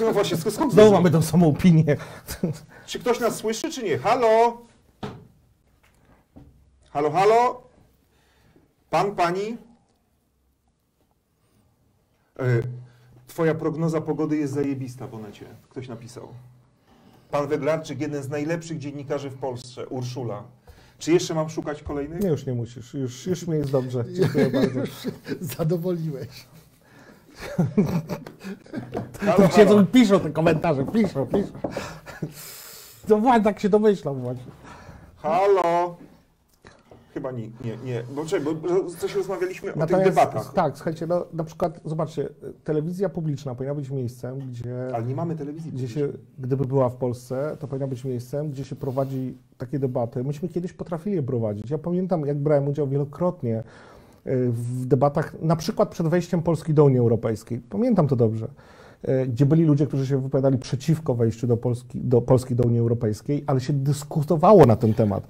No 0.00 0.12
właśnie, 0.12 0.36
skąd 0.36 0.54
skąd 0.54 0.72
Znowu 0.72 0.92
mamy 0.92 1.10
tą 1.10 1.22
samą 1.22 1.48
opinię. 1.48 1.96
Czy 2.86 2.98
ktoś 2.98 3.20
nas 3.20 3.36
słyszy, 3.36 3.70
czy 3.70 3.82
nie? 3.82 3.98
Halo? 3.98 4.58
Halo, 6.96 7.10
halo? 7.10 7.62
Pan, 8.90 9.14
pani? 9.14 9.56
E, 12.38 12.62
Twoja 13.26 13.54
prognoza 13.54 14.00
pogody 14.00 14.36
jest 14.36 14.52
zajebista 14.52 15.06
w 15.06 15.14
onecie. 15.14 15.46
Ktoś 15.70 15.88
napisał. 15.88 16.28
Pan 17.30 17.48
Weglarczyk, 17.48 18.00
jeden 18.00 18.22
z 18.22 18.28
najlepszych 18.28 18.78
dziennikarzy 18.78 19.30
w 19.30 19.34
Polsce, 19.34 19.86
Urszula. 19.86 20.42
Czy 20.98 21.12
jeszcze 21.12 21.34
mam 21.34 21.50
szukać 21.50 21.82
kolejnych? 21.82 22.22
Nie, 22.22 22.28
już 22.28 22.46
nie 22.46 22.52
musisz. 22.54 22.94
Już, 22.94 23.26
już 23.26 23.46
mi 23.46 23.58
jest 23.58 23.70
dobrze. 23.70 24.04
Dziękuję 24.12 24.50
bardzo. 24.50 24.80
Zadowoliłeś. 25.56 26.46
Halo, 29.20 29.48
Tu 29.48 29.56
siedzą 29.56 29.86
piszą 29.86 30.20
te 30.20 30.30
komentarze. 30.30 30.84
Piszą, 30.84 31.26
piszą. 31.26 31.52
No 33.08 33.18
właśnie, 33.18 33.44
tak 33.44 33.60
się 33.60 33.68
domyślam 33.68 34.20
właśnie. 34.20 34.52
halo? 35.16 35.96
Chyba 37.16 37.30
nie, 37.30 37.42
nie, 37.64 37.76
nie. 37.84 38.02
Bo, 38.16 38.24
czekaj, 38.24 38.54
bo 38.54 38.84
coś 38.90 39.14
rozmawialiśmy 39.14 39.74
o 39.74 39.86
tych 39.86 40.04
debatach. 40.04 40.52
tak, 40.52 40.76
słuchajcie, 40.76 41.06
no, 41.06 41.24
na 41.32 41.44
przykład, 41.44 41.80
zobaczcie, 41.84 42.28
telewizja 42.64 43.08
publiczna 43.08 43.54
powinna 43.54 43.74
być 43.74 43.90
miejscem, 43.90 44.38
gdzie, 44.50 44.88
Ale 44.94 45.04
nie 45.04 45.14
mamy 45.14 45.36
telewizji. 45.36 45.72
gdzie 45.72 45.88
się, 45.88 46.08
gdyby 46.38 46.64
była 46.64 46.88
w 46.88 46.96
Polsce, 46.96 47.56
to 47.60 47.68
powinna 47.68 47.86
być 47.86 48.04
miejscem, 48.04 48.50
gdzie 48.50 48.64
się 48.64 48.76
prowadzi 48.76 49.34
takie 49.58 49.78
debaty. 49.78 50.24
Myśmy 50.24 50.48
kiedyś 50.48 50.72
potrafili 50.72 51.16
je 51.16 51.22
prowadzić. 51.22 51.70
Ja 51.70 51.78
pamiętam, 51.78 52.26
jak 52.26 52.38
brałem 52.38 52.68
udział 52.68 52.88
wielokrotnie 52.88 53.58
y, 53.58 53.62
w 54.52 54.86
debatach, 54.86 55.34
na 55.42 55.56
przykład 55.56 55.88
przed 55.88 56.08
wejściem 56.08 56.42
Polski 56.42 56.74
do 56.74 56.84
Unii 56.84 56.98
Europejskiej. 56.98 57.60
Pamiętam 57.70 58.08
to 58.08 58.16
dobrze. 58.16 58.48
Y, 59.08 59.26
Gdzie 59.26 59.46
byli 59.46 59.64
ludzie, 59.64 59.86
którzy 59.86 60.06
się 60.06 60.20
wypowiadali 60.22 60.58
przeciwko 60.58 61.14
wejściu 61.14 61.46
do 61.46 61.56
Polski, 61.56 62.00
do 62.00 62.20
Polski 62.20 62.54
do 62.54 62.64
Unii 62.64 62.78
Europejskiej, 62.80 63.44
ale 63.46 63.60
się 63.60 63.72
dyskutowało 63.72 64.66
na 64.66 64.76
ten 64.76 64.94
temat. 64.94 65.26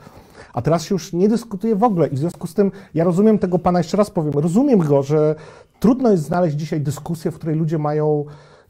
A 0.56 0.62
teraz 0.62 0.84
się 0.84 0.94
już 0.94 1.12
nie 1.12 1.28
dyskutuje 1.28 1.76
w 1.76 1.82
ogóle 1.82 2.06
i 2.06 2.14
w 2.14 2.18
związku 2.18 2.46
z 2.46 2.54
tym 2.54 2.72
ja 2.94 3.04
rozumiem 3.04 3.38
tego 3.38 3.58
pana, 3.58 3.78
jeszcze 3.78 3.96
raz 3.96 4.10
powiem, 4.10 4.32
rozumiem 4.32 4.78
go, 4.78 5.02
że 5.02 5.34
trudno 5.80 6.10
jest 6.10 6.22
znaleźć 6.24 6.56
dzisiaj 6.56 6.80
dyskusję, 6.80 7.30
w 7.30 7.34
której 7.34 7.56
ludzie 7.56 7.78
mają 7.78 8.24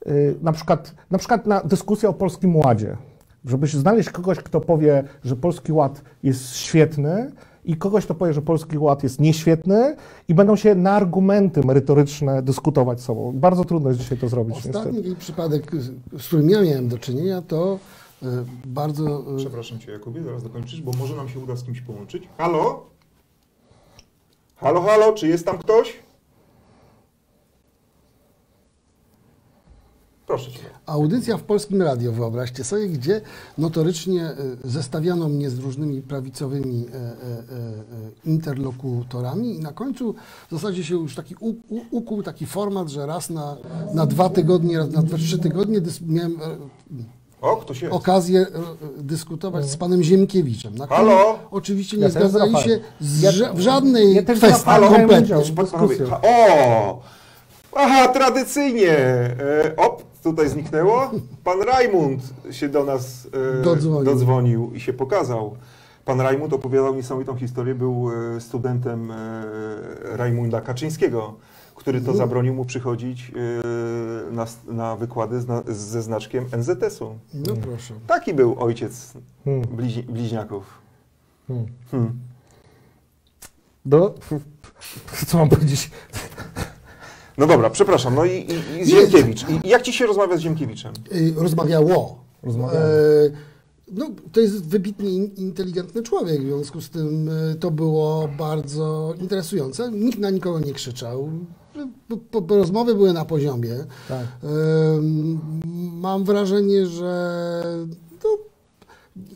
y, 0.06 0.34
na 0.42 0.52
przykład, 0.52 0.94
na 1.10 1.18
przykład 1.18 1.46
na 1.46 1.60
dyskusję 1.60 2.08
o 2.08 2.12
Polskim 2.12 2.56
Ładzie. 2.56 2.96
Żeby 3.44 3.68
się 3.68 3.78
znaleźć 3.78 4.10
kogoś, 4.10 4.38
kto 4.38 4.60
powie, 4.60 5.04
że 5.24 5.36
Polski 5.36 5.72
Ład 5.72 6.02
jest 6.22 6.56
świetny 6.56 7.30
i 7.64 7.76
kogoś, 7.76 8.04
kto 8.04 8.14
powie, 8.14 8.32
że 8.32 8.42
Polski 8.42 8.78
Ład 8.78 9.02
jest 9.02 9.20
nieświetny 9.20 9.96
i 10.28 10.34
będą 10.34 10.56
się 10.56 10.74
na 10.74 10.90
argumenty 10.92 11.60
merytoryczne 11.66 12.42
dyskutować 12.42 13.00
z 13.00 13.04
sobą. 13.04 13.32
Bardzo 13.34 13.64
trudno 13.64 13.88
jest 13.88 14.00
dzisiaj 14.00 14.18
to 14.18 14.28
zrobić. 14.28 14.54
niestety. 14.56 14.78
Ostatni 14.78 15.16
przypadek, 15.16 15.72
z- 15.76 16.26
którym 16.26 16.50
ja 16.50 16.62
miałem 16.62 16.88
do 16.88 16.98
czynienia, 16.98 17.42
to 17.42 17.78
bardzo... 18.66 19.34
y, 19.34 19.36
Przepraszam 19.36 19.78
Cię, 19.78 19.92
Jakubie, 19.92 20.22
zaraz 20.22 20.42
dokończysz, 20.42 20.82
bo 20.82 20.92
może 20.92 21.16
nam 21.16 21.28
się 21.28 21.38
uda 21.38 21.56
z 21.56 21.64
kimś 21.64 21.80
połączyć. 21.80 22.28
Halo? 22.38 22.86
Halo, 24.56 24.82
halo, 24.82 25.12
czy 25.12 25.28
jest 25.28 25.46
tam 25.46 25.58
ktoś? 25.58 25.92
Proszę 30.26 30.50
Cię. 30.52 30.58
Audycja 30.86 31.36
w 31.36 31.42
Polskim 31.42 31.82
Radio, 31.82 32.12
wyobraźcie 32.12 32.64
sobie, 32.64 32.88
gdzie 32.88 33.20
notorycznie 33.58 34.30
y, 34.64 34.70
zestawiano 34.70 35.28
mnie 35.28 35.50
z 35.50 35.58
różnymi 35.58 36.02
prawicowymi 36.02 36.86
e, 36.86 36.94
e, 36.94 36.98
e, 36.98 37.14
interlokutorami 38.24 39.56
i 39.56 39.60
na 39.60 39.72
końcu 39.72 40.14
w 40.48 40.50
zasadzie 40.50 40.84
się 40.84 40.94
już 40.94 41.14
taki 41.14 41.34
u, 41.40 41.48
u, 41.48 41.80
ukuł 41.90 42.22
taki 42.22 42.46
format, 42.46 42.88
że 42.88 43.06
raz 43.06 43.30
na, 43.30 43.56
na 43.94 44.06
dwa 44.06 44.28
tygodnie, 44.28 44.78
raz 44.78 44.90
na 44.90 45.02
dwa, 45.02 45.16
trzy 45.16 45.38
tygodnie 45.38 45.80
miałem 46.06 46.38
O, 47.40 47.56
ktoś 47.56 47.82
jest. 47.82 47.94
okazję 47.94 48.40
e, 48.40 48.44
dyskutować 49.02 49.64
z 49.70 49.76
panem 49.76 50.02
Ziemkiewiczem, 50.02 50.74
na 50.74 50.86
Halo? 50.86 51.38
oczywiście 51.50 51.96
nie 51.96 52.02
Ja 52.02 52.08
zgadzali 52.08 52.56
się 52.56 52.80
z, 53.00 53.22
Ja- 53.22 53.52
w 53.52 53.60
żadnej 53.60 54.14
ja 54.14 54.22
kwestii 54.22 54.64
brałem 54.64 54.92
kompletnie. 54.94 55.36
O! 56.22 57.00
Aha, 57.76 58.08
tradycyjnie. 58.08 58.90
E, 58.96 59.76
op, 59.76 60.02
tutaj 60.22 60.48
zniknęło. 60.48 61.10
Pan 61.44 61.62
Rajmund 61.62 62.22
się 62.50 62.68
do 62.68 62.84
nas 62.84 63.28
e, 63.60 63.62
Dodzwonił. 63.62 64.04
dodzwonił 64.04 64.72
i 64.74 64.80
się 64.80 64.92
pokazał. 64.92 65.56
Pan 66.04 66.20
Rajmund 66.20 66.52
opowiadał 66.52 66.94
niesamowitą 66.94 67.36
historię. 67.36 67.74
Był 67.74 68.08
e, 68.36 68.40
studentem 68.40 69.10
e, 69.10 69.16
Rajmunda 70.16 70.60
Kaczyńskiego, 70.60 71.34
który 71.86 72.00
to 72.00 72.14
zabronił 72.14 72.54
mu 72.54 72.64
przychodzić 72.64 73.32
e, 74.28 74.32
na, 74.32 74.46
na 74.68 74.96
wykłady 74.96 75.44
ze 75.68 76.02
znaczkiem 76.02 76.44
NZS-u. 76.56 77.18
No 77.34 77.54
proszę. 77.62 77.94
Taki 78.06 78.34
był 78.34 78.56
ojciec 78.58 79.12
Hmm. 79.44 79.66
bliźni, 79.76 80.02
bliźniaków. 80.02 80.64
Hmm. 81.48 81.66
Hmm. 81.90 82.18
Do, 83.84 84.14
co 85.26 85.38
mam 85.38 85.48
powiedzieć? 85.48 85.90
No 87.38 87.46
dobra, 87.46 87.70
przepraszam. 87.70 88.14
No 88.14 88.24
i, 88.24 88.30
i, 88.30 88.52
i 88.76 88.78
Nie. 88.78 88.86
Ziemkiewicz. 88.86 89.44
I 89.64 89.68
jak 89.68 89.82
ci 89.82 89.92
się 89.92 90.06
rozmawia 90.06 90.36
z 90.36 90.40
Ziemkiewiczem? 90.40 90.92
Y, 91.12 91.34
rozmawiało. 91.36 92.24
Rozmawiało. 92.42 92.84
E, 92.84 93.30
no, 93.92 94.10
to 94.32 94.40
jest 94.40 94.66
wybitnie 94.66 95.10
in, 95.10 95.34
inteligentny 95.36 96.02
człowiek, 96.02 96.40
w 96.42 96.46
związku 96.46 96.80
z 96.80 96.90
tym 96.90 97.30
to 97.60 97.70
było 97.70 98.28
bardzo 98.38 99.14
interesujące. 99.20 99.92
Nikt 99.92 100.18
na 100.18 100.30
nikogo 100.30 100.60
nie 100.60 100.72
krzyczał. 100.72 101.30
Po, 102.08 102.16
po, 102.16 102.42
po 102.42 102.56
rozmowy 102.56 102.94
były 102.94 103.12
na 103.12 103.24
poziomie. 103.24 103.74
Tak. 104.08 104.26
Mam 105.92 106.24
wrażenie, 106.24 106.86
że 106.86 107.62
no, 108.24 108.38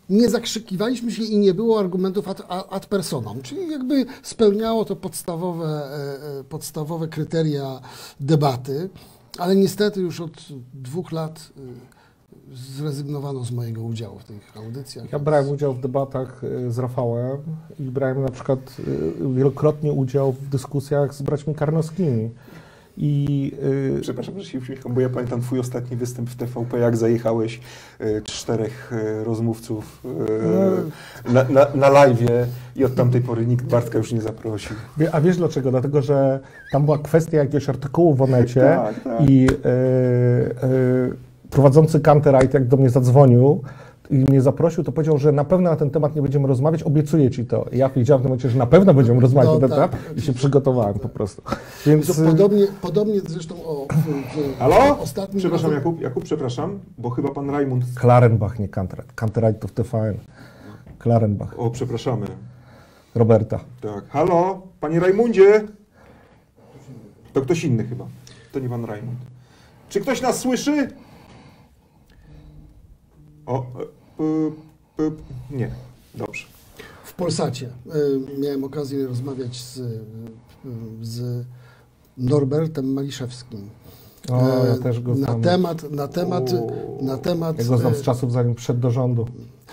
nie 0.08 0.28
zakrzykiwaliśmy 0.28 1.12
się 1.12 1.22
i 1.22 1.38
nie 1.38 1.54
było 1.54 1.80
argumentów 1.80 2.28
ad, 2.28 2.42
ad 2.70 2.86
personam, 2.86 3.42
czyli 3.42 3.70
jakby 3.70 4.06
spełniało 4.22 4.84
to 4.84 4.96
podstawowe, 4.96 5.66
e, 5.66 6.38
e, 6.40 6.44
podstawowe 6.44 7.08
kryteria 7.08 7.80
debaty, 8.20 8.90
ale 9.38 9.56
niestety 9.56 10.00
już 10.00 10.20
od 10.20 10.32
dwóch 10.74 11.12
lat 11.12 11.50
e, 11.56 11.99
zrezygnowano 12.54 13.44
z 13.44 13.50
mojego 13.52 13.82
udziału 13.82 14.18
w 14.18 14.24
tych 14.24 14.56
audycjach. 14.56 15.12
Ja 15.12 15.18
brałem 15.18 15.48
udział 15.50 15.74
w 15.74 15.80
debatach 15.80 16.44
y, 16.44 16.72
z 16.72 16.78
Rafałem 16.78 17.38
i 17.80 17.82
brałem 17.82 18.22
na 18.22 18.28
przykład 18.28 18.58
y, 18.88 19.34
wielokrotnie 19.34 19.92
udział 19.92 20.32
w 20.32 20.48
dyskusjach 20.48 21.14
z 21.14 21.22
braćmi 21.22 21.54
Karnowskimi. 21.54 22.30
I 22.96 23.52
y, 23.96 24.00
Przepraszam, 24.00 24.38
że 24.40 24.44
się 24.44 24.58
uśmiecham, 24.58 24.94
bo 24.94 25.00
ja 25.00 25.08
pamiętam 25.08 25.40
twój 25.40 25.58
ostatni 25.58 25.96
występ 25.96 26.30
w 26.30 26.36
TVP, 26.36 26.78
jak 26.78 26.96
zajechałeś 26.96 27.60
e, 27.98 28.22
czterech 28.22 28.92
e, 28.92 29.24
rozmówców 29.24 30.02
e, 31.26 31.32
na, 31.32 31.44
na, 31.44 31.66
na 31.74 31.88
live 31.88 32.18
i 32.76 32.84
od 32.84 32.94
tamtej 32.94 33.20
pory 33.20 33.46
nikt 33.46 33.64
Bartka 33.64 33.98
już 33.98 34.12
nie 34.12 34.20
zaprosił. 34.20 34.76
Wie- 34.98 35.14
A 35.14 35.20
wiesz 35.20 35.36
dlaczego? 35.36 35.70
Dlatego, 35.70 36.02
że 36.02 36.40
tam 36.72 36.84
była 36.84 36.98
kwestia 36.98 37.36
jakiegoś 37.38 37.68
artykułu 37.68 38.14
w 38.14 38.22
Onecie 38.22 38.60
Tak, 38.60 39.04
tak. 39.04 39.30
i 39.30 39.46
e, 39.46 39.68
e, 40.64 41.29
prowadzący 41.50 42.00
Canterite 42.00 42.58
jak 42.58 42.68
do 42.68 42.76
mnie 42.76 42.90
zadzwonił 42.90 43.62
i 44.10 44.14
mnie 44.14 44.40
zaprosił, 44.40 44.84
to 44.84 44.92
powiedział, 44.92 45.18
że 45.18 45.32
na 45.32 45.44
pewno 45.44 45.70
na 45.70 45.76
ten 45.76 45.90
temat 45.90 46.16
nie 46.16 46.22
będziemy 46.22 46.48
rozmawiać, 46.48 46.82
obiecuję 46.82 47.30
ci 47.30 47.44
to. 47.46 47.66
Ja 47.72 47.88
powiedziałem 47.88 48.18
w 48.20 48.22
tym 48.22 48.28
momencie, 48.30 48.50
że 48.50 48.58
na 48.58 48.66
pewno 48.66 48.94
będziemy 48.94 49.20
rozmawiać 49.20 49.48
No 49.54 49.58
na 49.58 49.68
ten 49.68 49.78
tak, 49.78 49.90
temat 49.90 50.16
i 50.16 50.20
się 50.22 50.32
przygotowałem 50.32 50.98
po 50.98 51.08
prostu. 51.08 51.42
Więc 51.86 52.06
To 52.16 52.22
y, 52.22 52.26
podobnie, 52.26 52.66
podobnie 52.80 53.20
zresztą 53.20 53.54
o 53.64 53.86
Halo? 54.58 54.98
ostatnim 54.98 55.38
Przepraszam, 55.38 55.70
razem- 55.70 55.78
Jakub, 55.78 56.00
Jakub, 56.00 56.24
przepraszam, 56.24 56.78
bo 56.98 57.10
chyba 57.10 57.28
pan 57.30 57.50
Rajmund... 57.50 57.84
Klarenbach, 57.94 58.58
nie 58.58 58.68
Canterite. 58.68 59.12
Canterite 59.14 59.54
to 59.54 59.68
w 59.68 59.72
TVN. 59.72 60.14
Klarenbach, 60.98 61.54
O, 61.58 61.70
przepraszamy. 61.70 62.26
Roberta. 63.14 63.60
Tak. 63.80 64.04
Halo, 64.08 64.62
panie 64.80 65.00
Rajmundzie? 65.00 65.64
To 67.32 67.40
ktoś 67.42 67.64
inny 67.64 67.84
chyba. 67.84 68.06
To 68.52 68.58
nie 68.58 68.68
pan 68.68 68.84
Rajmund. 68.84 69.18
Czy 69.88 70.00
ktoś 70.00 70.22
nas 70.22 70.38
słyszy? 70.38 70.88
O, 73.50 73.58
e, 73.58 73.62
p, 74.16 74.22
p, 74.96 75.10
nie. 75.50 75.70
Dobrze. 76.14 76.46
W 77.04 77.14
Polsacie 77.14 77.66
y, 78.36 78.40
miałem 78.40 78.64
okazję 78.64 79.06
rozmawiać 79.06 79.56
z, 79.62 79.78
y, 79.78 80.00
z 81.02 81.44
Norbertem 82.18 82.92
Maliszewskim. 82.92 83.60
O, 84.32 84.36
ja 84.66 84.74
E, 84.74 84.78
też 84.78 85.00
go 85.00 85.10
na 85.14 85.16
znam. 85.16 85.42
temat, 85.42 85.90
na 85.90 86.08
temat, 86.08 86.52
na 87.00 87.18
temat, 87.18 87.58
Ja 87.58 87.64
go 87.64 87.78
znam 87.78 87.92
e, 87.92 87.96
z 87.96 88.02
czasów, 88.02 88.32
zanim 88.32 88.54
wszedł 88.54 88.80
do 88.80 88.90
rządu. 88.90 89.26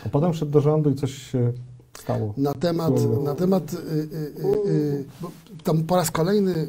A 0.05 0.09
potem 0.09 0.33
wszedł 0.33 0.51
do 0.51 0.61
rządu 0.61 0.89
i 0.89 0.95
coś 0.95 1.13
się 1.13 1.53
stało. 1.99 2.33
na 2.37 2.53
temat, 2.53 2.99
Słowo. 2.99 3.21
na 3.23 3.35
temat 3.35 3.73
y, 3.73 3.77
y, 3.77 3.79
y, 4.67 4.69
y, 4.69 5.05
tam 5.63 5.83
po 5.83 5.95
raz 5.95 6.11
kolejny 6.11 6.55
y, 6.55 6.67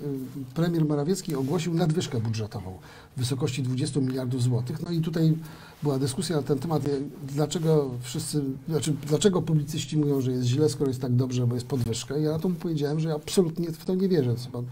premier 0.54 0.84
Morawiecki 0.84 1.34
ogłosił 1.34 1.74
nadwyżkę 1.74 2.20
budżetową 2.20 2.78
w 3.16 3.20
wysokości 3.20 3.62
20 3.62 4.00
miliardów 4.00 4.42
złotych. 4.42 4.82
No 4.82 4.90
i 4.90 5.00
tutaj 5.00 5.34
była 5.82 5.98
dyskusja 5.98 6.36
na 6.36 6.42
ten 6.42 6.58
temat, 6.58 6.88
y, 6.88 7.02
dlaczego 7.34 7.90
wszyscy, 8.02 8.42
znaczy 8.68 8.94
dlaczego 9.06 9.42
publicyści 9.42 9.96
mówią, 9.96 10.20
że 10.20 10.32
jest 10.32 10.44
źle, 10.44 10.68
skoro 10.68 10.90
jest 10.90 11.00
tak 11.00 11.12
dobrze, 11.12 11.46
bo 11.46 11.54
jest 11.54 11.66
podwyżka. 11.66 12.16
I 12.16 12.22
ja 12.22 12.32
na 12.32 12.38
to 12.38 12.48
mu 12.48 12.54
powiedziałem, 12.54 13.00
że 13.00 13.08
ja 13.08 13.14
absolutnie 13.14 13.72
w 13.72 13.84
to 13.84 13.94
nie 13.94 14.08
wierzę, 14.08 14.34
co 14.36 14.50
pan 14.50 14.64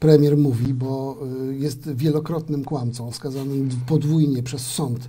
premier 0.00 0.36
mówi, 0.36 0.74
bo 0.74 1.18
jest 1.50 1.92
wielokrotnym 1.92 2.64
kłamcą, 2.64 3.12
skazanym 3.12 3.68
podwójnie 3.86 4.42
przez 4.42 4.66
sąd 4.66 5.08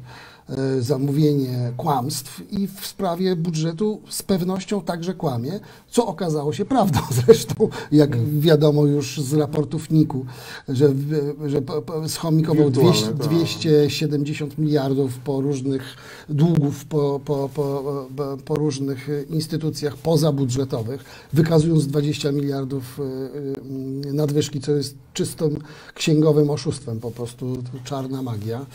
e, 0.49 0.81
za 0.81 0.97
mówienie 0.97 1.71
kłamstw 1.77 2.41
i 2.51 2.67
w 2.67 2.85
sprawie 2.87 3.35
budżetu 3.35 4.01
z 4.09 4.23
pewnością 4.23 4.81
także 4.81 5.13
kłamie, 5.13 5.59
co 5.89 6.07
okazało 6.07 6.53
się 6.53 6.65
prawdą 6.65 6.99
zresztą, 7.25 7.69
jak 7.91 8.29
wiadomo 8.39 8.85
już 8.85 9.21
z 9.21 9.33
raportów 9.33 9.89
NIK-u, 9.89 10.25
że, 10.69 10.93
że 11.45 11.61
schomikował 12.07 12.65
Wirtualne, 12.65 12.91
200, 12.91 13.07
tak. 13.07 13.15
270 13.15 14.57
miliardów 14.57 15.17
po 15.17 15.41
różnych 15.41 15.95
długów, 16.29 16.85
po, 16.85 17.19
po, 17.25 17.49
po, 17.55 18.07
po, 18.45 18.55
różnych 18.55 19.09
instytucjach 19.29 19.97
pozabudżetowych, 19.97 21.03
wykazując 21.33 21.87
20 21.87 22.31
miliardów 22.31 22.99
e, 22.99 24.09
e, 24.09 24.13
nadwyżki, 24.13 24.61
co 24.61 24.71
jest 24.71 24.95
czystym 25.13 25.57
księgowym 25.93 26.49
oszustwem, 26.49 26.99
po 26.99 27.11
prostu 27.11 27.63
czarna 27.83 28.21
magia. 28.21 28.65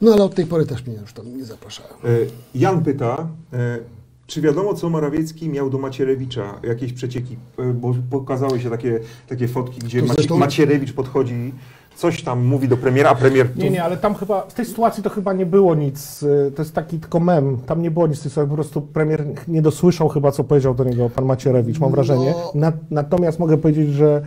No 0.00 0.12
ale 0.12 0.24
od 0.24 0.34
tej 0.34 0.46
pory 0.46 0.66
też 0.66 0.86
mnie 0.86 0.96
już 0.96 1.12
tam 1.12 1.36
nie 1.36 1.44
zapraszają. 1.44 1.88
E, 1.88 2.08
Jan 2.54 2.84
pyta, 2.84 3.26
e, 3.52 3.78
czy 4.26 4.40
wiadomo, 4.40 4.74
co 4.74 4.90
Morawiecki 4.90 5.48
miał 5.48 5.70
do 5.70 5.78
Macierewicza? 5.78 6.60
Jakieś 6.62 6.92
przecieki? 6.92 7.36
E, 7.58 7.72
Bo 7.72 7.94
pokazały 8.10 8.60
się 8.60 8.70
takie, 8.70 9.00
takie 9.28 9.48
fotki, 9.48 9.80
gdzie 9.80 10.02
To 10.02 10.14
zresztą- 10.14 10.38
Macierewicz 10.38 10.92
podchodzi, 10.92 11.52
coś 11.96 12.22
tam 12.22 12.46
mówi 12.46 12.68
do 12.68 12.76
premiera, 12.76 13.10
a 13.10 13.14
premier... 13.14 13.56
Nie, 13.56 13.70
nie, 13.70 13.84
ale 13.84 13.96
tam 13.96 14.14
chyba, 14.14 14.42
w 14.42 14.54
tej 14.54 14.64
sytuacji 14.66 15.02
to 15.02 15.10
chyba 15.10 15.32
nie 15.32 15.46
było 15.46 15.74
nic, 15.74 16.24
to 16.56 16.62
jest 16.62 16.74
taki 16.74 16.98
tylko 16.98 17.20
mem, 17.20 17.58
tam 17.66 17.82
nie 17.82 17.90
było 17.90 18.06
nic, 18.06 18.18
w 18.18 18.22
tej 18.22 18.30
sytuacji, 18.30 18.48
po 18.50 18.54
prostu 18.54 18.82
premier 18.82 19.24
nie 19.48 19.62
dosłyszał 19.62 20.08
chyba, 20.08 20.32
co 20.32 20.44
powiedział 20.44 20.74
do 20.74 20.84
niego 20.84 21.10
pan 21.10 21.24
Macierewicz, 21.24 21.78
mam 21.78 21.90
wrażenie. 21.90 22.34
No. 22.54 22.60
Na, 22.60 22.72
natomiast 22.90 23.38
mogę 23.38 23.58
powiedzieć, 23.58 23.90
że 23.92 24.22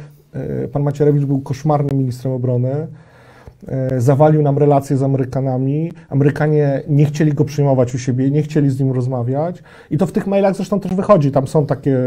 pan 0.72 0.84
Macierewicz 0.84 1.26
był 1.26 1.42
koszmarnym 1.42 1.98
ministrem 1.98 2.34
obrony, 2.34 2.88
zawalił 3.98 4.42
nam 4.42 4.58
relacje 4.58 4.98
z 4.98 5.04
Amerykanami, 5.04 5.92
Amerykanie 6.10 6.82
nie 6.88 7.06
chcieli 7.06 7.34
go 7.34 7.46
przyjmować 7.46 7.96
u 7.96 7.98
siebie, 7.98 8.32
nie 8.32 8.44
chcieli 8.44 8.70
z 8.70 8.80
nim 8.80 8.92
rozmawiać. 8.92 9.64
I 9.92 9.98
to 9.98 10.08
w 10.08 10.12
tych 10.12 10.28
mailach 10.28 10.56
zresztą 10.56 10.80
też 10.80 10.94
wychodzi, 10.94 11.32
tam 11.32 11.48
są 11.48 11.66
takie 11.66 11.98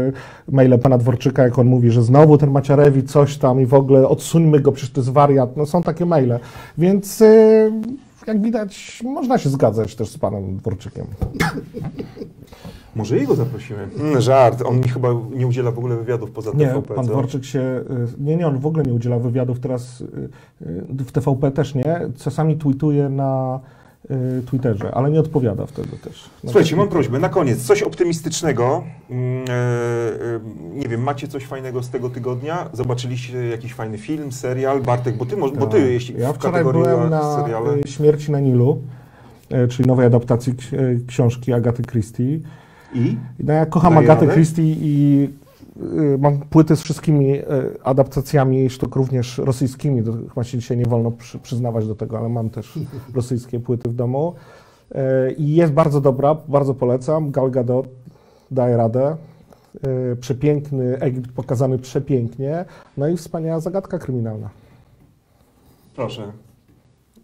maile 0.51 0.79
pana 0.79 0.97
Dworczyka, 0.97 1.43
jak 1.43 1.59
on 1.59 1.67
mówi, 1.67 1.91
że 1.91 2.03
znowu 2.03 2.37
ten 2.37 2.51
Macierewicz 2.51 3.11
coś 3.11 3.37
tam 3.37 3.61
i 3.61 3.65
w 3.65 3.73
ogóle 3.73 4.07
odsuńmy 4.07 4.59
go, 4.59 4.71
przecież 4.71 4.93
to 4.93 5.01
jest 5.01 5.11
wariat, 5.11 5.57
no 5.57 5.65
są 5.65 5.83
takie 5.83 6.05
maile, 6.05 6.39
więc 6.77 7.21
y, 7.21 7.71
jak 8.27 8.41
widać 8.41 9.01
można 9.03 9.37
się 9.37 9.49
zgadzać 9.49 9.95
też 9.95 10.09
z 10.09 10.17
panem 10.17 10.57
Dworczykiem. 10.57 11.05
Może 12.95 13.17
jego 13.17 13.35
zaprosimy. 13.35 13.87
Mm, 13.99 14.21
żart, 14.21 14.61
on 14.65 14.77
mi 14.77 14.87
chyba 14.87 15.09
nie 15.35 15.47
udziela 15.47 15.71
w 15.71 15.77
ogóle 15.77 15.95
wywiadów 15.97 16.31
poza 16.31 16.51
Nie, 16.55 16.67
TVP. 16.67 16.93
pan 16.93 17.05
co? 17.05 17.11
Dworczyk 17.11 17.45
się. 17.45 17.59
y, 17.59 17.83
Nie, 18.19 18.35
nie, 18.37 18.47
on 18.47 18.59
w 18.59 18.65
ogóle 18.65 18.83
nie 18.83 18.93
udziela 18.93 19.19
wywiadów 19.19 19.59
teraz. 19.59 20.01
y, 20.01 20.05
y, 20.61 20.85
W 20.89 21.11
TVP 21.11 21.51
też 21.51 21.75
nie. 21.75 21.99
Czasami 22.17 22.57
tweetuje 22.57 23.09
na 23.09 23.59
Twitterze, 24.45 24.91
ale 24.95 25.11
nie 25.11 25.19
odpowiada 25.19 25.65
wtedy 25.65 25.97
też. 26.03 26.29
Słuchajcie, 26.45 26.75
mam 26.75 26.87
prośbę, 26.89 27.19
na 27.19 27.29
koniec, 27.29 27.63
coś 27.63 27.83
optymistycznego. 27.83 28.83
Mm, 29.09 29.45
e, 29.49 29.53
e, 29.53 30.39
nie 30.79 30.87
wiem, 30.87 31.01
macie 31.03 31.27
coś 31.27 31.45
fajnego 31.45 31.83
z 31.83 31.89
tego 31.89 32.09
tygodnia? 32.09 32.69
Zobaczyliście 32.73 33.47
jakiś 33.47 33.73
fajny 33.73 33.97
film, 33.97 34.31
serial? 34.31 34.81
Bartek, 34.81 35.17
bo 35.17 35.25
ty, 35.25 35.35
bo 35.59 35.67
ty 35.67 35.93
jeśli 35.93 36.13
Tak. 36.13 36.23
Ja 36.23 36.33
w 36.33 36.35
wczoraj 36.35 36.53
kategorii 36.63 36.83
byłem 36.83 37.09
na 37.09 37.35
seriale... 37.35 37.73
y, 37.85 37.87
Śmierci 37.87 38.31
na 38.31 38.39
Nilu, 38.39 38.81
y, 39.65 39.67
czyli 39.67 39.87
nowej 39.87 40.05
adaptacji 40.05 40.53
ksi- 40.53 40.73
y, 40.79 41.01
książki 41.07 41.53
Agaty 41.53 41.83
Christie. 41.83 42.39
I? 42.93 43.17
No, 43.39 43.53
ja 43.53 43.65
kocham 43.65 43.93
Daje 43.95 44.11
Agatę? 44.11 44.27
Christie 44.27 44.63
i 44.63 45.23
y, 45.43 45.46
mam 46.19 46.39
płyty 46.39 46.75
z 46.75 46.81
wszystkimi 46.81 47.35
y, 47.35 47.43
adaptacjami 47.83 48.57
jej 48.57 48.69
sztuk, 48.69 48.95
również 48.95 49.37
rosyjskimi. 49.37 50.03
To 50.03 50.11
chyba 50.13 50.43
się 50.43 50.57
dzisiaj 50.57 50.77
nie 50.77 50.85
wolno 50.85 51.11
przy, 51.11 51.39
przyznawać 51.39 51.87
do 51.87 51.95
tego, 51.95 52.19
ale 52.19 52.29
mam 52.29 52.49
też 52.49 52.79
rosyjskie 53.15 53.59
płyty 53.59 53.89
w 53.89 53.93
domu. 53.93 54.33
Y, 54.91 55.31
I 55.31 55.55
jest 55.55 55.73
bardzo 55.73 56.01
dobra, 56.01 56.35
bardzo 56.47 56.73
polecam. 56.73 57.31
Gal 57.31 57.51
Gadot 57.51 57.87
daje 58.51 58.77
radę. 58.77 59.17
Y, 60.11 60.15
Przepiękny 60.15 60.99
Egipt 60.99 61.31
pokazany 61.31 61.77
przepięknie. 61.79 62.65
No 62.97 63.07
i 63.07 63.17
wspaniała 63.17 63.59
zagadka 63.59 63.99
kryminalna. 63.99 64.49
Proszę. 65.95 66.31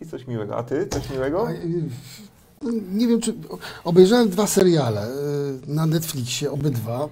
I 0.01 0.05
coś 0.05 0.27
miłego. 0.27 0.57
A 0.57 0.63
ty? 0.63 0.87
Coś 0.87 1.09
miłego? 1.11 1.51
Y, 1.51 1.55
Nie 2.93 3.07
wiem, 3.07 3.21
czy 3.21 3.33
obejrzałem 3.83 4.29
dwa 4.29 4.47
seriale 4.47 5.07
y, 5.07 5.11
na 5.67 5.85
Netflixie, 5.85 6.51
obydwa. 6.51 7.09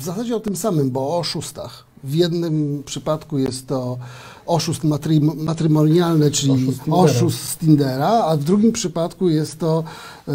W 0.00 0.04
zasadzie 0.04 0.36
o 0.36 0.40
tym 0.40 0.56
samym, 0.56 0.90
bo 0.90 1.00
o 1.00 1.18
oszustach. 1.18 1.84
W 2.04 2.14
jednym 2.14 2.82
przypadku 2.86 3.38
jest 3.38 3.66
to 3.66 3.98
oszust 4.46 4.84
matry, 4.84 5.20
matrymonialny, 5.20 6.30
czyli 6.30 6.52
Oszust 6.52 6.84
Tindera. 6.84 7.02
oszust 7.02 7.48
z 7.48 7.56
Tindera, 7.56 8.08
a 8.08 8.36
w 8.36 8.44
drugim 8.44 8.72
przypadku 8.72 9.28
jest 9.28 9.58
to 9.58 9.84
y, 10.28 10.32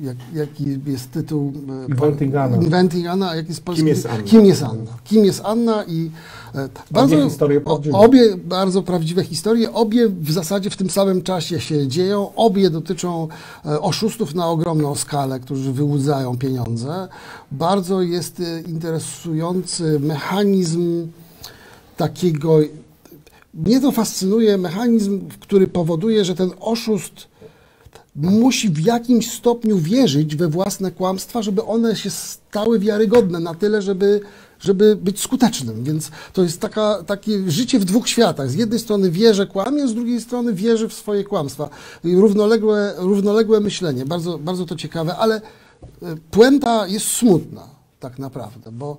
jak, 0.00 0.16
jaki 0.34 0.64
jest 0.86 1.10
tytuł? 1.10 1.52
y, 1.88 1.90
Inventing 1.90 2.34
Anna. 2.34 2.56
Inventing 2.56 3.06
Anna, 3.06 3.30
a 3.30 3.36
jaki 3.36 3.48
jest 3.48 3.64
polski? 3.64 3.86
jest 3.86 4.06
Anna? 4.06 4.22
Kim 4.22 4.46
jest 4.46 4.62
Anna? 4.62 4.90
Kim 5.04 5.24
jest 5.24 5.40
Anna 5.44 5.84
i 5.84 6.10
e, 6.54 6.68
bardzo, 6.90 7.24
historie 7.24 7.58
o- 7.58 7.60
prawdziwe. 7.60 7.96
obie 7.98 8.36
bardzo 8.36 8.82
prawdziwe 8.82 9.24
historie, 9.24 9.72
obie 9.72 10.08
w 10.08 10.30
zasadzie 10.32 10.70
w 10.70 10.76
tym 10.76 10.90
samym 10.90 11.22
czasie 11.22 11.60
się 11.60 11.88
dzieją, 11.88 12.34
obie 12.36 12.70
dotyczą 12.70 13.28
e, 13.66 13.80
oszustów 13.80 14.34
na 14.34 14.46
ogromną 14.48 14.94
skalę, 14.94 15.40
którzy 15.40 15.72
wyłudzają 15.72 16.38
pieniądze. 16.38 17.08
Bardzo 17.52 18.02
jest 18.02 18.40
e, 18.40 18.60
interesujący 18.60 20.00
mechanizm 20.00 21.06
takiego, 21.96 22.58
mnie 23.54 23.80
to 23.80 23.92
fascynuje, 23.92 24.58
mechanizm, 24.58 25.20
który 25.40 25.66
powoduje, 25.66 26.24
że 26.24 26.34
ten 26.34 26.50
oszust 26.60 27.28
musi 28.16 28.70
w 28.70 28.80
jakimś 28.86 29.30
stopniu 29.32 29.78
wierzyć 29.78 30.36
we 30.36 30.48
własne 30.48 30.90
kłamstwa, 30.90 31.42
żeby 31.42 31.64
one 31.64 31.96
się 31.96 32.10
stały 32.10 32.78
wiarygodne 32.78 33.40
na 33.40 33.54
tyle, 33.54 33.82
żeby, 33.82 34.20
żeby 34.60 34.96
być 34.96 35.20
skutecznym. 35.20 35.84
Więc 35.84 36.10
to 36.32 36.42
jest 36.42 36.60
taka, 36.60 37.02
takie 37.06 37.50
życie 37.50 37.78
w 37.78 37.84
dwóch 37.84 38.08
światach. 38.08 38.50
Z 38.50 38.54
jednej 38.54 38.78
strony 38.78 39.10
wie, 39.10 39.34
że 39.34 39.46
kłamie, 39.46 39.88
z 39.88 39.94
drugiej 39.94 40.20
strony 40.20 40.54
wierzy 40.54 40.88
w 40.88 40.94
swoje 40.94 41.24
kłamstwa. 41.24 41.68
Równoległe, 42.04 42.94
równoległe 42.96 43.60
myślenie. 43.60 44.06
Bardzo, 44.06 44.38
bardzo 44.38 44.66
to 44.66 44.76
ciekawe, 44.76 45.16
ale 45.16 45.36
e, 45.36 45.40
puenta 46.30 46.86
jest 46.86 47.06
smutna 47.06 47.78
tak 48.00 48.18
naprawdę, 48.18 48.72
bo, 48.72 48.96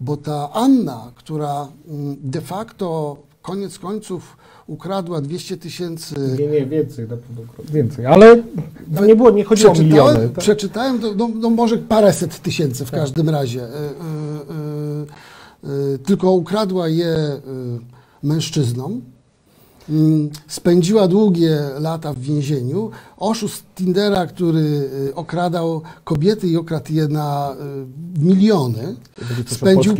bo 0.00 0.16
ta 0.16 0.52
Anna, 0.52 1.12
która 1.14 1.68
mm, 1.88 2.16
de 2.20 2.40
facto 2.40 3.16
koniec 3.42 3.78
końców 3.78 4.36
ukradła 4.68 5.20
200 5.20 5.56
tysięcy. 5.56 6.14
Nie, 6.38 6.46
nie, 6.46 6.66
więcej, 6.66 7.08
na 7.08 7.16
pewno 7.16 7.42
więcej. 7.72 8.06
Ale 8.06 8.42
nie 9.06 9.16
było, 9.16 9.30
nie 9.30 9.44
chodziło 9.44 9.72
o 9.72 9.74
miliony. 9.74 10.28
tak? 10.28 10.38
przeczytałem 10.38 10.98
to, 10.98 11.14
no, 11.14 11.28
no 11.34 11.50
może 11.50 11.78
paręset 11.78 12.42
tysięcy 12.42 12.84
w 12.84 12.90
każdym 12.90 13.28
razie. 13.28 13.62
E, 13.62 13.66
e, 13.66 13.70
e, 15.64 15.98
tylko 15.98 16.32
ukradła 16.32 16.88
je 16.88 17.16
mężczyznom. 18.22 19.00
Mm, 19.90 20.30
Spędziła 20.48 21.08
długie 21.08 21.60
lata 21.80 22.12
w 22.12 22.18
więzieniu. 22.18 22.90
Oszust 23.16 23.64
Tindera, 23.74 24.26
który 24.26 24.90
okradał 25.14 25.82
kobiety 26.04 26.48
i 26.48 26.56
okradł 26.56 26.92
je 26.92 27.08
na 27.08 27.56
miliony, 28.18 28.96
spędził, 29.46 29.94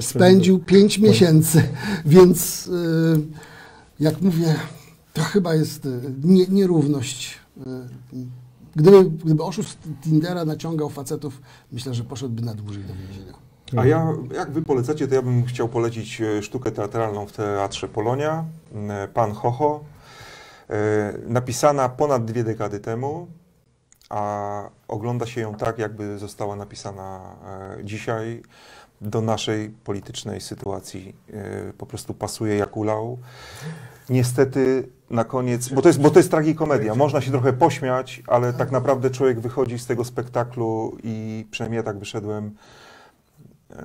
spędził 0.00 0.58
5 0.58 0.98
miesięcy, 0.98 1.62
więc 2.06 2.68
e, 2.68 3.47
jak 4.00 4.20
mówię, 4.20 4.54
to 5.12 5.22
chyba 5.22 5.54
jest 5.54 5.86
e, 5.86 5.88
nie, 6.24 6.46
nierówność. 6.46 7.38
e, 7.66 7.88
Gdyby, 8.76 9.04
gdyby 9.10 9.44
oszust 9.44 9.78
Tindera 10.02 10.44
naciągał 10.44 10.88
facetów, 10.88 11.42
myślę, 11.72 11.94
że 11.94 12.04
poszedłby 12.04 12.42
na 12.42 12.54
dłużej 12.54 12.84
do 12.84 12.94
więzienia. 12.94 13.32
A 13.76 13.86
ja, 13.86 14.12
jak 14.34 14.50
wy 14.50 14.62
polecacie, 14.62 15.08
to 15.08 15.14
ja 15.14 15.22
bym 15.22 15.44
chciał 15.44 15.68
polecić 15.68 16.20
e, 16.20 16.42
sztukę 16.42 16.70
teatralną 16.70 17.26
w 17.26 17.32
Teatrze 17.32 17.88
Polonia, 17.88 18.44
Pan 19.14 19.32
Hoho, 19.32 19.84
napisana 21.26 21.88
ponad 21.88 22.24
dwie 22.24 22.44
dekady 22.44 22.80
temu, 22.80 23.26
a 24.08 24.62
ogląda 24.88 25.26
się 25.26 25.40
ją 25.40 25.54
tak, 25.54 25.78
jakby 25.78 26.18
została 26.18 26.56
napisana 26.56 27.36
dzisiaj 27.84 28.42
do 29.00 29.20
naszej 29.20 29.70
politycznej 29.70 30.40
sytuacji. 30.40 31.14
E, 31.32 31.72
Po 31.78 31.86
prostu 31.86 32.14
pasuje 32.14 32.56
jak 32.56 32.76
ulał. 32.76 33.18
Niestety 34.10 34.88
na 35.10 35.24
koniec, 35.24 35.68
bo 35.68 35.82
to 35.82 35.88
jest, 35.88 36.00
bo 36.00 36.10
to 36.10 36.18
jest 36.18 36.30
tragikomedia, 36.30 36.94
można 36.94 37.20
się 37.20 37.30
trochę 37.30 37.52
pośmiać, 37.52 38.22
ale 38.26 38.52
tak 38.52 38.70
naprawdę 38.72 39.10
człowiek 39.10 39.40
wychodzi 39.40 39.78
z 39.78 39.86
tego 39.86 40.04
spektaklu 40.04 40.96
i 41.02 41.46
przynajmniej 41.50 41.76
ja 41.76 41.82
tak 41.82 41.98
wyszedłem, 41.98 42.54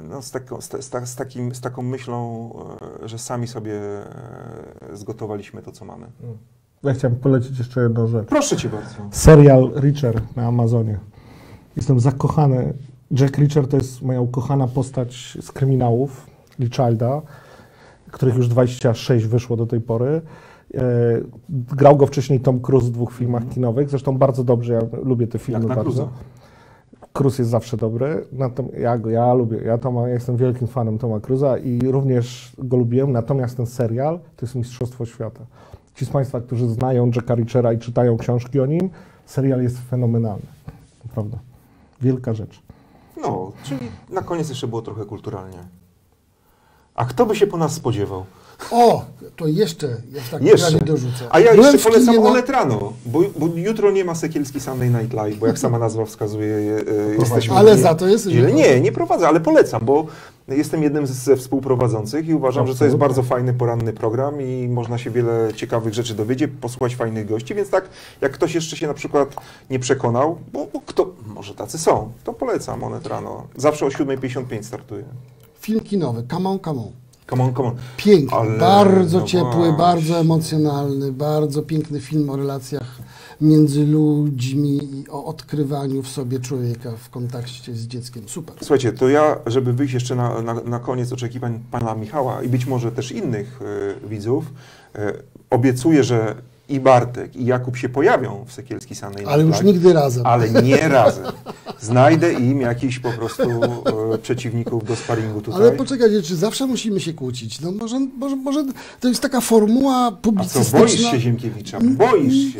no, 0.10 0.22
z, 0.22 0.32
taką, 0.32 0.62
z, 0.62 0.70
ta- 0.70 0.82
z, 0.82 0.90
ta- 0.90 1.06
z, 1.06 1.16
takim, 1.16 1.56
z 1.56 1.62
taką 1.62 1.82
myślą, 1.82 2.50
e, 3.04 3.08
że 3.10 3.20
sami 3.20 3.48
sobie 3.48 3.74
e, 3.74 4.06
zgotowaliśmy 4.94 5.62
to, 5.62 5.72
co 5.72 5.86
mamy. 5.86 6.08
Ja 6.84 6.94
chciałem 6.94 7.16
polecić 7.18 7.60
jeszcze 7.60 7.82
jedną 7.82 8.08
rzecz. 8.08 8.28
Proszę 8.28 8.58
cię 8.58 8.70
bardzo. 8.70 8.96
Serial 9.12 9.72
Reacher 9.76 10.22
na 10.36 10.48
Amazonie. 10.48 11.00
Jestem 11.76 12.00
zakochany. 12.00 12.74
Jack 13.20 13.38
Reacher 13.38 13.68
to 13.68 13.78
jest 13.78 14.02
moja 14.02 14.22
ukochana 14.22 14.68
postać 14.68 15.38
z 15.42 15.52
kryminałów 15.52 16.28
Lee 16.60 16.70
Childa, 16.70 17.22
których 18.12 18.36
już 18.36 18.48
26 18.48 19.26
wyszło 19.26 19.58
do 19.58 19.66
tej 19.66 19.82
pory. 19.82 20.22
E, 20.76 20.82
grał 21.50 21.98
go 21.98 22.08
wcześniej 22.08 22.40
Tom 22.40 22.60
Cruise 22.60 22.88
w 22.88 22.92
dwóch 22.92 23.14
filmach 23.14 23.50
kinowych. 23.50 23.90
Zresztą 23.90 24.18
bardzo 24.18 24.44
dobrze, 24.44 24.74
ja 24.74 24.82
lubię 25.04 25.28
te 25.28 25.40
filmy 25.40 25.68
bardzo. 25.68 26.04
Cruise'a. 26.04 26.08
Cruz 27.14 27.40
jest 27.40 27.52
zawsze 27.52 27.78
dobry. 27.78 28.26
Ja, 28.80 28.98
go, 28.98 29.10
ja 29.10 29.34
lubię, 29.34 29.58
ja, 29.66 29.78
Toma, 29.78 30.08
ja 30.08 30.14
jestem 30.14 30.38
wielkim 30.38 30.68
fanem 30.68 30.98
Toma 30.98 31.20
Cruza 31.20 31.58
i 31.58 31.80
również 31.80 32.54
go 32.58 32.78
lubiłem, 32.78 33.12
natomiast 33.12 33.58
ten 33.58 33.66
serial 33.66 34.20
to 34.38 34.46
jest 34.46 34.56
Mistrzostwo 34.56 35.06
Świata. 35.06 35.46
Ci 35.96 36.06
z 36.06 36.10
Państwa, 36.10 36.42
którzy 36.42 36.68
znają 36.68 37.12
Jacka 37.16 37.36
Reachera 37.36 37.74
i 37.74 37.78
czytają 37.78 38.18
książki 38.18 38.60
o 38.60 38.66
nim, 38.66 38.90
serial 39.26 39.64
jest 39.64 39.78
fenomenalny. 39.80 40.46
Naprawdę. 41.06 41.38
Wielka 42.02 42.34
rzecz. 42.34 42.64
No, 43.24 43.52
czyli 43.64 43.92
na 44.10 44.22
koniec 44.22 44.50
jeszcze 44.50 44.68
było 44.68 44.82
trochę 44.82 45.06
kulturalnie. 45.06 45.68
A 46.96 47.06
kto 47.06 47.26
by 47.26 47.36
się 47.36 47.48
po 47.48 47.58
nas 47.58 47.74
spodziewał? 47.74 48.26
O, 48.72 49.06
to 49.36 49.48
jeszcze 49.48 49.88
ja 50.14 50.22
w 50.22 50.30
takim 50.30 50.48
Jeszcze. 50.48 50.66
razie 50.66 50.80
dorzucę. 50.86 51.26
A 51.30 51.40
ja 51.40 51.56
Byłem 51.56 51.74
jeszcze 51.74 51.90
kinie 51.92 52.06
polecam 52.06 52.26
Onet 52.26 52.50
rano, 52.50 52.94
bo, 53.06 53.22
bo 53.38 53.48
jutro 53.56 53.92
nie 53.92 54.06
ma 54.06 54.16
Sekielski 54.16 54.60
Sunday 54.60 54.90
Night 54.90 55.14
Live, 55.14 55.38
bo 55.38 55.48
jak 55.48 55.60
sama 55.60 55.80
nazwa 55.80 56.06
wskazuje, 56.06 56.56
e, 56.56 57.16
jesteśmy... 57.20 57.56
Ale 57.56 57.78
za 57.78 57.96
to 57.96 58.08
jest- 58.08 58.28
Źle. 58.30 58.52
Nie, 58.54 58.82
nie 58.82 58.92
prowadzę, 58.92 59.28
ale 59.28 59.40
polecam, 59.40 59.82
bo 59.86 60.06
jestem 60.48 60.84
jednym 60.84 61.08
ze 61.08 61.38
współprowadzących 61.38 62.28
i 62.28 62.34
uważam, 62.34 62.68
że 62.68 62.76
to 62.76 62.86
jest 62.86 62.96
Absolutnie. 62.96 63.00
bardzo 63.00 63.24
fajny 63.24 63.54
poranny 63.54 63.94
program 63.94 64.42
i 64.42 64.68
można 64.70 64.98
się 64.98 65.12
wiele 65.12 65.54
ciekawych 65.56 65.94
rzeczy 65.94 66.14
dowiedzieć, 66.16 66.52
posłuchać 66.62 66.96
fajnych 66.96 67.28
gości, 67.28 67.56
więc 67.56 67.70
tak, 67.70 67.90
jak 68.22 68.32
ktoś 68.32 68.56
jeszcze 68.56 68.78
się 68.78 68.88
na 68.88 68.94
przykład 68.94 69.36
nie 69.70 69.80
przekonał, 69.80 70.38
bo, 70.54 70.68
bo 70.74 70.82
kto, 70.86 71.10
może 71.28 71.56
tacy 71.56 71.78
są, 71.78 72.12
to 72.24 72.34
polecam 72.34 72.84
Onet 72.84 73.08
rano. 73.08 73.48
Zawsze 73.56 73.86
o 73.86 73.90
7.55 73.90 74.64
startuje. 74.64 75.04
Film 75.60 75.80
kinowy, 75.80 76.24
Come 76.32 76.50
on, 76.50 76.60
come 76.60 76.80
on. 76.82 77.03
Come 77.30 77.44
on, 77.44 77.54
come 77.54 77.70
on. 77.70 77.76
Piękny, 77.98 78.38
Ale 78.38 78.58
bardzo 78.58 79.20
no 79.20 79.26
ciepły, 79.26 79.52
właśnie. 79.52 79.78
bardzo 79.78 80.20
emocjonalny, 80.20 81.12
bardzo 81.12 81.62
piękny 81.62 82.00
film 82.00 82.30
o 82.30 82.36
relacjach 82.36 83.00
między 83.42 83.86
ludźmi 83.86 84.80
i 84.84 85.10
o 85.10 85.26
odkrywaniu 85.26 86.04
w 86.04 86.08
sobie 86.08 86.40
człowieka 86.40 86.92
w 86.98 87.10
kontakcie 87.10 87.74
z 87.74 87.88
dzieckiem. 87.88 88.24
Super. 88.28 88.56
Słuchajcie, 88.60 88.94
to 88.94 89.10
ja, 89.10 89.40
żeby 89.46 89.74
wyjść 89.74 89.94
jeszcze 89.94 90.16
na, 90.16 90.42
na, 90.42 90.54
na 90.54 90.80
koniec 90.80 91.14
oczekiwań 91.14 91.60
pana 91.72 91.96
Michała 91.96 92.44
i 92.44 92.50
być 92.50 92.66
może 92.66 92.92
też 92.92 93.12
innych 93.12 93.60
e, 94.04 94.10
widzów, 94.10 94.54
e, 94.96 95.14
obiecuję, 95.50 96.04
że 96.04 96.36
i 96.70 96.80
Bartek, 96.80 97.36
i 97.36 97.46
Jakub 97.46 97.78
się 97.78 97.90
pojawią 97.90 98.46
w 98.48 98.54
Sekielski 98.54 98.96
Sunday 98.96 99.28
Ale 99.28 99.44
już 99.44 99.62
nigdy 99.62 99.94
razem. 99.94 100.26
ale 100.26 100.50
nie 100.50 100.88
razem. 100.88 101.24
Znajdę 101.82 102.34
im 102.34 102.62
jakichś 102.62 103.00
po 103.00 103.12
prostu 103.12 103.44
e, 104.14 104.18
przeciwników 104.18 104.86
do 104.86 104.96
sparingu 104.96 105.42
tutaj. 105.42 105.62
Ale 105.62 105.72
poczekajcie, 105.72 106.22
czy 106.22 106.36
zawsze 106.36 106.68
musimy 106.68 107.00
się 107.00 107.14
kłócić? 107.14 107.62
No 107.62 107.72
może, 107.72 108.00
może, 108.00 108.36
może 108.36 108.66
to 109.00 109.08
jest 109.08 109.22
taka 109.22 109.42
formuła 109.42 109.96
A 109.96 110.12
co, 110.12 110.18
publicystyczna. 110.18 110.80
boisz 110.80 111.02
się 111.02 111.20
Ziemkiewicza? 111.20 111.80
Boisz 111.82 112.54
się. 112.54 112.60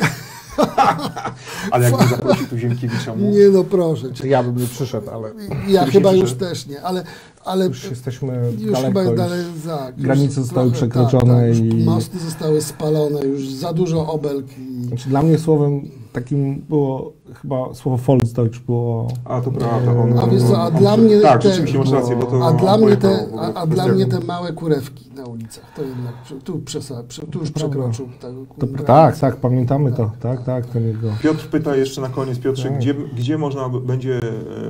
ale 1.70 1.90
jakby 1.90 2.06
zaprosił 2.06 2.46
tu 2.46 2.58
Ziemkiewicza, 2.58 3.14
mu... 3.14 3.30
Nie 3.30 3.48
no 3.48 3.64
proszę 3.64 4.12
cię. 4.12 4.28
Ja 4.28 4.42
bym 4.42 4.56
nie 4.56 4.66
przyszedł, 4.66 5.10
ale 5.10 5.30
Ja 5.68 5.86
chyba 5.86 6.12
już 6.12 6.32
też 6.32 6.66
nie, 6.66 6.82
ale, 6.82 7.04
ale 7.44 7.66
już 7.66 7.90
jesteśmy 7.90 8.52
już 8.58 8.72
daleko. 8.72 8.86
chyba 8.86 9.02
już. 9.02 9.16
dalej 9.16 9.44
tak. 9.66 9.96
już 9.96 10.06
granice 10.06 10.34
zostały 10.42 10.70
trochę, 10.70 10.86
przekroczone 10.88 11.48
tak, 11.48 11.56
tak, 11.58 11.64
i- 11.74 11.84
Mosty 11.84 12.18
zostały 12.18 12.62
spalone, 12.62 13.20
już 13.24 13.48
za 13.48 13.72
dużo 13.72 14.06
obelg 14.12 14.46
i 14.58 14.84
Znaczy, 14.84 15.08
dla 15.08 15.22
mnie 15.22 15.38
słowem 15.38 15.88
takim 16.14 16.60
było 16.68 17.12
chyba 17.42 17.74
słowo 17.74 17.98
Volksdeutsch 17.98 18.60
było 18.60 19.08
A 19.24 19.40
to 19.40 19.50
prawda. 19.50 19.92
On, 19.92 20.18
A 20.18 20.26
wiesz 20.26 20.42
co, 20.42 20.62
a 20.62 20.70
dla 20.70 20.96
mnie 20.96 21.20
Tak, 21.20 21.42
te- 21.42 21.48
rzeczywiście 21.48 21.78
masz 21.78 21.90
rację, 21.90 22.16
bo 22.16 22.26
to 22.26 22.46
A 22.46 22.52
dla, 22.52 22.78
mnie 22.78 22.96
te, 22.96 23.26
a, 23.38 23.54
a 23.54 23.66
dla 23.66 23.86
mnie 23.88 24.06
te 24.06 24.20
małe 24.20 24.52
kurewki 24.52 25.10
na 25.16 25.24
ulicach, 25.24 25.64
to 25.76 25.82
jednak 25.82 26.14
tu, 26.44 26.58
przesa, 26.58 27.02
prze, 27.08 27.22
tu 27.22 27.38
już 27.38 27.50
przekroczył. 27.50 28.08
Tak, 28.20 28.30
To, 28.76 28.82
tak, 28.84 29.18
tak, 29.18 29.36
pamiętamy 29.36 29.92
to. 29.92 30.10
Tak, 30.20 30.44
tak, 30.44 30.66
ten 30.66 30.86
jego. 30.86 31.08
Piotr 31.22 31.48
pyta 31.48 31.76
jeszcze 31.76 32.00
na 32.00 32.08
koniec, 32.08 32.38
Piotrze, 32.38 32.68
Tak. 32.68 32.78
gdzie, 32.78 32.94
gdzie 32.94 33.38
można 33.38 33.68
będzie 33.68 34.20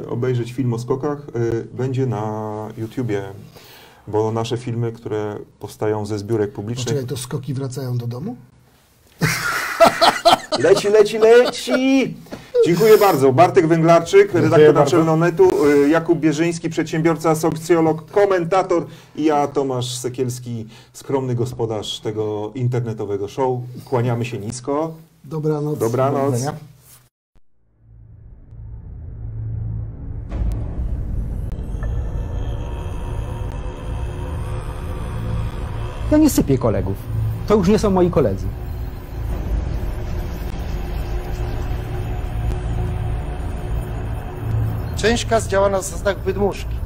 e, 0.04 0.08
obejrzeć 0.08 0.52
film 0.52 0.74
o 0.74 0.78
skokach? 0.78 1.26
E, 1.72 1.76
Będzie 1.76 2.06
na 2.06 2.54
YouTubie, 2.78 3.22
bo 4.08 4.32
nasze 4.32 4.56
filmy, 4.56 4.92
które 4.92 5.36
powstają 5.60 6.06
ze 6.06 6.18
zbiórek 6.18 6.52
publicznych... 6.52 6.86
Poczekaj, 6.86 7.06
to 7.08 7.16
skoki 7.16 7.54
wracają 7.54 7.98
do 7.98 8.06
domu? 8.06 8.36
Leci, 10.58 10.88
leci, 10.88 11.18
leci! 11.18 12.14
Dziękuję 12.66 12.98
bardzo. 12.98 13.32
Bartek 13.32 13.66
Węglarczyk, 13.66 14.34
redaktor 14.34 14.74
naczelny 14.74 15.10
Onetu, 15.10 15.50
e, 15.84 15.88
Jakub 15.88 16.18
Bierzyński, 16.18 16.70
przedsiębiorca, 16.70 17.34
socjolog, 17.34 18.10
komentator 18.10 18.86
i 19.16 19.24
ja, 19.24 19.46
Tomasz 19.46 19.98
Sekielski, 19.98 20.66
skromny 20.92 21.34
gospodarz 21.34 22.00
tego 22.00 22.52
internetowego 22.54 23.28
show. 23.28 23.58
Kłaniamy 23.84 24.24
się 24.24 24.38
nisko. 24.38 24.94
Dobranoc. 25.24 25.78
Dobranoc. 25.78 26.34
Ja 36.12 36.18
nie 36.18 36.30
sypię 36.30 36.58
kolegów. 36.58 36.96
To 37.46 37.54
już 37.54 37.68
nie 37.68 37.78
są 37.78 37.90
moi 37.90 38.10
koledzy. 38.10 38.46
Część 45.04 45.26
kas 45.26 45.48
działa 45.48 45.68
na 45.68 45.82
zasadach 45.82 46.18
wydmuszki. 46.18 46.76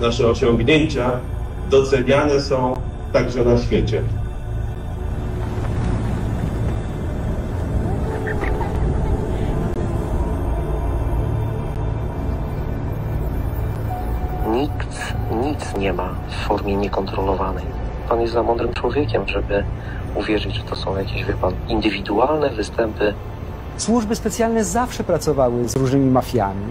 nasze 0.00 0.26
osiągnięcia 0.26 1.10
doceniane 1.70 2.40
są 2.40 2.76
także 3.12 3.44
na 3.44 3.58
świecie. 3.58 4.02
Nikt 14.52 15.14
nic 15.44 15.76
nie 15.78 15.92
ma 15.92 16.14
w 16.28 16.46
formie 16.46 16.76
niekontrolowanej. 16.76 17.64
Pan 18.08 18.20
jest 18.20 18.32
za 18.32 18.42
mądrym 18.42 18.74
człowiekiem, 18.74 19.28
żeby 19.28 19.64
uwierzyć, 20.18 20.54
że 20.54 20.62
to 20.62 20.76
są 20.76 20.96
jakieś, 20.96 21.24
wie 21.24 21.34
pan, 21.34 21.52
indywidualne 21.68 22.50
występy. 22.50 23.14
Służby 23.76 24.16
specjalne 24.16 24.64
zawsze 24.64 25.04
pracowały 25.04 25.68
z 25.68 25.76
różnymi 25.76 26.10
mafiami. 26.10 26.66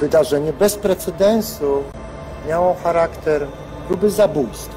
Wydarzenie 0.00 0.52
bez 0.52 0.76
precedensu 0.76 1.82
miało 2.48 2.76
charakter 2.84 3.46
próby 3.88 4.10
zabójstwa. 4.10 4.76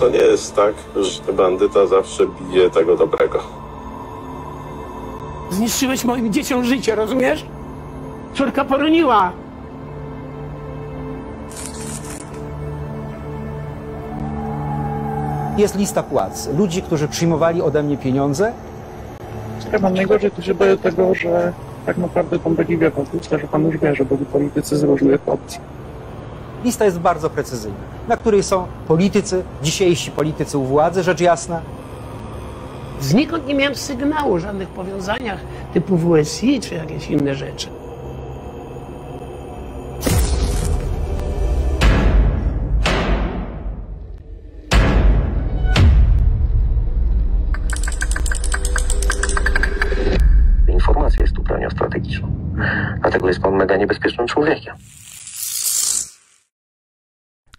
To 0.00 0.08
nie 0.08 0.18
jest 0.18 0.56
tak, 0.56 0.74
że 0.96 1.32
bandyta 1.32 1.86
zawsze 1.86 2.24
bije 2.26 2.70
tego 2.70 2.96
dobrego. 2.96 3.38
Zniszczyłeś 5.50 6.04
moim 6.04 6.32
dzieciom 6.32 6.64
życie, 6.64 6.94
rozumiesz? 6.94 7.44
Córka 8.34 8.64
poroniła, 8.64 9.32
Jest 15.56 15.76
lista 15.76 16.02
płac. 16.02 16.48
Ludzi, 16.58 16.82
którzy 16.82 17.08
przyjmowali 17.08 17.62
ode 17.62 17.82
mnie 17.82 17.96
pieniądze. 17.96 18.52
Chyba 19.70 19.90
najgorzej 19.90 20.30
to 20.30 20.42
się 20.42 20.54
boję 20.54 20.76
tego, 20.76 21.14
że 21.14 21.52
tak 21.86 21.98
naprawdę 21.98 22.38
pan 22.38 22.56
taki 22.56 22.78
wie, 22.78 22.90
pan 22.90 23.06
pusta, 23.06 23.38
że 23.38 23.48
pan 23.48 23.66
już 23.66 23.76
wie, 23.78 23.94
że 23.94 24.04
byli 24.04 24.26
politycy 24.26 24.76
z 24.76 24.82
różnych 24.82 25.20
opcji. 25.28 25.60
Lista 26.64 26.84
jest 26.84 26.98
bardzo 26.98 27.30
precyzyjna, 27.30 27.76
na 28.08 28.16
której 28.16 28.42
są 28.42 28.66
politycy, 28.88 29.42
dzisiejsi 29.62 30.10
politycy 30.10 30.58
u 30.58 30.64
władzy, 30.64 31.02
rzecz 31.02 31.20
jasna. 31.20 31.60
Znikąd 33.00 33.46
nie 33.46 33.54
miałem 33.54 33.74
sygnału 33.74 34.34
o 34.34 34.38
żadnych 34.38 34.68
powiązaniach 34.68 35.40
typu 35.74 35.98
WSI 35.98 36.60
czy 36.60 36.74
jakieś 36.74 37.10
inne 37.10 37.34
rzeczy. 37.34 37.68